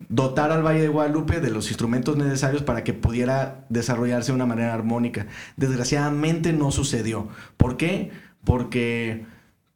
[0.10, 4.46] dotar al Valle de Guadalupe de los instrumentos necesarios para que pudiera desarrollarse de una
[4.46, 5.26] manera armónica.
[5.56, 7.30] Desgraciadamente no sucedió.
[7.58, 8.12] ¿Por qué?
[8.44, 9.26] Porque,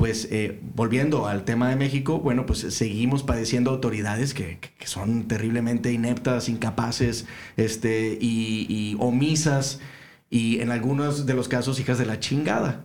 [0.02, 5.94] pues, eh, volviendo al tema de México, bueno, pues seguimos padeciendo autoridades que, son terriblemente
[5.94, 9.80] ineptas, incapaces, este, y, omisas,
[10.32, 12.84] y en algunos de los casos hijas de la chingada.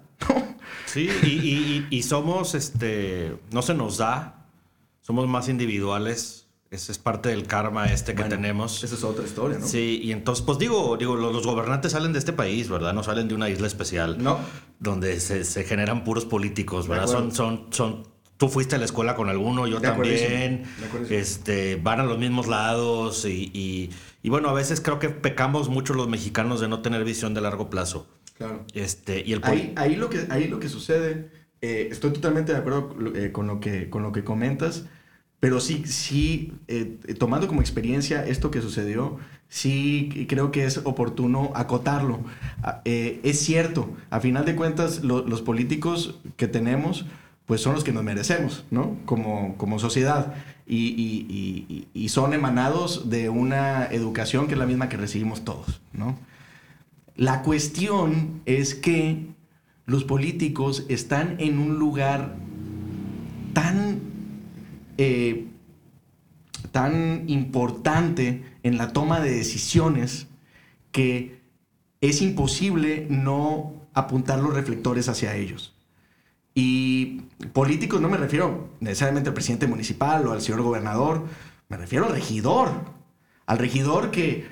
[0.85, 4.45] Sí, y- y somos, este, no se nos da,
[5.01, 6.46] somos más individuales.
[6.71, 8.83] Ese es parte del karma este que Bueno, tenemos.
[8.83, 9.67] Esa es otra historia, ¿no?
[9.67, 12.93] Sí, y entonces, pues digo, digo, los, los gobernantes salen de este país, ¿verdad?
[12.93, 14.23] No salen de una isla especial.
[14.23, 14.39] No.
[14.81, 17.07] Donde se, se generan puros políticos, ¿verdad?
[17.07, 18.03] Son, son, son.
[18.37, 20.65] Tú fuiste a la escuela con alguno, yo De también.
[21.09, 21.19] de.
[21.19, 23.91] Este, van a los mismos lados y, y,
[24.23, 27.41] y bueno, a veces creo que pecamos mucho los mexicanos de no tener visión de
[27.41, 28.07] largo plazo.
[28.37, 28.67] Claro.
[28.75, 31.31] Este, y el Ahí, ahí, lo que, ahí lo que sucede,
[31.63, 34.85] eh, estoy totalmente de acuerdo eh, con, lo que, con lo que comentas,
[35.47, 39.19] pero sí, sí eh, tomando como experiencia esto que sucedió,
[39.49, 42.19] sí creo que es oportuno acotarlo.
[42.65, 47.07] Ah, eh, es cierto, a final de cuentas, lo- los políticos que tenemos,
[47.47, 48.97] pues son los que nos merecemos, ¿no?
[49.05, 50.35] Como, como sociedad.
[50.67, 56.19] Y- y son emanados de una educación que es la misma que recibimos todos, ¿no?
[57.15, 59.27] La cuestión es que
[59.87, 62.35] los políticos están en un lugar
[63.53, 64.01] tan,
[64.99, 65.47] eh,
[66.73, 70.27] tan importante en la toma de decisiones
[70.93, 71.41] que
[72.01, 75.75] es imposible no apuntar los reflectores hacia ellos.
[76.55, 81.25] Y políticos no me refiero necesariamente al presidente municipal o al señor gobernador,
[81.69, 82.71] me refiero al regidor.
[83.47, 84.47] Al regidor que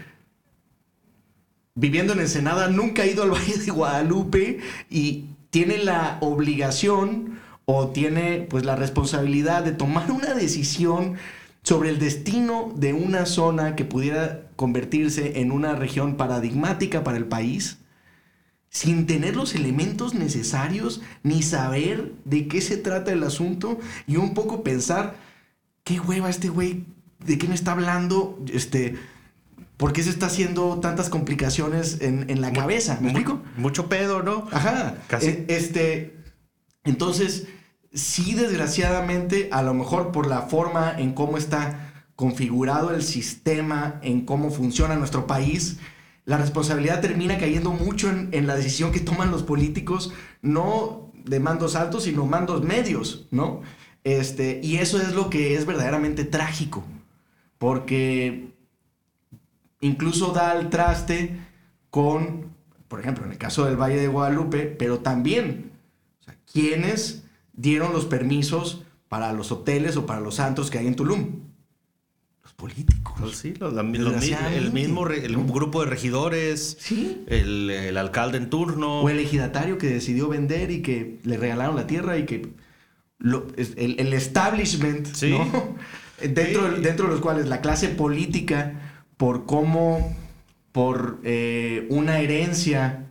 [1.75, 4.61] viviendo en Ensenada, nunca ha ido al Valle de Guadalupe
[4.91, 7.34] y tiene la obligación
[7.67, 11.15] o tiene pues la responsabilidad de tomar una decisión
[11.63, 17.25] sobre el destino de una zona que pudiera convertirse en una región paradigmática para el
[17.27, 17.79] país
[18.69, 24.35] sin tener los elementos necesarios ni saber de qué se trata el asunto y un
[24.35, 25.15] poco pensar
[25.85, 26.85] qué hueva este güey
[27.25, 28.97] de qué me está hablando este
[29.77, 32.99] ¿Por qué se está haciendo tantas complicaciones en, en la cabeza?
[33.01, 33.43] ¿Me explico?
[33.57, 34.47] Mucho pedo, ¿no?
[34.53, 34.95] Ajá.
[35.09, 35.27] Casi.
[35.27, 36.15] E- Este,
[36.85, 37.49] entonces,
[37.95, 44.25] sí, desgraciadamente, a lo mejor por la forma en cómo está configurado el sistema, en
[44.25, 45.79] cómo funciona nuestro país,
[46.27, 50.13] la responsabilidad termina cayendo mucho en, en la decisión que toman los políticos,
[50.43, 53.63] no de mandos altos, sino mandos medios, ¿no?
[54.05, 56.85] Este, y eso es lo que es verdaderamente trágico,
[57.59, 58.53] porque
[59.81, 61.41] incluso da al traste
[61.91, 62.55] con,
[62.89, 65.73] por ejemplo, en el caso del Valle de Guadalupe, pero también,
[66.21, 67.24] o sea, quienes
[67.57, 71.41] dieron los permisos para los hoteles o para los santos que hay en Tulum.
[72.43, 73.15] Los políticos.
[73.21, 77.23] Pues sí, los- la- los mi- el mismo re- el grupo de regidores, Sí.
[77.27, 79.01] el, el alcalde en turno.
[79.03, 82.49] O el ejidatario que decidió vender y que le regalaron la tierra y que
[83.19, 85.31] lo- el, el establishment, Sí.
[85.31, 85.47] ¿no?
[86.21, 86.83] Dentro, Sí.
[86.83, 90.17] dentro de los cuales la clase política, por cómo,
[90.73, 93.07] por eh, una herencia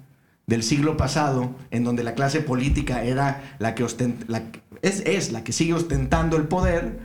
[0.48, 5.02] del siglo pasado, en donde la clase política era la que ostent- la que- es,
[5.06, 7.00] es la que sigue ostentando el poder,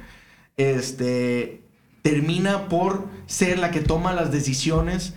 [0.56, 1.62] este,
[2.02, 5.14] termina por ser la que toma las decisiones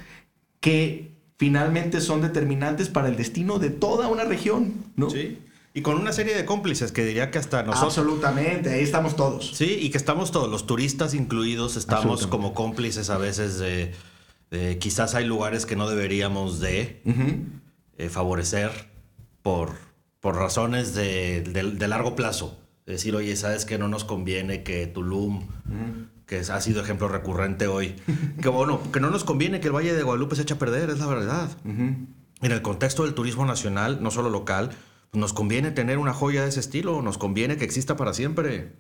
[0.60, 5.10] que finalmente son determinantes para el destino de toda una región, ¿no?
[5.10, 5.40] Sí.
[5.74, 7.98] Y con una serie de cómplices que diría que hasta nosotros...
[7.98, 9.52] Absolutamente, ahí estamos todos.
[9.56, 13.94] Sí, y que estamos todos, los turistas incluidos, estamos como cómplices a veces de,
[14.52, 17.02] de quizás hay lugares que no deberíamos de
[18.02, 18.72] eh, favorecer
[19.42, 19.72] por,
[20.20, 22.58] por razones de, de- de largo plazo.
[22.86, 25.48] Decir, oye, ¿sabes que no nos conviene que Tulum,
[26.26, 27.96] que ha sido ejemplo recurrente hoy,
[28.42, 30.90] que bueno, que no nos conviene que el Valle de Guadalupe se eche a perder,
[30.90, 31.50] es la verdad.
[31.64, 34.72] En el contexto del turismo nacional, no solo local,
[35.14, 38.74] nos conviene tener una joya de ese estilo, nos conviene que exista para siempre.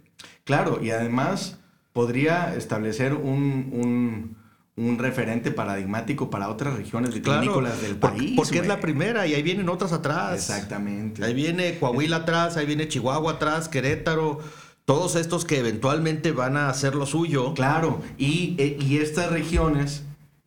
[0.45, 1.60] Claro, y además
[1.93, 4.38] podría establecer un, un-
[4.77, 8.34] un referente paradigmático para otras regiones vitivinícolas del por- país.
[8.35, 10.34] Porque es la primera y ahí vienen otras atrás.
[10.35, 11.23] Exactamente.
[11.23, 14.39] Ahí viene Coahuila atrás, ahí viene Chihuahua atrás, Querétaro,
[14.85, 17.53] todos estos que eventualmente van a hacer lo suyo.
[17.53, 20.03] Claro, y, eh, y estas regiones,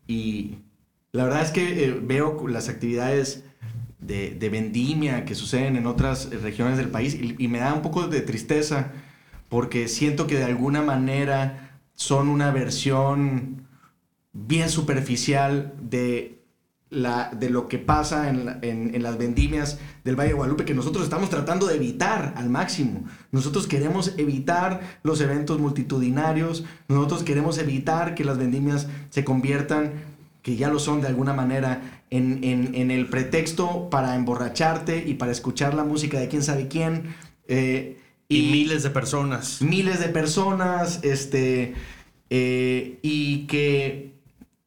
[0.06, 0.56] y
[1.12, 3.44] la verdad es que eh, veo las actividades
[4.00, 7.82] de, de vendimia que suceden en otras regiones del país y, y me da un
[7.82, 8.90] poco de tristeza
[9.48, 13.63] porque siento que de alguna manera son una versión
[14.34, 16.42] bien superficial de,
[16.90, 20.64] la, de lo que pasa en, la- en- en las vendimias del Valle de Guadalupe
[20.64, 23.04] que nosotros estamos tratando de evitar al máximo.
[23.32, 29.92] Nosotros queremos evitar los eventos multitudinarios, nosotros queremos evitar que las vendimias se conviertan,
[30.42, 35.14] que ya lo son de alguna manera, en, en- en el pretexto para emborracharte y
[35.14, 37.14] para escuchar la música de quién sabe quién.
[37.48, 37.98] eh,
[38.28, 39.62] Y, miles de personas.
[39.62, 41.74] miles de personas, este,
[42.30, 44.13] eh, y que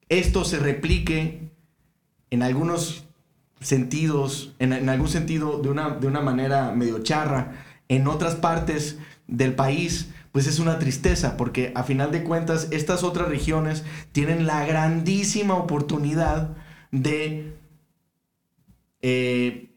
[0.10, 1.50] esto se replique
[2.30, 3.06] en algunos
[3.60, 9.56] sentidos, en, algún sentido de una, de una manera medio charra, en otras partes del
[9.56, 14.66] país, pues es una tristeza, porque a final de cuentas estas otras regiones tienen la
[14.66, 16.56] grandísima oportunidad
[16.92, 17.56] de
[19.02, 19.72] eh,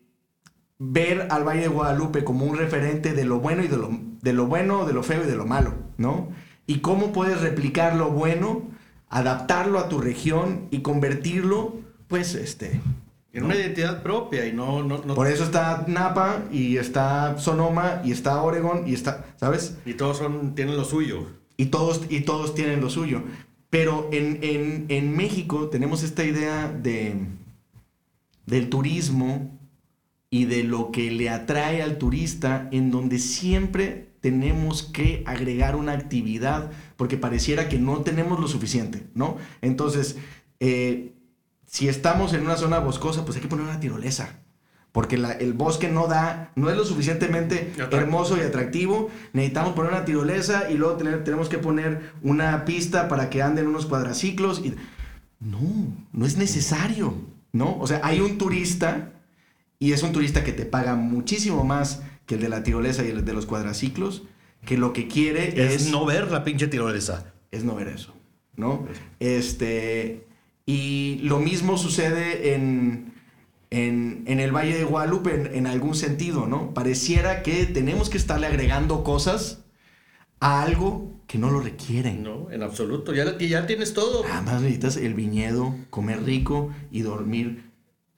[0.78, 3.90] ver al Valle de Guadalupe como un referente de lo bueno y de lo,
[4.22, 6.28] de lo bueno, de lo feo y de lo malo, ¿no?
[6.66, 8.62] Y cómo puedes replicar lo bueno,
[9.10, 11.74] adaptarlo a tu región y convertirlo,
[12.08, 12.80] pues, este...
[13.32, 14.82] En una identidad propia y no...
[14.82, 19.76] no, no- Por eso está Napa y está Sonoma y está Oregon y está, ¿sabes?
[19.86, 21.26] Y todos son, tienen lo suyo.
[21.56, 23.22] Y todos, y todos tienen lo suyo.
[23.68, 27.14] Pero en, en- en México tenemos esta idea de,
[28.46, 29.56] del turismo
[30.28, 35.92] y de lo que le atrae al turista, en donde siempre tenemos que agregar una
[35.92, 39.38] actividad, porque pareciera que no tenemos lo suficiente, ¿no?
[39.62, 40.18] Entonces,
[40.60, 41.14] eh,
[41.66, 44.40] si estamos en una zona boscosa, pues hay que poner una tirolesa.
[44.92, 47.72] Porque la- el bosque no da, no es lo suficientemente
[48.02, 49.08] hermoso y atractivo.
[49.32, 53.66] Necesitamos poner una tirolesa y luego tener- tenemos que poner una pista para que anden
[53.66, 54.60] unos cuadraciclos.
[54.62, 54.74] Y...
[55.40, 55.58] No,
[56.12, 57.14] no es necesario,
[57.52, 57.78] ¿no?
[57.78, 59.12] O sea, hay un turista
[59.78, 63.08] y es un turista que te paga muchísimo más que el de la tirolesa y
[63.08, 64.24] el de los cuadraciclos,
[64.64, 67.32] que lo que quiere Es, es, no ver la pinche tirolesa.
[67.50, 68.14] es no ver eso,
[68.56, 68.86] ¿no?
[69.18, 70.26] Este,
[70.66, 73.14] y lo mismo sucede en,
[73.70, 76.74] en, en el Valle de Guadalupe en, en algún sentido, ¿no?
[76.74, 79.64] Pareciera que tenemos que estarle agregando cosas
[80.40, 82.22] a algo que no lo requieren.
[82.22, 83.14] No, en absoluto.
[83.14, 84.24] Ya, ya tienes todo.
[84.24, 87.69] Nada más necesitas el viñedo, comer rico y dormir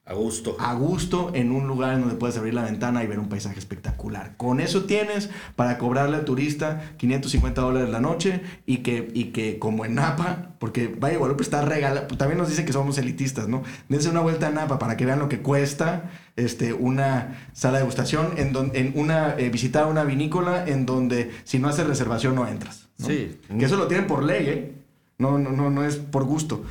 [0.05, 0.57] A gusto.
[0.59, 3.57] a gusto en un lugar en donde puedes abrir la ventana y ver un paisaje
[3.57, 4.35] espectacular.
[4.35, 9.59] Con eso tienes para cobrarle al turista 550 dólares la noche y que, y que
[9.59, 13.63] como en Napa, porque Valle Guadalupe está regalado, también nos dicen que somos elitistas, ¿no?
[13.87, 17.83] Dense una vuelta a Napa para que vean lo que cuesta este, una sala de
[17.83, 22.35] degustación, en, donde, en una, eh, visitar una vinícola en donde si no haces reservación
[22.35, 22.89] no entras.
[22.97, 23.07] ¿no?
[23.07, 23.39] Sí.
[23.57, 24.75] Que eso lo tienen por ley, ¿eh?
[25.17, 26.65] No, no, no, no es por gusto.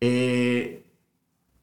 [0.00, 0.75] Eh,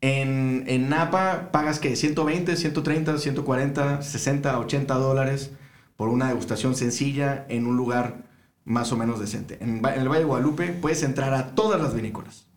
[0.03, 5.51] en, en Napa pagas que 120, 130, 140, 60, 80 dólares
[5.95, 8.25] por una degustación sencilla en un lugar
[8.65, 9.59] más o menos decente.
[9.61, 12.47] En, el Valle de Guadalupe puedes entrar a todas las vinícolas.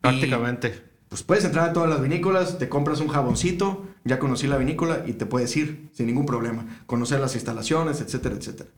[0.00, 0.82] Prácticamente.
[1.08, 5.04] Pues puedes entrar a todas las vinícolas, te compras un jaboncito, ya conocí la vinícola
[5.06, 6.66] y te puedes ir sin ningún problema.
[6.86, 8.70] Conocer las instalaciones, etcétera, etcétera.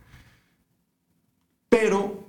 [1.71, 2.27] Pero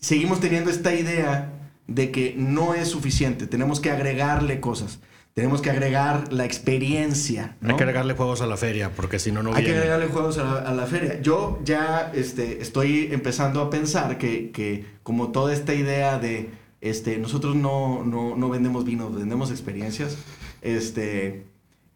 [0.00, 1.57] seguimos teniendo esta idea
[1.88, 5.00] de que no es suficiente, tenemos que agregarle cosas,
[5.34, 7.56] tenemos que agregar la experiencia.
[7.60, 7.70] ¿no?
[7.70, 10.38] Hay que agregarle juegos a la feria, porque si no, no Hay que agregarle juegos
[10.38, 11.20] a la, a la feria.
[11.20, 16.50] Yo ya este, estoy empezando a pensar que, que como toda esta idea de
[16.80, 20.16] este, nosotros no, no, no vendemos vino, vendemos experiencias,
[20.62, 21.46] este,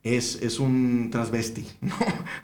[0.02, 1.66] es, es un transvesti.
[1.81, 1.94] ¿no?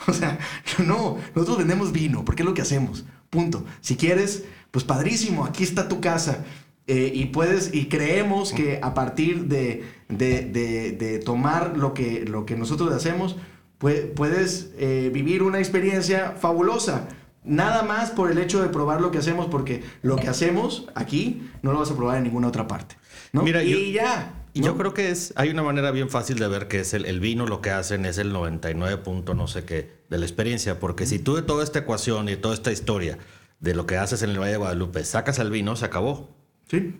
[0.07, 0.39] O sea,
[0.79, 3.05] no, nosotros vendemos vino, porque es lo que hacemos.
[3.31, 3.65] Punto.
[3.81, 6.45] Si quieres, pues padrísimo, aquí está tu casa.
[6.89, 12.24] Eh, y puedes, y creemos que a partir de, de, de- de tomar lo que,
[12.27, 13.36] lo que nosotros hacemos,
[13.78, 17.09] puedes eh, vivir una experiencia fabulosa.
[17.44, 21.48] Nada más por el hecho de probar lo que hacemos, porque lo que hacemos aquí
[21.62, 22.97] no lo vas a probar en ninguna otra parte.
[23.32, 23.43] ¿no?
[23.43, 24.35] Mira, y yo, ya.
[24.52, 27.05] Y yo creo que es, hay una manera bien fácil de ver que es el,
[27.06, 30.81] el, vino lo que hacen es el 99 punto no sé qué de la experiencia,
[30.81, 33.19] porque si tú de toda esta ecuación y toda esta historia
[33.60, 36.38] de lo que haces en el Valle de Guadalupe sacas el vino, se acabó.
[36.69, 36.95] Sí.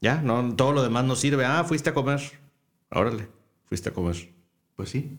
[0.00, 1.44] Ya, no, todo lo demás no sirve.
[1.44, 2.20] Ah, fuiste a comer.
[2.90, 3.28] Órale,
[3.66, 4.30] fuiste a comer.
[4.76, 5.18] Pues sí.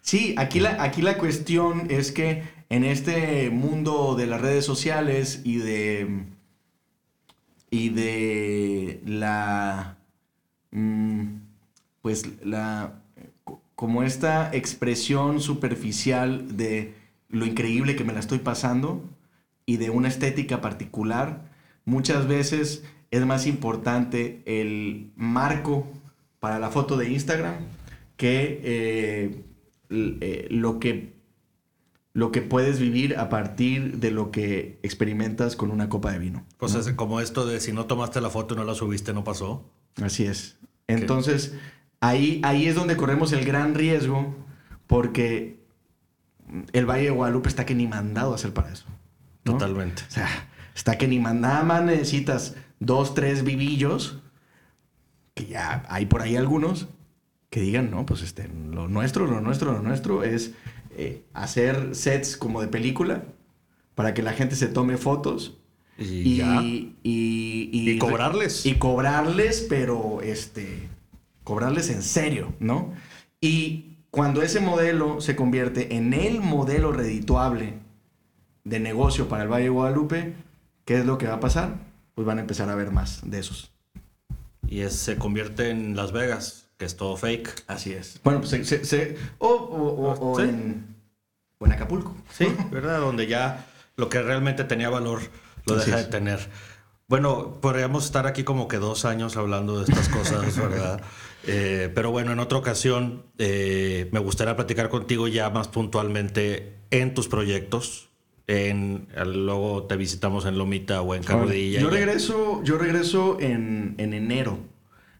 [0.00, 5.42] Sí, aquí la, aquí la cuestión es que en este mundo de las redes sociales
[5.44, 6.24] y de.
[7.70, 9.98] y de la.
[10.70, 11.38] Mm,
[12.02, 13.02] pues la.
[13.74, 16.94] como esta expresión superficial de
[17.28, 19.02] lo increíble que me la estoy pasando
[19.66, 21.50] y de una estética particular,
[21.84, 25.86] muchas veces es más importante el marco
[26.40, 27.54] para la foto de Instagram
[28.16, 29.44] que eh,
[29.90, 31.16] eh, lo que
[32.12, 36.46] lo que puedes vivir a partir de lo que experimentas con una copa de vino.
[36.56, 39.22] Pues es como esto de si no tomaste la foto y no la subiste, no
[39.22, 39.70] pasó.
[40.02, 40.56] Así es.
[40.86, 41.58] Entonces,
[42.00, 44.34] ahí, ahí es donde corremos el gran riesgo
[44.86, 45.60] porque
[46.72, 48.86] el Valle de Guadalupe está que ni mandado a hacer para eso.
[49.44, 49.52] ¿no?
[49.52, 50.02] Totalmente.
[50.08, 54.18] O sea, está que ni nada más necesitas dos, tres vivillos,
[55.34, 56.88] que ya hay por ahí algunos,
[57.50, 60.52] que digan, no, pues este, lo nuestro, lo nuestro, lo nuestro es
[60.90, 63.24] eh, hacer sets como de película
[63.94, 65.58] para que la gente se tome fotos.
[65.98, 66.60] Y, ya.
[66.62, 68.66] y, y, y cobrarles.
[68.66, 70.90] Y cobrarles, pero este,
[71.42, 72.92] cobrarles en serio, ¿no?
[73.40, 77.74] Y cuando ese modelo se convierte en el modelo redituable
[78.64, 80.34] de negocio para el Valle de Guadalupe,
[80.84, 81.85] ¿qué es lo que va a pasar?
[82.16, 83.70] Pues van a empezar a ver más de esos.
[84.66, 87.64] Y es, se convierte en Las Vegas, que es todo fake.
[87.68, 88.18] Así es.
[88.24, 90.42] Bueno, pues se, se, se o, o, o, o Sí.
[90.48, 90.96] en,
[91.58, 92.16] o en Acapulco.
[92.32, 93.00] Sí, ¿verdad?
[93.00, 93.66] Donde ya
[93.96, 95.20] lo que realmente tenía valor
[95.66, 96.06] lo Así deja es.
[96.06, 96.48] de tener.
[97.06, 101.02] Bueno, podríamos estar aquí como que dos años hablando de estas cosas, ¿verdad?
[101.46, 107.14] Eh, pero bueno, en otra ocasión eh, me gustaría platicar contigo ya más puntualmente en
[107.14, 108.08] tus proyectos.
[108.48, 111.80] En, luego te visitamos en Lomita o en Carrodilla.
[111.80, 114.58] Yo regreso, yo regreso en, en enero.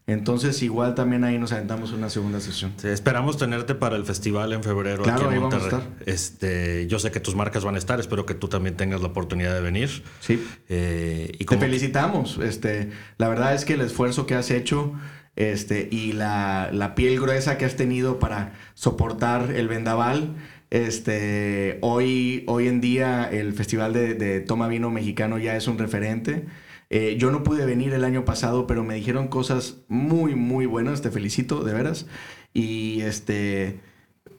[0.09, 2.71] Entonces igual también ahí nos aventamos una segunda sesión.
[2.77, 5.81] Sí, esperamos tenerte para el festival en febrero Claro, aquí en vamos a Monterrey.
[5.81, 6.03] estar.
[6.07, 9.07] Este, yo sé que tus marcas van a estar, espero que tú también tengas la
[9.07, 10.03] oportunidad de venir.
[10.21, 10.41] Sí.
[10.69, 12.37] Eh, y Te felicitamos.
[12.37, 14.93] Este, la verdad es que el esfuerzo que has hecho
[15.35, 20.35] este, y la, la piel gruesa que has tenido para soportar el vendaval.
[20.69, 26.45] Este, hoy, hoy en día el Festival de, Toma Vino Mexicano ya es un referente.
[26.89, 31.01] Eh, yo no pude venir el año pasado, pero me dijeron cosas muy, muy buenas.
[31.01, 32.05] Te felicito, de veras.
[32.53, 33.79] Y este,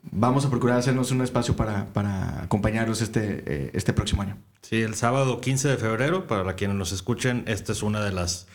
[0.03, 4.37] vamos a procurar hacernos un espacio para, para acompañarlos este, eh, este próximo año.
[4.61, 8.47] Sí, el sábado 15 de febrero, para quienes nos escuchen, esta es una de las...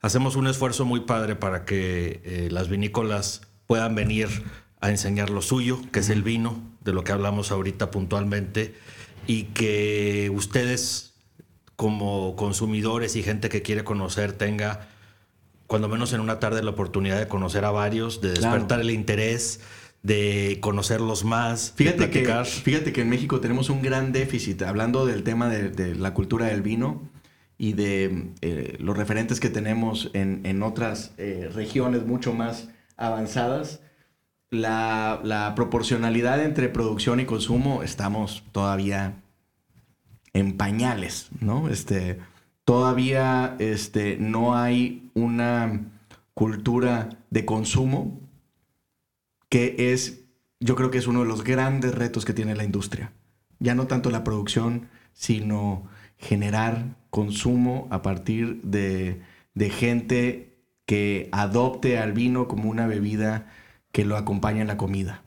[0.00, 4.28] Hacemos un esfuerzo muy padre para que eh, las vinícolas puedan venir
[4.82, 8.74] a enseñar lo suyo, que es el vino, de lo que hablamos ahorita puntualmente,
[9.26, 11.14] y que ustedes
[11.76, 14.88] como consumidores y gente que quiere conocer tenga,
[15.66, 18.50] cuando menos en una tarde, la oportunidad de conocer a varios, de Claro.
[18.56, 19.60] despertar el interés,
[20.02, 22.46] de conocerlos más, Fíjate de que, platicar.
[22.46, 26.46] fíjate que en México tenemos un gran déficit, hablando del tema de, de la cultura
[26.46, 27.08] del vino
[27.56, 33.80] y de eh, los referentes que tenemos en, en otras eh, regiones mucho más avanzadas.
[34.52, 39.14] La, proporcionalidad entre producción y consumo estamos todavía
[40.34, 41.70] en pañales, ¿no?
[41.70, 42.18] Este,
[42.66, 45.80] todavía este, no hay una
[46.34, 48.20] cultura de consumo
[49.48, 50.20] que es,
[50.60, 53.10] yo creo que es uno de los grandes retos que tiene la industria.
[53.58, 55.88] Ya no tanto la producción, sino
[56.18, 59.22] generar consumo a partir de
[59.70, 63.46] gente que adopte al vino como una bebida
[63.92, 65.22] que lo acompaña en la comida.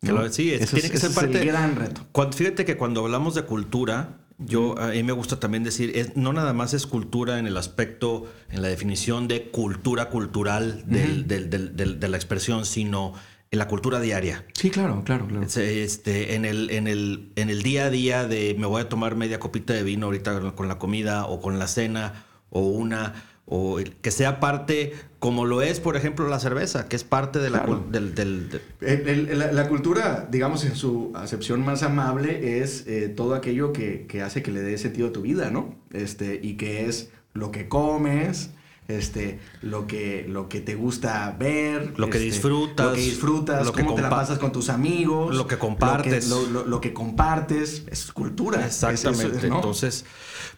[0.00, 2.02] Que lo- sí, es- tiene que ser es parte- el gran reto.
[2.12, 6.16] Cuando, fíjate que cuando hablamos de cultura, yo a mí me gusta también decir, es,
[6.16, 11.26] no nada más es cultura en el aspecto, en la definición de cultura cultural del-
[11.26, 13.14] del- del- del- de la expresión, sino
[13.50, 14.44] en la cultura diaria.
[14.54, 15.46] Sí, claro, claro, claro.
[15.46, 19.14] Este, en, el, en, el, en el día a día de me voy a tomar
[19.14, 23.14] media copita de vino ahorita con la comida o con la cena o una,
[23.46, 27.50] o que sea parte, como lo es, por ejemplo, la cerveza, que es parte de
[27.50, 27.84] la, Claro.
[27.86, 32.60] cul- del, del- de- El- el- la, la cultura, digamos, en su acepción más amable,
[32.62, 35.74] es eh, todo aquello que, que hace que le dé sentido a tu vida, ¿no?
[35.92, 38.50] Este, y que es lo que comes,
[38.88, 43.66] este, lo que, lo que te gusta ver, lo que este, disfrutas, lo que disfrutas,
[43.66, 46.66] lo que cómo te la pasas con tus amigos, lo que compartes, lo que, lo,
[46.66, 48.66] lo que compartes, es cultura.
[48.66, 49.26] Exactamente.
[49.26, 49.56] Es eso, ¿no?
[49.56, 50.04] Entonces,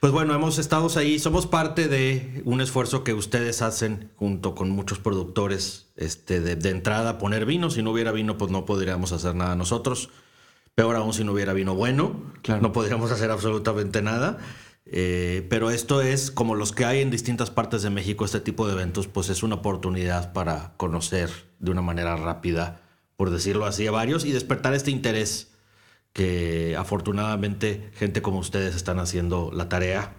[0.01, 4.71] pues bueno, hemos estado ahí, somos parte de un esfuerzo que ustedes hacen junto con
[4.71, 7.71] muchos productores, este, de, de entrada poner vino.
[7.71, 10.11] Si no hubiera vino, pues no podríamos hacer nada nosotros.
[10.75, 12.61] Peor aún si no hubiera vino bueno, claro.
[12.61, 14.39] no podríamos hacer absolutamente nada.
[14.87, 18.67] Eh, pero esto es como los que hay en distintas partes de México, este tipo
[18.67, 22.81] de eventos, pues es una oportunidad para conocer de una manera rápida,
[23.17, 25.53] por decirlo así, a varios y despertar este interés
[26.13, 30.15] que afortunadamente gente como ustedes están haciendo la tarea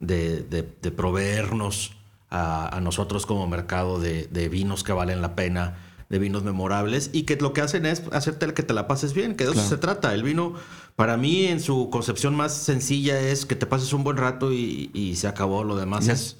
[0.00, 0.62] de,
[0.96, 1.96] proveernos
[2.30, 5.76] a, nosotros como mercado de vinos que valen la pena
[6.12, 9.34] de vinos memorables y que lo que hacen es hacerte que te la pases bien,
[9.34, 9.68] que de eso claro.
[9.70, 10.12] se trata.
[10.12, 10.52] El vino,
[10.94, 14.90] para mí, en su concepción más sencilla, es que te pases un buen rato y,
[14.92, 15.64] y se acabó.
[15.64, 16.36] Lo demás es,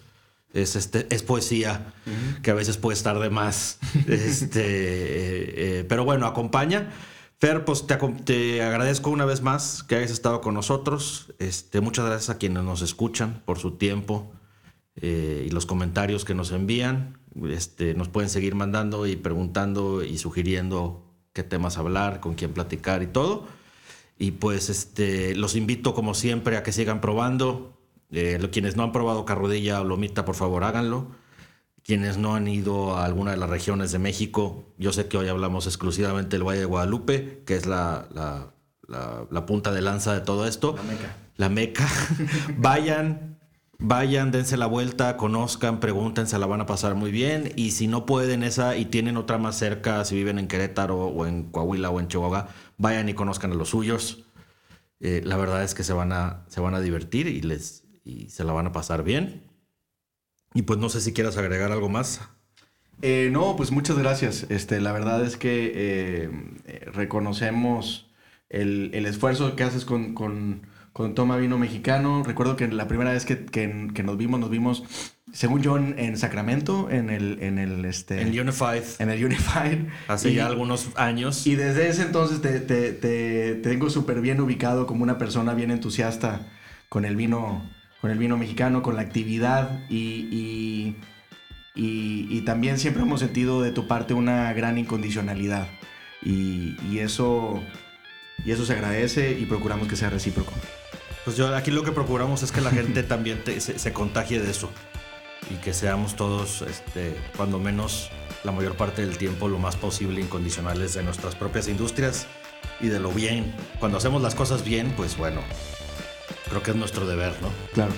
[0.53, 2.43] es, este, es poesía, uh -huh.
[2.43, 3.79] que a veces puede estar de más.
[4.09, 6.93] este, eh, eh, pero bueno, acompaña.
[7.39, 11.33] Fer, pues te, te, agradezco una vez más que hayas estado con nosotros.
[11.39, 14.35] Este, muchas gracias a quienes nos escuchan por su tiempo
[14.97, 17.22] eh, y los comentarios que nos envían.
[17.49, 21.03] Este, nos pueden seguir mandando y preguntando y sugiriendo
[21.33, 23.47] qué temas hablar, con quién platicar y todo.
[24.19, 27.79] Y pues este, los invito como siempre a que sigan probando.
[28.11, 31.09] Eh, quienes no han probado carrodilla o lomita, por favor háganlo.
[31.83, 35.29] Quienes no han ido a alguna de las regiones de México, yo sé que hoy
[35.29, 38.55] hablamos exclusivamente del Valle de Guadalupe, que es la, la,
[38.87, 40.77] la, la punta de lanza de todo esto.
[40.77, 41.17] La meca.
[41.37, 41.89] La meca.
[42.59, 43.32] Vayan,
[43.79, 47.53] Vayan, dense la vuelta, conozcan, pregunten, se la van a pasar muy bien.
[47.57, 51.27] Y si no pueden esa y tienen otra más cerca, si viven en Querétaro o
[51.27, 54.25] en Coahuila o en Chihuahua, vayan y conozcan a los suyos.
[55.01, 58.29] Eh, la verdad es que se van a, se van a divertir y, les, y
[58.29, 59.51] se la van a pasar bien.
[60.55, 62.21] Y pues no sé si quieras agregar algo más.
[63.01, 64.47] Eh, no, pues muchas gracias.
[64.49, 66.31] Este, la verdad es que eh,
[66.93, 68.13] reconocemos
[68.49, 70.63] el, el, esfuerzo que haces con, con
[70.93, 72.23] con Toma Vino Mexicano.
[72.25, 74.85] Recuerdo que la primera vez que, que, que nos vimos, nos vimos,
[75.33, 78.21] según yo, en, en, Sacramento, en el, en el este.
[78.21, 78.83] En Unified.
[78.99, 79.87] En el Unified.
[80.09, 81.47] Hace y, ya algunos años.
[81.47, 85.55] Y desde ese entonces te, te, te, te tengo súper bien ubicado como una persona
[85.55, 86.47] bien entusiasta
[86.89, 87.63] con el vino,
[88.01, 90.97] con el vino mexicano, con la actividad y, y,
[91.75, 95.69] y, y también siempre hemos sentido de tu parte una gran incondicionalidad.
[96.23, 97.63] Y, y eso.
[98.45, 100.53] Y eso se agradece y procuramos que sea recíproco.
[101.25, 104.41] Pues yo aquí lo que procuramos es que la gente también te, se, se, contagie
[104.41, 104.71] de eso
[105.51, 108.11] y que seamos todos, este, cuando menos
[108.45, 112.27] la mayor parte del tiempo, lo más posible incondicionales de nuestras propias industrias
[112.81, 113.55] y de lo bien.
[113.79, 115.41] Cuando hacemos las cosas bien, pues bueno,
[116.49, 117.49] creo que es nuestro deber, ¿no?
[117.73, 117.93] Claro.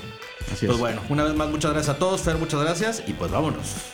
[0.53, 0.79] Así pues es.
[0.79, 2.21] bueno, una vez más, muchas gracias a todos.
[2.21, 3.94] Fer, muchas gracias y pues vámonos.